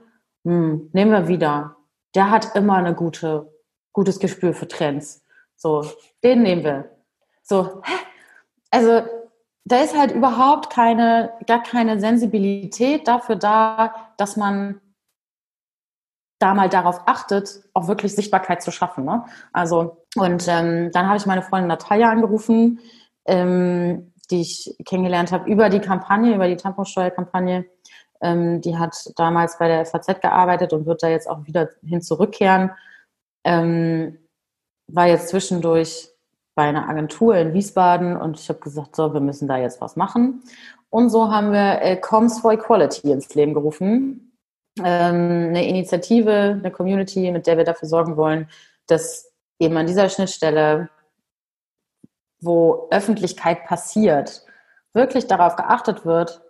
hm, 0.44 0.90
nehmen 0.94 1.12
wir 1.12 1.28
wieder. 1.28 1.76
Der 2.16 2.32
hat 2.32 2.56
immer 2.56 2.76
eine 2.76 2.96
gute, 2.96 3.54
gutes 3.94 4.20
Gespür 4.20 4.54
für 4.54 4.68
Trends. 4.68 5.24
So, 5.56 5.86
den 6.24 6.42
nehmen 6.42 6.64
wir. 6.64 6.98
So, 7.44 7.82
hä? 7.84 7.94
Also, 8.72 9.08
da 9.66 9.78
ist 9.78 9.96
halt 9.96 10.12
überhaupt 10.12 10.72
keine, 10.72 11.34
gar 11.46 11.62
keine 11.62 12.00
Sensibilität 12.00 13.08
dafür 13.08 13.36
da, 13.36 14.14
dass 14.18 14.38
man 14.38 14.82
da 16.40 16.56
mal 16.56 16.70
darauf 16.70 17.02
achtet, 17.06 17.62
auch 17.74 17.88
wirklich 17.88 18.16
Sichtbarkeit 18.16 18.64
zu 18.64 18.72
schaffen. 18.72 19.06
Ne? 19.06 19.26
Also, 19.54 20.01
und 20.16 20.48
ähm, 20.48 20.92
dann 20.92 21.08
habe 21.08 21.18
ich 21.18 21.26
meine 21.26 21.42
Freundin 21.42 21.68
Natalia 21.68 22.10
angerufen, 22.10 22.80
ähm, 23.26 24.14
die 24.30 24.42
ich 24.42 24.76
kennengelernt 24.86 25.32
habe 25.32 25.50
über 25.50 25.70
die 25.70 25.80
Kampagne, 25.80 26.36
über 26.36 26.48
die 26.48 26.58
Tamponsteuerkampagne. 26.58 27.66
Ähm, 28.22 28.62
die 28.62 28.78
hat 28.78 28.96
damals 29.16 29.58
bei 29.58 29.68
der 29.68 29.86
FAZ 29.86 30.22
gearbeitet 30.22 30.74
und 30.74 30.86
wird 30.86 31.04
da 31.04 31.10
jetzt 31.10 31.30
auch 31.30 31.46
wieder 31.46 31.70
hin 31.84 32.02
zurückkehren. 32.02 32.72
Ähm, 33.44 34.18
war 34.88 35.08
jetzt 35.08 35.30
zwischendurch 35.30 36.10
bei 36.56 36.64
einer 36.64 36.90
Agentur 36.90 37.36
in 37.36 37.54
Wiesbaden 37.54 38.18
und 38.18 38.40
ich 38.40 38.50
habe 38.50 38.60
gesagt, 38.60 38.96
so, 38.96 39.14
wir 39.14 39.22
müssen 39.22 39.48
da 39.48 39.58
jetzt 39.58 39.82
was 39.82 39.96
machen. 39.96 40.44
Und 40.90 41.10
so 41.10 41.32
haben 41.32 41.52
wir 41.54 41.82
äh, 41.82 41.98
Coms 41.98 42.40
for 42.40 42.52
Equality 42.52 43.12
ins 43.12 43.34
Leben 43.34 43.54
gerufen 43.54 44.32
ähm, 44.80 45.50
eine 45.50 45.68
Initiative, 45.68 46.32
eine 46.60 46.72
Community, 46.72 47.32
mit 47.32 47.48
der 47.48 47.58
wir 47.58 47.64
dafür 47.66 47.88
sorgen 47.88 48.18
wollen, 48.18 48.48
dass 48.88 49.31
eben 49.62 49.78
an 49.78 49.86
dieser 49.86 50.10
Schnittstelle, 50.10 50.90
wo 52.42 52.88
Öffentlichkeit 52.90 53.66
passiert, 53.66 54.44
wirklich 54.94 55.28
darauf 55.28 55.56
geachtet 55.56 56.04
wird, 56.04 56.42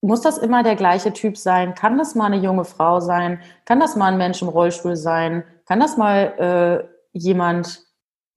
muss 0.00 0.20
das 0.20 0.38
immer 0.38 0.62
der 0.62 0.76
gleiche 0.76 1.12
Typ 1.12 1.36
sein? 1.36 1.74
Kann 1.74 1.98
das 1.98 2.14
mal 2.14 2.26
eine 2.26 2.36
junge 2.36 2.64
Frau 2.64 3.00
sein? 3.00 3.42
Kann 3.64 3.80
das 3.80 3.96
mal 3.96 4.12
ein 4.12 4.18
Mensch 4.18 4.42
im 4.42 4.48
Rollstuhl 4.48 4.94
sein? 4.94 5.42
Kann 5.66 5.80
das 5.80 5.96
mal 5.96 6.86
äh, 6.86 7.18
jemand 7.18 7.84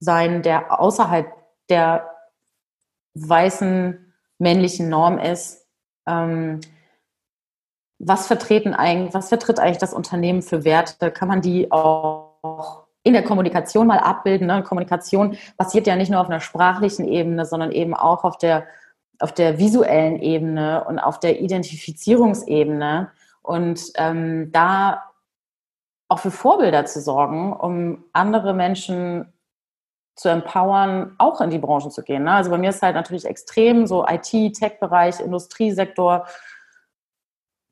sein, 0.00 0.42
der 0.42 0.80
außerhalb 0.80 1.26
der 1.68 2.10
weißen 3.14 4.12
männlichen 4.38 4.88
Norm 4.88 5.18
ist? 5.18 5.68
Ähm, 6.08 6.62
was 8.00 8.26
vertreten 8.26 8.74
eigentlich, 8.74 9.14
was 9.14 9.28
vertritt 9.28 9.60
eigentlich 9.60 9.78
das 9.78 9.94
Unternehmen 9.94 10.42
für 10.42 10.64
Werte? 10.64 11.12
Kann 11.12 11.28
man 11.28 11.42
die 11.42 11.70
auch 11.70 12.81
in 13.02 13.12
der 13.12 13.24
Kommunikation 13.24 13.86
mal 13.86 13.98
abbilden? 13.98 14.46
Ne? 14.46 14.62
Kommunikation 14.62 15.36
passiert 15.56 15.86
ja 15.86 15.96
nicht 15.96 16.10
nur 16.10 16.20
auf 16.20 16.28
einer 16.28 16.40
sprachlichen 16.40 17.06
Ebene, 17.06 17.44
sondern 17.44 17.72
eben 17.72 17.94
auch 17.94 18.24
auf 18.24 18.38
der, 18.38 18.66
auf 19.18 19.32
der 19.32 19.58
visuellen 19.58 20.20
Ebene 20.20 20.84
und 20.84 20.98
auf 20.98 21.20
der 21.20 21.40
Identifizierungsebene. 21.40 23.10
Und 23.42 23.92
ähm, 23.96 24.52
da 24.52 25.02
auch 26.08 26.18
für 26.18 26.30
Vorbilder 26.30 26.84
zu 26.84 27.00
sorgen, 27.00 27.52
um 27.52 28.04
andere 28.12 28.54
Menschen 28.54 29.32
zu 30.14 30.28
empowern, 30.28 31.14
auch 31.18 31.40
in 31.40 31.50
die 31.50 31.58
Branche 31.58 31.88
zu 31.88 32.02
gehen. 32.02 32.24
Ne? 32.24 32.32
Also 32.32 32.50
bei 32.50 32.58
mir 32.58 32.70
ist 32.70 32.82
halt 32.82 32.94
natürlich 32.94 33.24
extrem 33.24 33.86
so 33.86 34.06
IT, 34.06 34.54
Tech-Bereich, 34.54 35.20
Industriesektor, 35.20 36.26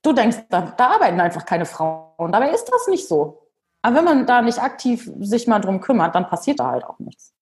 du 0.03 0.12
denkst, 0.12 0.39
da, 0.49 0.72
da 0.76 0.87
arbeiten 0.89 1.20
einfach 1.20 1.45
keine 1.45 1.66
Frauen. 1.66 2.33
Dabei 2.33 2.51
ist 2.51 2.64
das 2.64 2.89
nicht 2.89 3.07
so. 3.07 3.39
Aber 3.83 3.97
wenn 3.97 4.05
man 4.05 4.26
da 4.26 4.43
nicht 4.43 4.61
aktiv 4.61 5.11
sich 5.20 5.47
mal 5.47 5.61
drum 5.61 5.81
kümmert, 5.81 6.14
dann 6.14 6.28
passiert 6.28 6.61
da 6.61 6.70
halt 6.70 6.85
auch 6.85 6.99
nichts. 6.99 7.33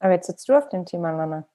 Aber 0.00 0.12
jetzt 0.12 0.26
sitzt 0.26 0.48
du 0.48 0.56
auf 0.56 0.68
dem 0.68 0.84
Thema, 0.84 1.12
Nana. 1.12 1.46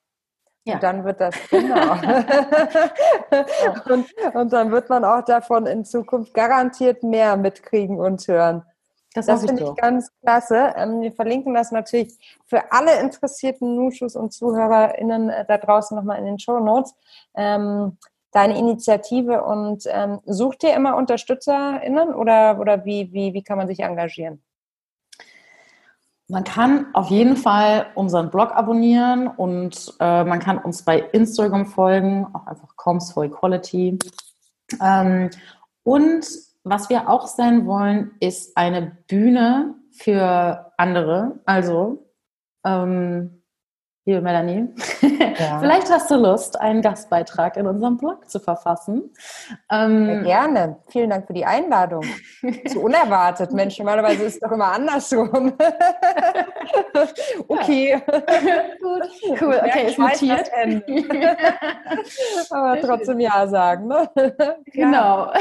Ja. 0.66 0.76
Und 0.76 0.84
dann 0.84 1.04
wird 1.04 1.20
das, 1.20 1.36
genau. 1.50 1.94
und, 3.94 4.08
und, 4.34 4.54
dann 4.54 4.72
wird 4.72 4.90
man 4.90 5.04
auch 5.04 5.24
davon 5.26 5.66
in 5.66 5.84
Zukunft 5.84 6.34
garantiert 6.34 7.04
mehr 7.04 7.36
mitkriegen 7.36 8.00
und 8.00 8.26
hören. 8.28 8.64
Das, 9.14 9.28
das 9.28 9.46
finde 9.46 9.62
ich 9.62 9.68
so. 9.68 9.76
ganz 9.76 10.12
klasse. 10.22 10.74
Ähm, 10.76 11.02
wir 11.02 11.12
verlinken 11.12 11.54
das 11.54 11.72
natürlich 11.72 12.18
für 12.46 12.72
alle 12.72 13.00
interessierten 13.00 13.76
Nuschus 13.76 14.16
und 14.16 14.32
ZuhörerInnen 14.32 15.30
äh, 15.30 15.46
da 15.46 15.58
draußen 15.58 15.98
nochmal 15.98 16.20
in 16.20 16.26
den 16.26 16.40
Show 16.40 16.60
Notes. 16.60 16.96
Ähm, 17.36 17.98
deine 18.34 18.58
Initiative 18.58 19.44
und 19.44 19.84
ähm, 19.88 20.20
sucht 20.26 20.64
ihr 20.64 20.76
immer 20.76 20.98
UnterstützerInnen 20.98 22.14
oder, 22.14 22.60
oder 22.60 22.84
wie, 22.84 23.12
wie, 23.14 23.34
wie 23.34 23.44
kann 23.44 23.58
man 23.58 23.68
sich 23.68 23.80
engagieren? 23.80 24.44
Man 26.28 26.44
kann 26.44 26.88
auf 26.94 27.10
jeden 27.10 27.36
Fall 27.36 27.88
unseren 27.96 28.32
Blog 28.32 28.56
abonnieren 28.56 29.28
und 29.28 29.94
äh, 30.00 30.24
man 30.24 30.40
kann 30.40 30.58
uns 30.58 30.84
bei 30.84 31.00
Instagram 31.00 31.66
folgen, 31.66 32.28
auch 32.34 32.48
einfach 32.48 32.76
Coms 32.76 33.12
for 33.12 33.26
Equality. 33.26 34.00
Ähm, 34.82 35.30
und 35.84 36.26
was 36.64 36.90
wir 36.90 37.10
auch 37.10 37.28
sein 37.28 37.68
wollen, 37.68 38.12
ist 38.20 38.58
eine 38.58 38.98
Bühne 39.08 39.76
für 39.92 40.72
andere. 40.78 41.40
Also 41.46 42.10
ähm, 42.66 43.43
Liebe 44.06 44.20
Melanie, 44.20 44.68
ja. 45.40 45.60
vielleicht 45.62 45.90
hast 45.90 46.12
du 46.12 46.16
Lust, 46.16 46.60
einen 46.60 46.82
Gastbeitrag 46.82 47.56
in 47.56 47.68
unserem 47.68 47.96
Blog 47.96 48.30
zu 48.30 48.42
verfassen. 48.42 49.14
Ähm, 49.72 50.24
gerne. 50.24 50.80
Vielen 50.90 51.10
Dank 51.10 51.26
für 51.26 51.32
die 51.32 51.46
Einladung. 51.46 52.04
so 52.66 52.82
unerwartet. 52.82 53.54
Mensch, 53.54 53.80
normalerweise 53.80 54.24
ist 54.24 54.34
es 54.34 54.40
doch 54.42 54.52
immer 54.52 54.74
andersrum. 54.74 55.54
okay. 57.48 58.02
Gut. 58.82 59.40
Cool, 59.42 59.62
okay, 59.64 59.88
ist 59.88 59.98
notiert. 59.98 60.52
Aber 62.50 62.82
trotzdem 62.82 63.22
Ja 63.22 63.48
sagen. 63.48 63.88
Ne? 63.88 64.10
Genau. 64.66 65.32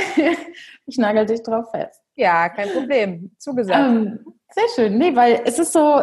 Ich 0.87 0.99
nagel 0.99 1.27
dich 1.27 1.43
drauf 1.43 1.69
fest. 1.73 2.01
Ja, 2.15 2.49
kein 2.49 2.69
Problem. 2.71 3.33
Zugesagt. 3.39 3.81
Ähm, 3.81 4.25
sehr 4.51 4.69
schön. 4.77 4.99
Nee, 4.99 5.17
weil 5.17 5.41
es 5.45 5.59
ist 5.59 5.73
so, 5.73 6.03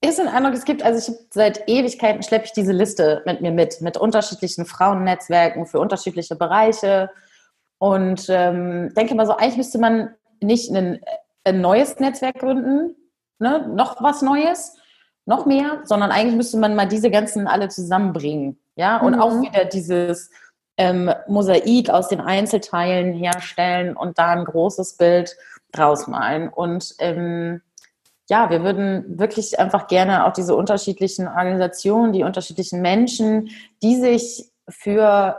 ist 0.00 0.20
ein 0.20 0.28
Eindruck, 0.28 0.54
es 0.54 0.64
gibt, 0.64 0.82
also 0.82 0.98
ich 0.98 1.08
habe 1.08 1.26
seit 1.30 1.68
Ewigkeiten 1.68 2.22
schleppe 2.22 2.46
ich 2.46 2.52
diese 2.52 2.72
Liste 2.72 3.22
mit 3.26 3.40
mir 3.40 3.50
mit, 3.50 3.80
mit 3.80 3.96
unterschiedlichen 3.96 4.64
Frauennetzwerken 4.64 5.66
für 5.66 5.80
unterschiedliche 5.80 6.36
Bereiche 6.36 7.10
und 7.78 8.26
ähm, 8.28 8.92
denke 8.94 9.14
mal 9.14 9.26
so, 9.26 9.36
eigentlich 9.36 9.56
müsste 9.56 9.78
man 9.78 10.14
nicht 10.40 10.70
ein, 10.70 11.00
ein 11.44 11.60
neues 11.60 11.98
Netzwerk 11.98 12.38
gründen, 12.38 12.94
ne? 13.38 13.68
noch 13.74 14.02
was 14.02 14.22
Neues, 14.22 14.76
noch 15.26 15.46
mehr, 15.46 15.80
sondern 15.84 16.10
eigentlich 16.10 16.36
müsste 16.36 16.58
man 16.58 16.74
mal 16.74 16.86
diese 16.86 17.10
ganzen 17.10 17.46
alle 17.46 17.68
zusammenbringen, 17.68 18.58
ja, 18.76 18.98
und 18.98 19.16
mhm. 19.16 19.20
auch 19.20 19.40
wieder 19.42 19.64
dieses 19.66 20.30
ähm, 20.78 21.12
Mosaik 21.26 21.90
aus 21.90 22.08
den 22.08 22.20
Einzelteilen 22.20 23.12
herstellen 23.12 23.96
und 23.96 24.18
da 24.18 24.28
ein 24.28 24.44
großes 24.44 24.96
Bild 24.96 25.36
draus 25.72 26.06
malen 26.06 26.48
und 26.48 26.94
ähm, 26.98 27.60
ja, 28.28 28.50
wir 28.50 28.62
würden 28.62 29.18
wirklich 29.18 29.58
einfach 29.58 29.86
gerne 29.88 30.26
auch 30.26 30.32
diese 30.32 30.54
unterschiedlichen 30.54 31.26
Organisationen, 31.26 32.12
die 32.12 32.24
unterschiedlichen 32.24 32.82
Menschen, 32.82 33.50
die 33.82 33.96
sich 33.96 34.50
für 34.68 35.36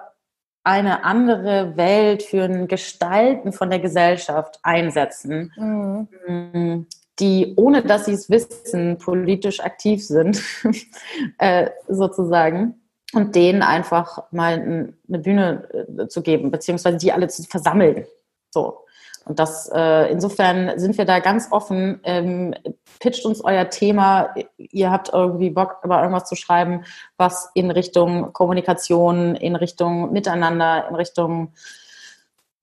eine 0.63 1.03
andere 1.03 1.77
Welt, 1.77 2.23
für 2.23 2.43
ein 2.43 2.67
Gestalten 2.67 3.53
von 3.53 3.69
der 3.69 3.79
Gesellschaft 3.79 4.59
einsetzen, 4.63 5.51
mhm. 5.55 6.87
die, 7.19 7.53
ohne 7.55 7.83
dass 7.83 8.05
sie 8.05 8.13
es 8.13 8.29
wissen, 8.29 8.97
politisch 8.97 9.59
aktiv 9.59 10.05
sind, 10.05 10.41
äh, 11.37 11.69
sozusagen. 11.87 12.75
Und 13.11 13.35
denen 13.35 13.63
einfach 13.63 14.31
mal 14.31 14.53
eine 14.53 15.19
Bühne 15.19 15.67
äh, 15.97 16.07
zu 16.07 16.21
geben, 16.21 16.51
beziehungsweise 16.51 16.97
die 16.97 17.11
alle 17.11 17.27
zu 17.27 17.41
versammeln. 17.41 18.05
So. 18.51 18.85
Und 19.25 19.39
das, 19.39 19.69
äh, 19.73 20.11
insofern 20.11 20.79
sind 20.79 20.97
wir 20.97 21.05
da 21.05 21.19
ganz 21.19 21.51
offen. 21.51 21.99
Ähm, 22.03 22.55
pitcht 22.99 23.25
uns 23.25 23.43
euer 23.43 23.69
Thema. 23.69 24.33
Ihr 24.57 24.91
habt 24.91 25.09
irgendwie 25.13 25.49
Bock, 25.49 25.77
über 25.83 26.01
irgendwas 26.01 26.27
zu 26.27 26.35
schreiben, 26.35 26.83
was 27.17 27.49
in 27.53 27.71
Richtung 27.71 28.33
Kommunikation, 28.33 29.35
in 29.35 29.55
Richtung 29.55 30.11
Miteinander, 30.11 30.87
in 30.89 30.95
Richtung 30.95 31.53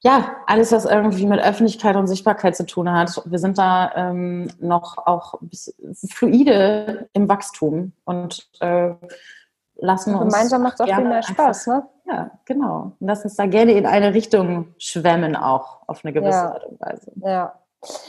ja, 0.02 0.36
alles, 0.46 0.70
was 0.70 0.84
irgendwie 0.84 1.26
mit 1.26 1.40
Öffentlichkeit 1.40 1.96
und 1.96 2.06
Sichtbarkeit 2.06 2.54
zu 2.54 2.64
tun 2.64 2.92
hat. 2.92 3.20
Wir 3.24 3.40
sind 3.40 3.58
da 3.58 3.92
ähm, 3.96 4.48
noch 4.60 4.98
auch 4.98 5.34
fluide 6.08 7.08
im 7.12 7.28
Wachstum 7.28 7.92
und 8.04 8.48
äh, 8.60 8.90
lassen 9.78 10.14
uns. 10.14 10.32
Gemeinsam 10.32 10.62
macht 10.62 10.80
auch 10.80 10.86
viel 10.86 11.04
mehr 11.04 11.22
Spaß, 11.22 11.68
einfach, 11.68 11.82
ne? 11.82 11.88
Ja, 12.06 12.30
genau. 12.44 12.92
Und 12.98 13.06
lass 13.06 13.24
uns 13.24 13.36
da 13.36 13.46
gerne 13.46 13.72
in 13.72 13.86
eine 13.86 14.14
Richtung 14.14 14.74
schwemmen, 14.78 15.36
auch 15.36 15.80
auf 15.86 16.04
eine 16.04 16.12
gewisse 16.12 16.38
ja. 16.38 16.52
Art 16.52 16.64
und 16.64 16.80
Weise. 16.80 17.12
Ja. 17.16 17.54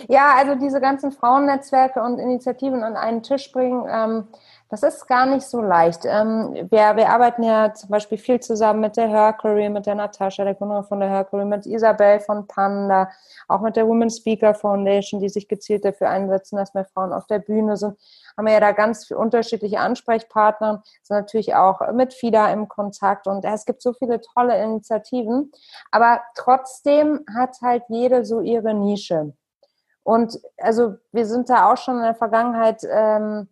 Ja, 0.08 0.36
also 0.38 0.56
diese 0.56 0.82
ganzen 0.82 1.12
Frauennetzwerke 1.12 2.02
und 2.02 2.20
Initiativen 2.20 2.84
an 2.84 2.96
einen 2.96 3.22
Tisch 3.22 3.52
bringen, 3.52 3.86
ähm, 3.90 4.28
Das 4.70 4.84
ist 4.84 5.08
gar 5.08 5.26
nicht 5.26 5.48
so 5.48 5.62
leicht. 5.62 6.02
Ähm, 6.04 6.54
wir, 6.70 6.98
wir 6.98 7.10
arbeiten 7.10 7.42
ja 7.42 7.74
zum 7.74 7.90
Beispiel 7.90 8.18
viel 8.18 8.42
zusammen 8.42 8.82
mit 8.82 8.98
der 8.98 9.08
Hercury, 9.08 9.70
mit 9.70 9.86
der 9.86 9.96
Natascha, 9.96 10.44
der 10.44 10.56
Gründerin 10.56 10.84
von 10.84 11.00
der 11.00 11.10
Hercury, 11.10 11.46
mit 11.46 11.66
Isabel 11.66 12.20
von 12.20 12.48
Panda, 12.48 13.10
auch 13.48 13.62
mit 13.62 13.78
der 13.78 13.88
Women 13.88 14.10
Speaker 14.10 14.54
Foundation, 14.54 15.22
die 15.22 15.30
sich 15.30 15.48
gezielt 15.48 15.86
dafür 15.86 16.10
einsetzen, 16.10 16.58
dass 16.58 16.74
mehr 16.74 16.84
Frauen 16.84 17.14
auf 17.14 17.28
der 17.28 17.40
Bühne 17.40 17.78
sind. 17.78 17.98
Haben 18.36 18.46
wir 18.46 18.54
ja 18.54 18.60
da 18.60 18.74
ganz 18.74 19.10
unterschiedliche 19.10 19.80
Ansprechpartner, 19.80 20.84
sind 21.02 21.16
natürlich 21.16 21.56
auch 21.56 21.80
mit 21.94 22.14
FIDA 22.14 22.52
im 22.52 22.68
Kontakt 22.68 23.28
und 23.28 23.46
es 23.46 23.66
gibt 23.66 23.82
so 23.82 23.94
viele 23.94 24.20
tolle 24.20 24.62
Initiativen. 24.62 25.50
Aber 25.92 26.20
trotzdem 26.36 27.22
hat 27.34 27.62
halt 27.62 27.84
jede 27.88 28.26
so 28.26 28.42
ihre 28.42 28.74
Nische. 28.74 29.34
Und 30.04 30.40
also 30.58 30.96
wir 31.12 31.26
sind 31.26 31.50
da 31.50 31.72
auch 31.72 31.78
schon 31.78 31.98
in 31.98 32.04
der 32.04 32.16
Vergangenheit 32.16 32.82
ähm, 32.90 33.48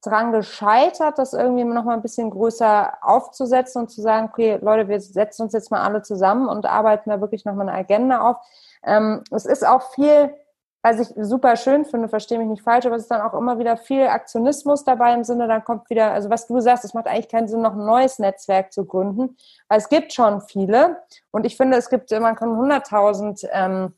dran 0.00 0.32
gescheitert, 0.32 1.18
das 1.18 1.32
irgendwie 1.32 1.64
noch 1.64 1.84
mal 1.84 1.94
ein 1.94 2.02
bisschen 2.02 2.30
größer 2.30 2.98
aufzusetzen 3.02 3.82
und 3.82 3.88
zu 3.90 4.00
sagen, 4.00 4.28
okay, 4.30 4.58
Leute, 4.62 4.88
wir 4.88 5.00
setzen 5.00 5.42
uns 5.42 5.52
jetzt 5.52 5.70
mal 5.70 5.82
alle 5.82 6.02
zusammen 6.02 6.48
und 6.48 6.66
arbeiten 6.66 7.10
da 7.10 7.20
wirklich 7.20 7.44
noch 7.44 7.54
mal 7.54 7.68
eine 7.68 7.78
Agenda 7.78 8.20
auf. 8.20 8.36
Ähm, 8.82 9.22
es 9.30 9.44
ist 9.44 9.66
auch 9.66 9.92
viel, 9.92 10.34
was 10.82 10.98
ich 10.98 11.08
super 11.16 11.56
schön 11.56 11.84
finde, 11.84 12.08
verstehe 12.08 12.38
mich 12.38 12.48
nicht 12.48 12.62
falsch, 12.62 12.86
aber 12.86 12.96
es 12.96 13.02
ist 13.02 13.10
dann 13.10 13.20
auch 13.20 13.34
immer 13.34 13.58
wieder 13.58 13.76
viel 13.76 14.06
Aktionismus 14.06 14.84
dabei 14.84 15.12
im 15.12 15.24
Sinne, 15.24 15.46
dann 15.46 15.64
kommt 15.64 15.90
wieder, 15.90 16.12
also 16.12 16.30
was 16.30 16.46
du 16.46 16.60
sagst, 16.60 16.84
es 16.84 16.94
macht 16.94 17.06
eigentlich 17.06 17.28
keinen 17.28 17.48
Sinn, 17.48 17.60
noch 17.60 17.74
ein 17.74 17.84
neues 17.84 18.18
Netzwerk 18.18 18.72
zu 18.72 18.86
gründen, 18.86 19.36
weil 19.68 19.78
es 19.78 19.90
gibt 19.90 20.14
schon 20.14 20.40
viele 20.40 21.02
und 21.30 21.44
ich 21.44 21.58
finde, 21.58 21.76
es 21.76 21.90
gibt, 21.90 22.10
man 22.10 22.36
kann 22.36 22.50
100.000 22.50 23.46
ähm, 23.52 23.94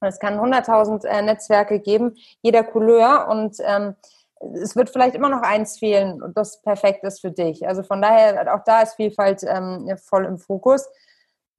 es 0.00 0.20
kann 0.20 0.38
100.000 0.38 1.04
äh, 1.06 1.22
Netzwerke 1.22 1.80
geben, 1.80 2.16
jeder 2.40 2.62
Couleur 2.62 3.26
und 3.28 3.56
ähm, 3.60 3.96
es 4.40 4.76
wird 4.76 4.90
vielleicht 4.90 5.14
immer 5.14 5.28
noch 5.28 5.42
eins 5.42 5.78
fehlen, 5.78 6.22
das 6.34 6.62
perfekt 6.62 7.04
ist 7.04 7.20
für 7.20 7.30
dich. 7.30 7.66
Also 7.66 7.82
von 7.82 8.00
daher, 8.00 8.54
auch 8.54 8.64
da 8.64 8.82
ist 8.82 8.94
Vielfalt 8.94 9.42
ähm, 9.42 9.96
voll 9.98 10.24
im 10.24 10.38
Fokus. 10.38 10.88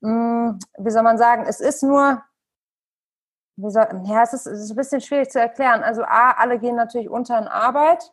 Hm, 0.01 0.59
wie 0.77 0.91
soll 0.91 1.03
man 1.03 1.17
sagen, 1.17 1.45
es 1.47 1.59
ist 1.59 1.83
nur, 1.83 2.21
soll, 3.57 3.87
ja, 4.05 4.23
es 4.23 4.33
ist, 4.33 4.45
es 4.45 4.61
ist 4.61 4.71
ein 4.71 4.77
bisschen 4.77 5.01
schwierig 5.01 5.29
zu 5.29 5.39
erklären. 5.39 5.83
Also 5.83 6.03
A, 6.03 6.31
alle 6.31 6.59
gehen 6.59 6.75
natürlich 6.75 7.09
unter 7.09 7.37
in 7.37 7.47
Arbeit. 7.47 8.11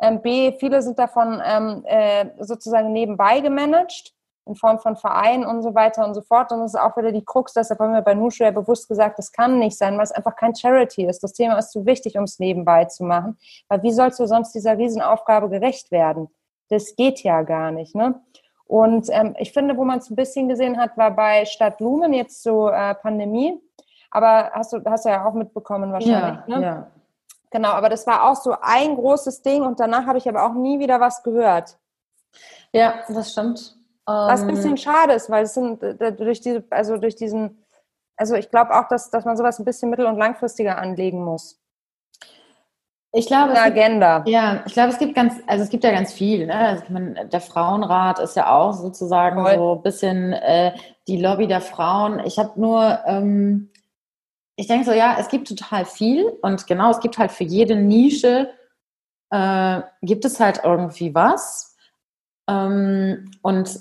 Ähm, 0.00 0.20
B, 0.20 0.56
viele 0.58 0.82
sind 0.82 0.98
davon 0.98 1.40
ähm, 1.44 1.82
äh, 1.86 2.26
sozusagen 2.40 2.92
nebenbei 2.92 3.40
gemanagt 3.40 4.14
in 4.46 4.54
Form 4.54 4.78
von 4.78 4.96
Vereinen 4.96 5.46
und 5.46 5.62
so 5.62 5.74
weiter 5.74 6.06
und 6.06 6.14
so 6.14 6.20
fort. 6.20 6.52
Und 6.52 6.60
das 6.60 6.74
ist 6.74 6.80
auch 6.80 6.96
wieder 6.96 7.12
die 7.12 7.24
Krux, 7.24 7.52
deshalb 7.52 7.80
haben 7.80 7.92
wir 7.92 8.02
bei 8.02 8.14
Nushu 8.14 8.44
ja 8.44 8.50
bewusst 8.50 8.88
gesagt, 8.88 9.18
das 9.18 9.32
kann 9.32 9.58
nicht 9.58 9.78
sein, 9.78 9.96
weil 9.96 10.04
es 10.04 10.12
einfach 10.12 10.36
kein 10.36 10.54
Charity 10.54 11.06
ist. 11.06 11.22
Das 11.22 11.32
Thema 11.32 11.58
ist 11.58 11.70
zu 11.70 11.86
wichtig, 11.86 12.16
um 12.18 12.24
es 12.24 12.38
nebenbei 12.38 12.84
zu 12.84 13.04
machen. 13.04 13.38
Weil 13.68 13.82
wie 13.82 13.92
sollst 13.92 14.20
du 14.20 14.26
sonst 14.26 14.52
dieser 14.52 14.76
Riesenaufgabe 14.76 15.48
gerecht 15.48 15.90
werden? 15.90 16.28
Das 16.68 16.94
geht 16.96 17.22
ja 17.22 17.42
gar 17.42 17.70
nicht. 17.70 17.94
Ne? 17.94 18.20
Und 18.66 19.08
ähm, 19.10 19.34
ich 19.38 19.52
finde, 19.52 19.76
wo 19.76 19.84
man 19.84 19.98
es 19.98 20.10
ein 20.10 20.16
bisschen 20.16 20.48
gesehen 20.48 20.78
hat, 20.78 20.96
war 20.96 21.10
bei 21.10 21.44
Stadt 21.44 21.80
Lumen 21.80 22.12
jetzt 22.12 22.42
so 22.42 22.68
äh, 22.68 22.94
Pandemie. 22.94 23.60
Aber 24.10 24.50
hast 24.52 24.72
du, 24.72 24.80
hast 24.84 25.04
du 25.04 25.08
ja 25.08 25.26
auch 25.26 25.34
mitbekommen 25.34 25.92
wahrscheinlich. 25.92 26.40
Ja, 26.46 26.58
ne? 26.58 26.62
ja. 26.62 26.86
Genau, 27.50 27.68
aber 27.68 27.88
das 27.88 28.06
war 28.06 28.28
auch 28.28 28.36
so 28.36 28.56
ein 28.60 28.96
großes 28.96 29.42
Ding 29.42 29.62
und 29.62 29.78
danach 29.78 30.06
habe 30.06 30.18
ich 30.18 30.28
aber 30.28 30.44
auch 30.44 30.54
nie 30.54 30.80
wieder 30.80 30.98
was 30.98 31.22
gehört. 31.22 31.78
Ja, 32.72 32.94
das 33.08 33.30
stimmt. 33.30 33.76
Was 34.06 34.42
ein 34.42 34.48
bisschen 34.48 34.70
ähm, 34.70 34.76
schade 34.76 35.14
ist, 35.14 35.30
weil 35.30 35.44
es 35.44 35.54
sind 35.54 35.82
durch 36.18 36.40
diese, 36.40 36.64
also 36.70 36.98
durch 36.98 37.16
diesen, 37.16 37.64
also 38.16 38.34
ich 38.34 38.50
glaube 38.50 38.74
auch, 38.74 38.88
dass, 38.88 39.10
dass 39.10 39.24
man 39.24 39.36
sowas 39.36 39.58
ein 39.58 39.64
bisschen 39.64 39.90
mittel- 39.90 40.06
und 40.06 40.18
langfristiger 40.18 40.78
anlegen 40.78 41.24
muss. 41.24 41.60
Ich 43.16 43.26
glaube, 43.26 43.50
Eine 43.50 43.62
Agenda. 43.62 44.18
Gibt, 44.18 44.28
ja, 44.28 44.62
ich 44.66 44.72
glaube, 44.72 44.88
es 44.90 44.98
gibt 44.98 45.14
ganz, 45.14 45.34
also 45.46 45.62
es 45.62 45.70
gibt 45.70 45.84
ja 45.84 45.92
ganz 45.92 46.12
viel. 46.12 46.46
Ne? 46.46 46.54
Also 46.54 46.84
man, 46.88 47.16
der 47.30 47.40
Frauenrat 47.40 48.18
ist 48.18 48.34
ja 48.34 48.52
auch 48.52 48.72
sozusagen 48.72 49.40
Voll. 49.40 49.54
so 49.54 49.74
ein 49.76 49.82
bisschen 49.82 50.32
äh, 50.32 50.72
die 51.06 51.20
Lobby 51.20 51.46
der 51.46 51.60
Frauen. 51.60 52.20
Ich 52.24 52.40
habe 52.40 52.60
nur, 52.60 52.98
ähm, 53.06 53.70
ich 54.56 54.66
denke 54.66 54.84
so, 54.84 54.92
ja, 54.92 55.16
es 55.18 55.28
gibt 55.28 55.48
total 55.48 55.84
viel 55.84 56.26
und 56.42 56.66
genau, 56.66 56.90
es 56.90 56.98
gibt 56.98 57.16
halt 57.16 57.30
für 57.30 57.44
jede 57.44 57.76
Nische 57.76 58.50
äh, 59.30 59.82
gibt 60.02 60.24
es 60.24 60.40
halt 60.40 60.60
irgendwie 60.64 61.14
was. 61.14 61.73
Ähm, 62.48 63.30
und 63.42 63.78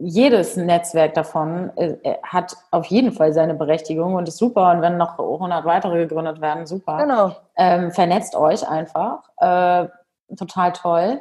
jedes 0.00 0.56
Netzwerk 0.56 1.14
davon 1.14 1.70
äh, 1.76 1.96
äh, 2.02 2.16
hat 2.22 2.56
auf 2.70 2.86
jeden 2.86 3.12
Fall 3.12 3.32
seine 3.32 3.54
Berechtigung 3.54 4.14
und 4.14 4.26
ist 4.28 4.38
super. 4.38 4.70
Und 4.70 4.80
wenn 4.80 4.96
noch 4.96 5.18
100 5.18 5.64
weitere 5.64 5.98
gegründet 5.98 6.40
werden, 6.40 6.66
super. 6.66 6.98
Genau. 6.98 7.36
Ähm, 7.56 7.90
vernetzt 7.92 8.34
euch 8.34 8.66
einfach. 8.66 9.22
Äh, 9.36 9.88
total 10.36 10.72
toll. 10.72 11.20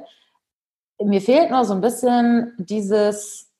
Mir 1.02 1.22
fehlt 1.22 1.52
nur 1.52 1.66
so 1.66 1.74
ein 1.74 1.82
bisschen 1.82 2.54
dieses, 2.58 3.52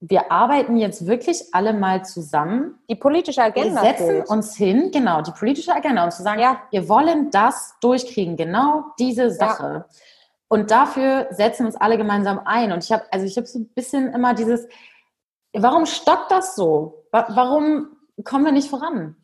wir 0.00 0.30
arbeiten 0.32 0.76
jetzt 0.76 1.06
wirklich 1.06 1.42
alle 1.52 1.74
mal 1.74 2.04
zusammen. 2.04 2.78
Die 2.88 2.94
politische 2.94 3.42
Agenda. 3.42 3.82
Wir 3.82 3.90
setzen 3.90 4.06
fehlt. 4.06 4.30
uns 4.30 4.56
hin, 4.56 4.90
genau, 4.90 5.20
die 5.20 5.32
politische 5.32 5.74
Agenda 5.74 6.04
und 6.04 6.12
zu 6.12 6.22
sagen, 6.22 6.40
ja. 6.40 6.62
wir 6.70 6.88
wollen 6.88 7.30
das 7.30 7.74
durchkriegen, 7.80 8.36
genau 8.36 8.84
diese 8.98 9.30
Sache. 9.30 9.84
Ja. 9.88 9.96
Und 10.48 10.70
dafür 10.70 11.26
setzen 11.30 11.64
wir 11.64 11.66
uns 11.66 11.76
alle 11.76 11.98
gemeinsam 11.98 12.40
ein. 12.44 12.72
Und 12.72 12.84
ich 12.84 12.92
habe, 12.92 13.04
also 13.10 13.26
ich 13.26 13.36
habe 13.36 13.46
so 13.46 13.58
ein 13.58 13.68
bisschen 13.68 14.12
immer 14.12 14.34
dieses, 14.34 14.68
warum 15.52 15.86
stockt 15.86 16.30
das 16.30 16.54
so? 16.54 17.06
Warum 17.10 17.96
kommen 18.24 18.44
wir 18.44 18.52
nicht 18.52 18.70
voran? 18.70 19.16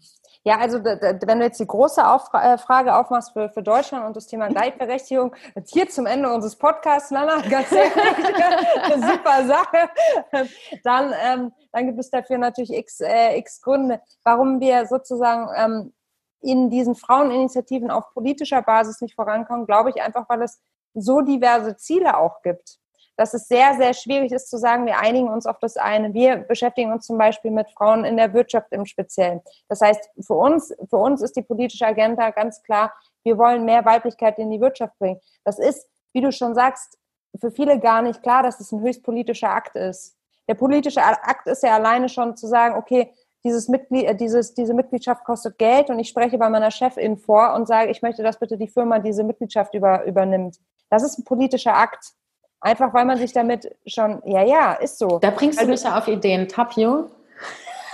Ja, 0.45 0.59
also 0.59 0.83
wenn 0.83 1.39
du 1.39 1.45
jetzt 1.45 1.61
die 1.61 1.67
große 1.67 2.01
äh, 2.01 2.59
Frage 2.59 2.97
aufmachst 2.97 3.33
für, 3.33 3.49
für 3.51 3.63
Deutschland 3.63 4.05
und 4.05 4.17
das 4.17 4.27
Thema 4.27 4.49
Gleichberechtigung, 4.49 5.37
jetzt 5.55 5.73
hier 5.73 5.89
zum 5.89 6.07
Ende 6.07 6.33
unseres 6.33 6.57
Podcasts, 6.57 7.13
Lana, 7.13 7.41
ganz 7.49 7.71
ehrlich, 7.71 7.93
eine 8.83 9.07
super 9.07 9.47
Sache, 9.47 10.49
dann, 10.83 11.15
ähm, 11.23 11.53
dann 11.71 11.87
gibt 11.87 12.01
es 12.01 12.11
dafür 12.11 12.39
natürlich 12.39 12.73
x, 12.73 13.01
äh, 13.01 13.39
x 13.39 13.61
Gründe, 13.61 14.01
warum 14.25 14.59
wir 14.59 14.87
sozusagen 14.87 15.49
ähm, 15.57 15.93
in 16.41 16.71
diesen 16.71 16.97
Fraueninitiativen 16.97 17.93
auf 17.93 18.13
politischer 18.13 18.63
Basis 18.63 19.01
nicht 19.01 19.15
vorankommen, 19.15 19.65
glaube 19.65 19.91
ich 19.91 20.03
einfach, 20.03 20.29
weil 20.29 20.43
es 20.43 20.61
so 20.95 21.21
diverse 21.21 21.77
Ziele 21.77 22.19
auch 22.19 22.43
gibt, 22.43 22.79
dass 23.17 23.35
es 23.35 23.47
sehr, 23.47 23.75
sehr 23.77 23.95
schwierig 23.95 24.33
ist 24.33 24.49
zu 24.49 24.57
sagen, 24.59 24.87
wir 24.87 24.99
einigen 24.99 25.29
uns 25.29 25.47
auf 25.47 25.59
das 25.59 25.77
eine. 25.77 26.15
Wir 26.15 26.37
beschäftigen 26.37 26.93
uns 26.93 27.07
zum 27.07 27.19
Beispiel 27.19 27.51
mit 27.51 27.71
Frauen 27.71 28.05
in 28.05 28.17
der 28.17 28.33
Wirtschaft 28.33 28.73
im 28.73 28.87
Speziellen. 28.87 29.41
Das 29.69 29.81
heißt, 29.81 30.09
für 30.21 30.35
uns, 30.35 30.75
für 30.89 30.97
uns 30.97 31.23
ist 31.23 31.37
die 31.37 31.43
politische 31.43 31.87
Agenda 31.87 32.31
ganz 32.31 32.63
klar, 32.63 32.93
wir 33.23 33.39
wollen 33.39 33.65
mehr 33.65 33.85
Weiblichkeit 33.85 34.39
in 34.39 34.51
die 34.51 34.61
Wirtschaft 34.61 34.99
bringen. 34.99 35.21
Das 35.45 35.59
ist, 35.59 35.87
wie 36.13 36.21
du 36.21 36.33
schon 36.33 36.55
sagst, 36.55 36.99
für 37.39 37.51
viele 37.51 37.79
gar 37.79 38.03
nicht 38.03 38.23
klar, 38.23 38.43
dass 38.43 38.61
es 38.61 38.73
ein 38.73 38.81
höchst 38.81 39.03
politischer 39.03 39.51
Akt 39.51 39.77
ist. 39.77 40.17
Der 40.49 40.55
politische 40.55 41.03
Akt 41.03 41.47
ist 41.47 41.63
ja 41.63 41.75
alleine 41.75 42.09
schon 42.09 42.37
zu 42.37 42.47
sagen, 42.47 42.75
okay, 42.77 43.13
dieses 43.45 43.69
Mitglied, 43.69 44.05
äh, 44.05 44.15
dieses, 44.15 44.55
diese 44.55 44.75
Mitgliedschaft 44.75 45.25
kostet 45.25 45.59
Geld 45.59 45.91
und 45.91 45.99
ich 45.99 46.09
spreche 46.09 46.39
bei 46.39 46.49
meiner 46.49 46.71
Chefin 46.71 47.17
vor 47.17 47.55
und 47.55 47.67
sage, 47.67 47.91
ich 47.91 48.03
möchte, 48.03 48.23
dass 48.23 48.39
bitte 48.39 48.57
die 48.57 48.69
Firma 48.69 48.99
diese 48.99 49.25
Mitgliedschaft 49.25 49.75
über, 49.75 50.05
übernimmt. 50.05 50.59
Das 50.93 51.03
ist 51.03 51.19
ein 51.19 51.25
politischer 51.25 51.75
Akt. 51.75 52.13
Einfach 52.61 52.93
weil 52.93 53.07
man 53.07 53.17
sich 53.17 53.33
damit 53.33 53.75
schon, 53.87 54.21
ja, 54.27 54.43
ja, 54.43 54.75
ist 54.75 54.99
so. 54.99 55.19
Da 55.21 55.31
bringst 55.31 55.57
du 55.57 55.61
also, 55.61 55.71
mich 55.71 55.83
ja 55.83 55.97
auf 55.97 56.07
Ideen. 56.07 56.49
Tapio? 56.49 57.09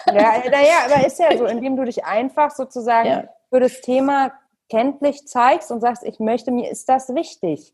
Ja, 0.06 0.42
naja, 0.50 0.78
aber 0.84 1.06
ist 1.06 1.20
ja 1.20 1.36
so, 1.38 1.46
indem 1.46 1.76
du 1.76 1.84
dich 1.84 2.04
einfach 2.04 2.50
sozusagen 2.50 3.08
ja. 3.08 3.24
für 3.50 3.60
das 3.60 3.82
Thema 3.82 4.32
kenntlich 4.68 5.28
zeigst 5.28 5.70
und 5.70 5.80
sagst, 5.80 6.02
ich 6.02 6.18
möchte, 6.18 6.50
mir 6.50 6.70
ist 6.72 6.88
das 6.88 7.14
wichtig. 7.14 7.72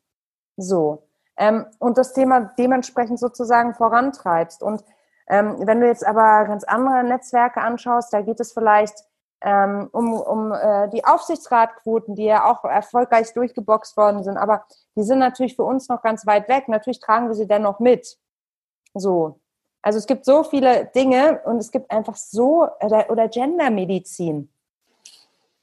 So. 0.58 1.08
Ähm, 1.38 1.64
und 1.78 1.96
das 1.96 2.12
Thema 2.12 2.52
dementsprechend 2.58 3.18
sozusagen 3.18 3.72
vorantreibst. 3.72 4.62
Und 4.62 4.84
ähm, 5.26 5.56
wenn 5.60 5.80
du 5.80 5.86
jetzt 5.86 6.06
aber 6.06 6.44
ganz 6.44 6.64
andere 6.64 7.02
Netzwerke 7.02 7.62
anschaust, 7.62 8.12
da 8.12 8.20
geht 8.20 8.40
es 8.40 8.52
vielleicht 8.52 8.94
ähm, 9.44 9.88
um, 9.92 10.14
um 10.14 10.52
äh, 10.52 10.88
die 10.88 11.04
Aufsichtsratquoten, 11.04 12.14
die 12.14 12.24
ja 12.24 12.50
auch 12.50 12.64
erfolgreich 12.64 13.32
durchgeboxt 13.34 13.96
worden 13.96 14.24
sind, 14.24 14.38
aber 14.38 14.64
die 14.96 15.02
sind 15.02 15.18
natürlich 15.18 15.54
für 15.54 15.64
uns 15.64 15.88
noch 15.88 16.02
ganz 16.02 16.26
weit 16.26 16.48
weg. 16.48 16.68
Natürlich 16.68 16.98
tragen 16.98 17.28
wir 17.28 17.34
sie 17.34 17.46
dennoch 17.46 17.78
mit. 17.78 18.16
So. 18.94 19.38
Also 19.82 19.98
es 19.98 20.06
gibt 20.06 20.24
so 20.24 20.44
viele 20.44 20.86
Dinge 20.86 21.42
und 21.44 21.58
es 21.58 21.70
gibt 21.70 21.90
einfach 21.90 22.16
so, 22.16 22.66
oder, 22.80 23.10
oder 23.10 23.28
Gendermedizin. 23.28 24.48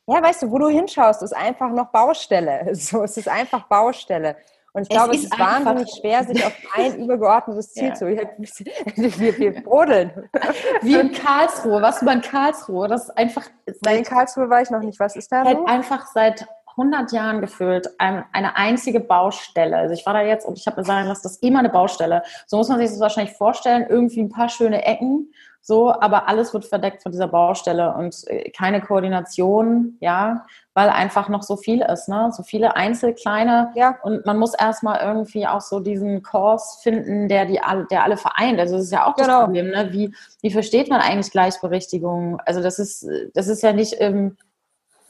Ja, 0.05 0.21
weißt 0.21 0.43
du, 0.43 0.51
wo 0.51 0.59
du 0.59 0.67
hinschaust, 0.67 1.23
ist 1.23 1.35
einfach 1.35 1.71
noch 1.71 1.87
Baustelle. 1.87 2.69
So, 2.75 3.03
es 3.03 3.17
ist 3.17 3.27
einfach 3.27 3.67
Baustelle. 3.67 4.35
Und 4.73 4.83
ich 4.83 4.89
es 4.89 4.95
glaube, 4.95 5.15
es 5.15 5.23
ist, 5.25 5.39
wahnsinnig 5.39 5.89
schwer, 5.99 6.23
sich 6.23 6.45
auf 6.45 6.53
ein 6.75 6.97
übergeordnetes 6.97 7.73
Ziel 7.73 7.89
ja. 7.89 7.93
zu. 7.93 8.07
Wir, 8.95 9.37
wir 9.37 9.63
brodeln. 9.63 10.29
Wie 10.81 10.95
in 10.95 11.11
Karlsruhe. 11.11 11.81
Was 11.81 12.01
über 12.01 12.13
in 12.13 12.21
Karlsruhe? 12.21 12.87
Das 12.87 13.03
ist 13.03 13.17
einfach. 13.17 13.43
Nein, 13.83 13.97
in 13.97 14.03
Karlsruhe 14.03 14.49
war 14.49 14.61
ich 14.61 14.69
noch 14.69 14.81
nicht. 14.81 14.99
Was 14.99 15.15
ist 15.15 15.31
da? 15.31 15.43
Halt 15.43 15.57
so? 15.57 15.65
einfach 15.65 16.07
seit 16.07 16.47
100 16.77 17.11
Jahren 17.11 17.41
gefühlt 17.41 17.89
eine 17.99 18.55
einzige 18.55 19.01
Baustelle. 19.01 19.75
Also 19.77 19.93
ich 19.93 20.05
war 20.05 20.13
da 20.13 20.21
jetzt 20.21 20.45
und 20.45 20.57
ich 20.57 20.65
habe 20.67 20.79
mir 20.79 20.85
sagen 20.85 21.07
lassen, 21.07 21.23
das 21.23 21.33
ist 21.33 21.43
immer 21.43 21.59
eine 21.59 21.69
Baustelle. 21.69 22.23
So 22.47 22.57
muss 22.57 22.69
man 22.69 22.79
sich 22.79 22.89
das 22.89 22.99
wahrscheinlich 22.99 23.35
vorstellen. 23.35 23.85
Irgendwie 23.89 24.21
ein 24.21 24.29
paar 24.29 24.47
schöne 24.47 24.85
Ecken, 24.85 25.33
so, 25.61 25.91
aber 25.93 26.27
alles 26.27 26.53
wird 26.53 26.65
verdeckt 26.65 27.03
von 27.03 27.11
dieser 27.11 27.27
Baustelle 27.27 27.93
und 27.93 28.27
äh, 28.27 28.49
keine 28.49 28.81
Koordination, 28.81 29.97
ja, 29.99 30.45
weil 30.73 30.89
einfach 30.89 31.27
noch 31.27 31.43
so 31.43 31.57
viel 31.57 31.81
ist, 31.81 32.07
ne? 32.07 32.31
So 32.31 32.43
viele 32.43 32.75
Einzelkleine 32.75 33.71
ja. 33.75 33.97
und 34.03 34.25
man 34.25 34.37
muss 34.37 34.53
erstmal 34.53 35.01
irgendwie 35.01 35.45
auch 35.45 35.61
so 35.61 35.79
diesen 35.79 36.23
Kurs 36.23 36.79
finden, 36.81 37.27
der 37.27 37.45
die 37.45 37.59
der 37.91 38.03
alle 38.03 38.17
vereint. 38.17 38.59
Also 38.59 38.77
das 38.77 38.85
ist 38.85 38.93
ja 38.93 39.05
auch 39.05 39.15
das 39.15 39.27
genau. 39.27 39.43
Problem, 39.43 39.69
ne? 39.69 39.89
Wie, 39.91 40.13
wie 40.41 40.51
versteht 40.51 40.89
man 40.89 41.01
eigentlich 41.01 41.31
Gleichberechtigung? 41.31 42.39
Also 42.45 42.61
das 42.61 42.79
ist, 42.79 43.05
das 43.33 43.47
ist 43.47 43.63
ja 43.63 43.73
nicht 43.73 43.93
im 43.93 44.37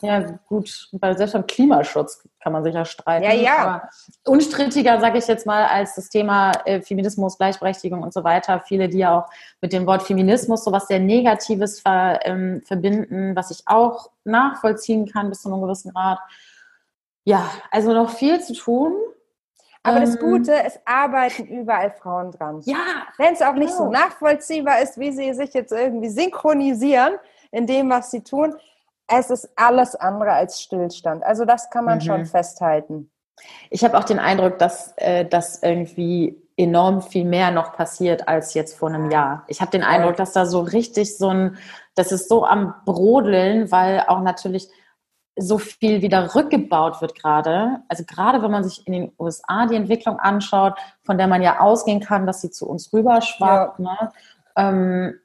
ja, 0.01 0.39
gut, 0.47 0.89
weil 0.93 1.17
selbst 1.17 1.33
beim 1.33 1.45
Klimaschutz 1.45 2.27
kann 2.41 2.53
man 2.53 2.63
sich 2.63 2.73
ja 2.73 2.85
streiten. 2.85 3.23
Ja, 3.23 3.33
ja. 3.33 3.57
Aber 3.57 3.89
unstrittiger, 4.25 4.99
sage 4.99 5.19
ich 5.19 5.27
jetzt 5.27 5.45
mal, 5.45 5.65
als 5.65 5.95
das 5.95 6.09
Thema 6.09 6.51
äh, 6.65 6.81
Feminismus, 6.81 7.37
Gleichberechtigung 7.37 8.01
und 8.01 8.13
so 8.13 8.23
weiter. 8.23 8.61
Viele, 8.65 8.89
die 8.89 8.99
ja 8.99 9.19
auch 9.19 9.29
mit 9.61 9.73
dem 9.73 9.85
Wort 9.85 10.03
Feminismus 10.03 10.63
so 10.63 10.71
was 10.71 10.87
sehr 10.87 10.99
Negatives 10.99 11.79
ver, 11.79 12.19
ähm, 12.23 12.61
verbinden, 12.65 13.35
was 13.35 13.51
ich 13.51 13.61
auch 13.67 14.09
nachvollziehen 14.23 15.05
kann 15.05 15.29
bis 15.29 15.41
zu 15.41 15.51
einem 15.51 15.61
gewissen 15.61 15.93
Grad. 15.93 16.19
Ja, 17.23 17.49
also 17.69 17.93
noch 17.93 18.09
viel 18.09 18.41
zu 18.41 18.53
tun. 18.53 18.93
Aber 19.83 19.97
ähm, 19.97 20.05
das 20.05 20.19
Gute, 20.19 20.53
es 20.63 20.79
arbeiten 20.85 21.45
überall 21.47 21.91
Frauen 21.91 22.31
dran. 22.31 22.61
Ja. 22.65 23.05
Wenn 23.17 23.33
es 23.33 23.41
auch 23.41 23.53
nicht 23.53 23.75
genau. 23.75 23.85
so 23.85 23.91
nachvollziehbar 23.91 24.81
ist, 24.81 24.99
wie 24.99 25.11
sie 25.11 25.33
sich 25.33 25.53
jetzt 25.53 25.71
irgendwie 25.71 26.09
synchronisieren 26.09 27.15
in 27.51 27.67
dem, 27.67 27.89
was 27.89 28.11
sie 28.11 28.21
tun, 28.21 28.55
es 29.11 29.29
ist 29.29 29.49
alles 29.55 29.95
andere 29.95 30.31
als 30.31 30.61
Stillstand. 30.61 31.23
Also 31.23 31.45
das 31.45 31.69
kann 31.69 31.85
man 31.85 31.97
mhm. 31.97 32.01
schon 32.01 32.25
festhalten. 32.25 33.11
Ich 33.69 33.83
habe 33.83 33.97
auch 33.97 34.03
den 34.03 34.19
Eindruck, 34.19 34.57
dass 34.59 34.93
äh, 34.97 35.25
das 35.25 35.61
irgendwie 35.63 36.41
enorm 36.57 37.01
viel 37.01 37.25
mehr 37.25 37.51
noch 37.51 37.73
passiert 37.73 38.27
als 38.27 38.53
jetzt 38.53 38.77
vor 38.77 38.89
einem 38.89 39.09
Jahr. 39.09 39.43
Ich 39.47 39.61
habe 39.61 39.71
den 39.71 39.83
Eindruck, 39.83 40.15
dass 40.15 40.33
da 40.33 40.45
so 40.45 40.61
richtig 40.61 41.17
so 41.17 41.29
ein, 41.29 41.57
das 41.95 42.11
ist 42.11 42.29
so 42.29 42.45
am 42.45 42.75
Brodeln, 42.85 43.71
weil 43.71 44.03
auch 44.07 44.21
natürlich 44.21 44.69
so 45.37 45.57
viel 45.57 46.01
wieder 46.01 46.35
rückgebaut 46.35 47.01
wird 47.01 47.15
gerade. 47.15 47.81
Also 47.87 48.03
gerade 48.03 48.43
wenn 48.43 48.51
man 48.51 48.63
sich 48.63 48.85
in 48.85 48.93
den 48.93 49.11
USA 49.17 49.65
die 49.65 49.75
Entwicklung 49.75 50.19
anschaut, 50.19 50.77
von 51.03 51.17
der 51.17 51.27
man 51.27 51.41
ja 51.41 51.61
ausgehen 51.61 52.01
kann, 52.01 52.27
dass 52.27 52.41
sie 52.41 52.51
zu 52.51 52.67
uns 52.67 52.93
rüberschwappt. 52.93 53.79
Ja. 53.79 53.85
Ne? 53.85 54.11
Ähm, 54.57 55.20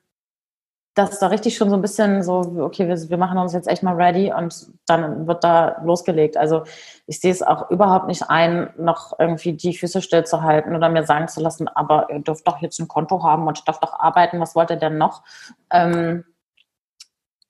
dass 0.96 1.18
da 1.18 1.26
richtig 1.26 1.56
schon 1.56 1.68
so 1.68 1.76
ein 1.76 1.82
bisschen 1.82 2.22
so, 2.22 2.38
okay, 2.60 2.88
wir, 2.88 3.10
wir, 3.10 3.18
machen 3.18 3.36
uns 3.36 3.52
jetzt 3.52 3.68
echt 3.68 3.82
mal 3.82 3.96
ready 3.96 4.32
und 4.32 4.66
dann 4.86 5.26
wird 5.26 5.44
da 5.44 5.76
losgelegt. 5.84 6.38
Also 6.38 6.62
ich 7.06 7.20
sehe 7.20 7.30
es 7.30 7.42
auch 7.42 7.70
überhaupt 7.70 8.06
nicht 8.06 8.30
ein, 8.30 8.70
noch 8.78 9.12
irgendwie 9.18 9.52
die 9.52 9.76
Füße 9.76 10.00
still 10.00 10.24
zu 10.24 10.40
halten 10.40 10.74
oder 10.74 10.88
mir 10.88 11.04
sagen 11.04 11.28
zu 11.28 11.42
lassen, 11.42 11.68
aber 11.68 12.08
ihr 12.10 12.20
dürft 12.20 12.48
doch 12.48 12.62
jetzt 12.62 12.78
ein 12.78 12.88
Konto 12.88 13.22
haben 13.22 13.46
und 13.46 13.68
darf 13.68 13.78
doch 13.78 13.92
arbeiten, 14.00 14.40
was 14.40 14.54
wollt 14.54 14.70
ihr 14.70 14.76
denn 14.76 14.96
noch? 14.96 15.22
Ähm, 15.70 16.24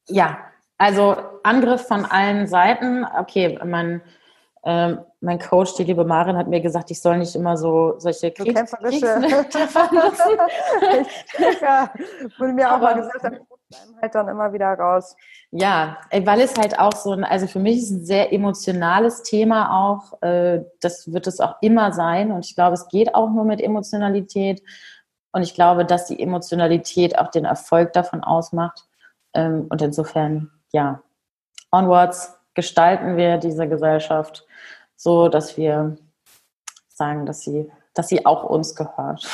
ja, 0.09 0.39
also 0.77 1.17
Angriff 1.45 1.87
von 1.87 2.05
allen 2.05 2.49
Seiten. 2.49 3.07
Okay, 3.17 3.61
mein 3.65 4.03
ähm, 4.69 4.99
mein 5.21 5.39
Coach, 5.39 5.75
die 5.77 5.85
liebe 5.85 6.05
Marin, 6.05 6.37
hat 6.37 6.49
mir 6.49 6.61
gesagt, 6.61 6.91
ich 6.91 7.01
soll 7.01 7.19
nicht 7.19 7.37
immer 7.37 7.57
so 7.57 7.95
solche 7.99 8.33
Kriegs 8.33 8.73
Kriegsmetapher 8.73 9.95
nutzen. 9.95 10.39
ja, 11.63 11.89
wurde 12.37 12.53
mir 12.53 12.75
auch 12.75 12.81
mal 12.81 12.97
gesagt, 12.97 13.23
dann 13.23 13.39
halt 14.03 14.15
dann 14.17 14.29
immer 14.29 14.53
wieder 14.53 14.75
raus. 14.75 15.15
Ja, 15.53 15.99
weil 16.11 16.41
es 16.41 16.57
halt 16.59 16.81
auch 16.81 16.97
so 16.97 17.13
ein, 17.13 17.23
also 17.23 17.47
für 17.47 17.61
mich 17.61 17.79
ist 17.79 17.91
ein 17.93 18.05
sehr 18.05 18.33
emotionales 18.33 19.23
Thema 19.23 19.71
auch. 19.71 20.21
Äh, 20.21 20.65
das 20.81 21.13
wird 21.13 21.29
es 21.29 21.39
auch 21.39 21.55
immer 21.61 21.93
sein. 21.93 22.33
Und 22.33 22.45
ich 22.45 22.57
glaube, 22.57 22.75
es 22.75 22.89
geht 22.89 23.15
auch 23.15 23.31
nur 23.31 23.45
mit 23.45 23.61
Emotionalität. 23.61 24.65
Und 25.31 25.43
ich 25.43 25.55
glaube, 25.55 25.85
dass 25.85 26.07
die 26.07 26.21
Emotionalität 26.21 27.21
auch 27.21 27.29
den 27.29 27.45
Erfolg 27.45 27.93
davon 27.93 28.25
ausmacht. 28.25 28.85
Ähm, 29.33 29.69
und 29.71 29.81
insofern, 29.81 30.51
ja, 30.73 31.03
onwards 31.71 32.36
gestalten 32.57 33.17
wir 33.17 33.39
diese 33.39 33.69
Gesellschaft 33.69 34.45
so, 34.97 35.29
dass 35.29 35.57
wir 35.57 35.97
sagen, 36.89 37.27
dass 37.27 37.43
sie, 37.43 37.71
dass 37.95 38.09
sie 38.09 38.27
auch 38.27 38.45
uns 38.45 38.75
gehört. 38.75 39.29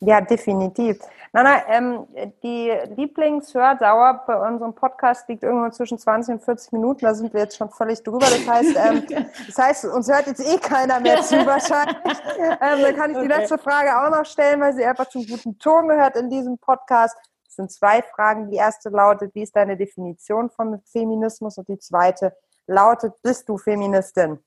Ja, 0.00 0.20
definitiv. 0.20 0.98
Nana, 1.34 1.66
ähm, 1.68 2.06
die 2.42 2.70
Lieblingshördauer 2.96 4.24
bei 4.26 4.36
unserem 4.36 4.74
Podcast 4.74 5.26
liegt 5.30 5.42
irgendwo 5.42 5.70
zwischen 5.70 5.96
20 5.96 6.34
und 6.34 6.42
40 6.42 6.72
Minuten. 6.72 7.06
Da 7.06 7.14
sind 7.14 7.32
wir 7.32 7.40
jetzt 7.40 7.56
schon 7.56 7.70
völlig 7.70 8.02
drüber. 8.02 8.26
Das 8.26 8.46
heißt, 8.46 8.76
ähm, 8.76 9.06
das 9.46 9.56
heißt 9.56 9.84
uns 9.86 10.12
hört 10.12 10.26
jetzt 10.26 10.40
eh 10.40 10.58
keiner 10.58 11.00
mehr 11.00 11.22
zu 11.22 11.36
wahrscheinlich. 11.46 11.96
Ähm, 12.60 12.82
dann 12.82 12.96
kann 12.96 13.10
ich 13.10 13.18
die 13.18 13.24
okay. 13.24 13.40
letzte 13.40 13.58
Frage 13.58 13.90
auch 13.96 14.10
noch 14.10 14.24
stellen, 14.26 14.60
weil 14.60 14.72
sie 14.74 14.84
einfach 14.84 15.08
zum 15.08 15.24
guten 15.26 15.58
Ton 15.58 15.88
gehört 15.88 16.16
in 16.16 16.28
diesem 16.28 16.58
Podcast. 16.58 17.16
Es 17.52 17.56
sind 17.56 17.70
zwei 17.70 18.00
Fragen. 18.00 18.50
Die 18.50 18.56
erste 18.56 18.88
lautet, 18.88 19.34
wie 19.34 19.42
ist 19.42 19.54
deine 19.54 19.76
Definition 19.76 20.48
von 20.48 20.80
Feminismus? 20.86 21.58
Und 21.58 21.68
die 21.68 21.78
zweite 21.78 22.34
lautet, 22.66 23.12
bist 23.20 23.46
du 23.46 23.58
Feministin? 23.58 24.38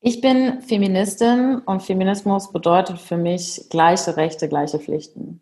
Ich 0.00 0.20
bin 0.20 0.60
Feministin 0.60 1.60
und 1.64 1.82
Feminismus 1.82 2.52
bedeutet 2.52 2.98
für 2.98 3.16
mich 3.16 3.66
gleiche 3.70 4.18
Rechte, 4.18 4.46
gleiche 4.46 4.78
Pflichten. 4.78 5.40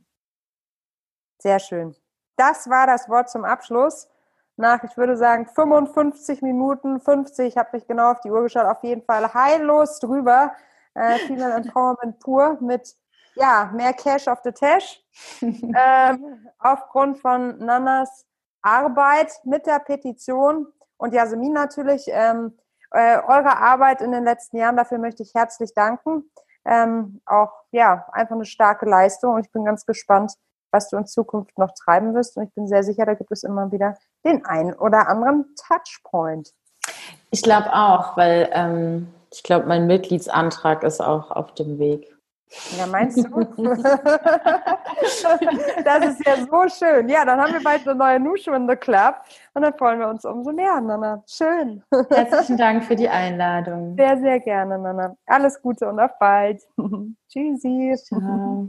Sehr 1.38 1.59
schön. 1.59 1.97
Das 2.36 2.70
war 2.70 2.86
das 2.86 3.09
Wort 3.09 3.28
zum 3.28 3.45
Abschluss. 3.45 4.09
Nach, 4.55 4.84
ich 4.84 4.97
würde 4.97 5.16
sagen, 5.16 5.49
55 5.49 6.41
Minuten, 6.43 7.01
50, 7.01 7.49
ich 7.49 7.57
habe 7.57 7.70
mich 7.72 7.88
genau 7.88 8.12
auf 8.12 8.20
die 8.20 8.30
Uhr 8.30 8.43
geschaut, 8.43 8.66
auf 8.66 8.84
jeden 8.84 9.03
Fall 9.03 9.34
heillos 9.34 9.99
drüber. 9.99 10.53
Äh, 10.95 11.18
Female 11.26 11.55
Empowerment 11.55 12.20
pur 12.20 12.59
mit 12.61 12.95
ja, 13.35 13.70
mehr 13.74 13.93
Cash 13.93 14.28
auf 14.28 14.41
the 14.45 14.53
Tash. 14.53 15.03
ähm, 15.43 16.47
aufgrund 16.59 17.18
von 17.18 17.59
Nanas 17.59 18.26
Arbeit 18.62 19.33
mit 19.45 19.66
der 19.66 19.78
Petition 19.78 20.66
und 20.97 21.14
Jasmin 21.14 21.53
natürlich. 21.53 22.05
Ähm, 22.09 22.59
äh, 22.93 23.18
eure 23.18 23.59
Arbeit 23.59 24.01
in 24.01 24.12
den 24.12 24.24
letzten 24.24 24.57
Jahren. 24.57 24.76
Dafür 24.76 24.99
möchte 24.99 25.22
ich 25.22 25.35
herzlich 25.35 25.74
danken. 25.74 26.31
Ähm, 26.64 27.20
auch 27.24 27.53
ja, 27.70 28.07
einfach 28.12 28.35
eine 28.35 28.45
starke 28.45 28.87
Leistung 28.87 29.35
und 29.35 29.47
ich 29.47 29.53
bin 29.53 29.64
ganz 29.64 29.87
gespannt, 29.87 30.35
was 30.70 30.89
du 30.89 30.97
in 30.97 31.07
Zukunft 31.07 31.57
noch 31.59 31.72
treiben 31.74 32.14
wirst. 32.14 32.37
Und 32.37 32.45
ich 32.45 32.55
bin 32.55 32.68
sehr 32.68 32.83
sicher, 32.83 33.07
da 33.07 33.14
gibt 33.14 33.33
es 33.33 33.45
immer 33.45 33.72
wieder 33.72 33.97
den 34.24 34.45
einen 34.45 34.74
oder 34.74 35.09
anderen 35.09 35.47
Touchpoint. 35.57 36.53
Ich 37.31 37.43
glaube 37.43 37.72
auch, 37.72 38.16
weil 38.16 38.51
ähm, 38.53 39.09
ich 39.33 39.43
glaube, 39.43 39.66
mein 39.66 39.87
Mitgliedsantrag 39.87 40.83
ist 40.83 41.01
auch 41.01 41.31
auf 41.31 41.55
dem 41.55 41.78
Weg. 41.78 42.14
Ja, 42.77 42.87
meinst 42.87 43.17
du? 43.19 43.23
das 45.85 46.05
ist 46.07 46.27
ja 46.27 46.37
so 46.37 46.69
schön. 46.69 47.09
Ja, 47.09 47.25
dann 47.25 47.41
haben 47.41 47.53
wir 47.53 47.63
bald 47.63 47.87
eine 47.87 47.97
neue 47.97 48.19
Nushu 48.19 48.53
in 48.53 48.69
the 48.69 48.75
Club 48.75 49.17
und 49.55 49.63
dann 49.63 49.73
freuen 49.75 50.01
wir 50.01 50.09
uns 50.09 50.25
umso 50.25 50.53
mehr, 50.53 50.81
Nana. 50.81 51.23
Schön. 51.29 51.85
Herzlichen 52.11 52.57
Dank 52.57 52.85
für 52.85 52.97
die 52.97 53.09
Einladung. 53.09 53.95
Sehr, 53.97 54.19
sehr 54.19 54.41
gerne, 54.41 54.79
Nana. 54.79 55.17
Alles 55.27 55.63
Gute 55.63 55.89
und 55.89 56.01
auf 56.01 56.19
bald. 56.19 56.61
Tschüssi. 57.29 57.95
Ciao. 57.97 58.69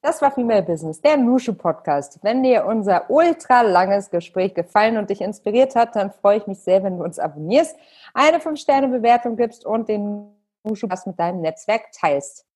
Das 0.00 0.20
war 0.22 0.30
Female 0.30 0.62
Business, 0.62 1.00
der 1.00 1.16
Nushu 1.16 1.54
Podcast. 1.54 2.18
Wenn 2.22 2.42
dir 2.42 2.64
unser 2.66 3.10
ultra 3.10 3.62
langes 3.62 4.10
Gespräch 4.10 4.54
gefallen 4.54 4.96
und 4.98 5.10
dich 5.10 5.20
inspiriert 5.20 5.76
hat, 5.76 5.96
dann 5.96 6.10
freue 6.10 6.38
ich 6.38 6.46
mich 6.46 6.58
sehr, 6.58 6.82
wenn 6.82 6.98
du 6.98 7.04
uns 7.04 7.18
abonnierst, 7.18 7.76
eine 8.14 8.38
5-Sterne-Bewertung 8.38 9.36
gibst 9.36 9.64
und 9.66 9.88
den 9.88 10.26
Nushu 10.62 10.88
Podcast 10.88 11.06
mit 11.06 11.18
deinem 11.18 11.40
Netzwerk 11.40 11.92
teilst. 11.92 12.46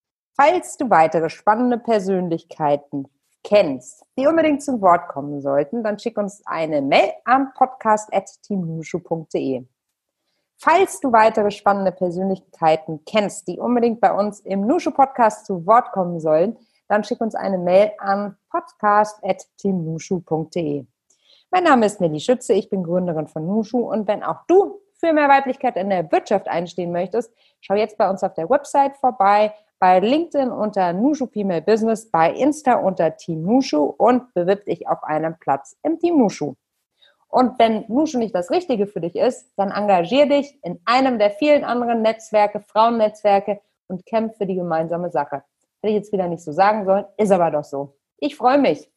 Falls 0.40 0.76
du 0.76 0.88
weitere 0.88 1.30
spannende 1.30 1.78
Persönlichkeiten 1.78 3.08
kennst, 3.42 4.04
die 4.16 4.28
unbedingt 4.28 4.62
zum 4.62 4.80
Wort 4.80 5.08
kommen 5.08 5.40
sollten, 5.40 5.82
dann 5.82 5.98
schick 5.98 6.16
uns 6.16 6.46
eine 6.46 6.80
Mail 6.80 7.10
an 7.24 7.52
podcast.teamnushu.de. 7.54 9.64
Falls 10.56 11.00
du 11.00 11.10
weitere 11.10 11.50
spannende 11.50 11.90
Persönlichkeiten 11.90 13.04
kennst, 13.04 13.48
die 13.48 13.58
unbedingt 13.58 14.00
bei 14.00 14.12
uns 14.12 14.38
im 14.38 14.64
Nushu 14.64 14.92
Podcast 14.92 15.44
zu 15.44 15.66
Wort 15.66 15.90
kommen 15.90 16.20
sollen, 16.20 16.56
dann 16.86 17.02
schick 17.02 17.20
uns 17.20 17.34
eine 17.34 17.58
Mail 17.58 17.90
an 17.98 18.36
podcast.teamnushu.de. 18.50 20.86
Mein 21.50 21.64
Name 21.64 21.86
ist 21.86 22.00
Nelly 22.00 22.20
Schütze, 22.20 22.52
ich 22.52 22.70
bin 22.70 22.84
Gründerin 22.84 23.26
von 23.26 23.44
Nushu 23.44 23.90
und 23.90 24.06
wenn 24.06 24.22
auch 24.22 24.46
du 24.46 24.78
für 24.98 25.12
mehr 25.12 25.28
Weiblichkeit 25.28 25.76
in 25.76 25.90
der 25.90 26.12
Wirtschaft 26.12 26.46
einstehen 26.46 26.92
möchtest, 26.92 27.32
schau 27.60 27.74
jetzt 27.74 27.98
bei 27.98 28.08
uns 28.08 28.22
auf 28.22 28.34
der 28.34 28.48
Website 28.48 28.96
vorbei 28.98 29.52
bei 29.78 30.00
LinkedIn 30.00 30.50
unter 30.50 30.92
Nushu 30.92 31.26
Female 31.26 31.62
Business, 31.62 32.10
bei 32.10 32.32
Insta 32.32 32.74
unter 32.74 33.16
Team 33.16 33.42
Nushu 33.42 33.84
und 33.84 34.32
bewirb 34.34 34.64
dich 34.64 34.88
auf 34.88 35.02
einen 35.04 35.36
Platz 35.38 35.76
im 35.82 35.98
Team 35.98 36.18
Nushu. 36.18 36.54
Und 37.28 37.58
wenn 37.58 37.84
Nushu 37.88 38.18
nicht 38.18 38.34
das 38.34 38.50
Richtige 38.50 38.86
für 38.86 39.00
dich 39.00 39.14
ist, 39.14 39.52
dann 39.56 39.70
engagier 39.70 40.26
dich 40.26 40.58
in 40.62 40.80
einem 40.84 41.18
der 41.18 41.30
vielen 41.30 41.64
anderen 41.64 42.02
Netzwerke, 42.02 42.60
Frauennetzwerke 42.60 43.60
und 43.86 44.06
kämpf 44.06 44.36
für 44.38 44.46
die 44.46 44.56
gemeinsame 44.56 45.10
Sache. 45.10 45.42
Hätte 45.80 45.90
ich 45.90 45.94
jetzt 45.94 46.12
wieder 46.12 46.26
nicht 46.26 46.42
so 46.42 46.52
sagen 46.52 46.84
sollen, 46.84 47.04
ist 47.16 47.30
aber 47.30 47.50
doch 47.50 47.64
so. 47.64 47.96
Ich 48.18 48.34
freue 48.34 48.58
mich. 48.58 48.90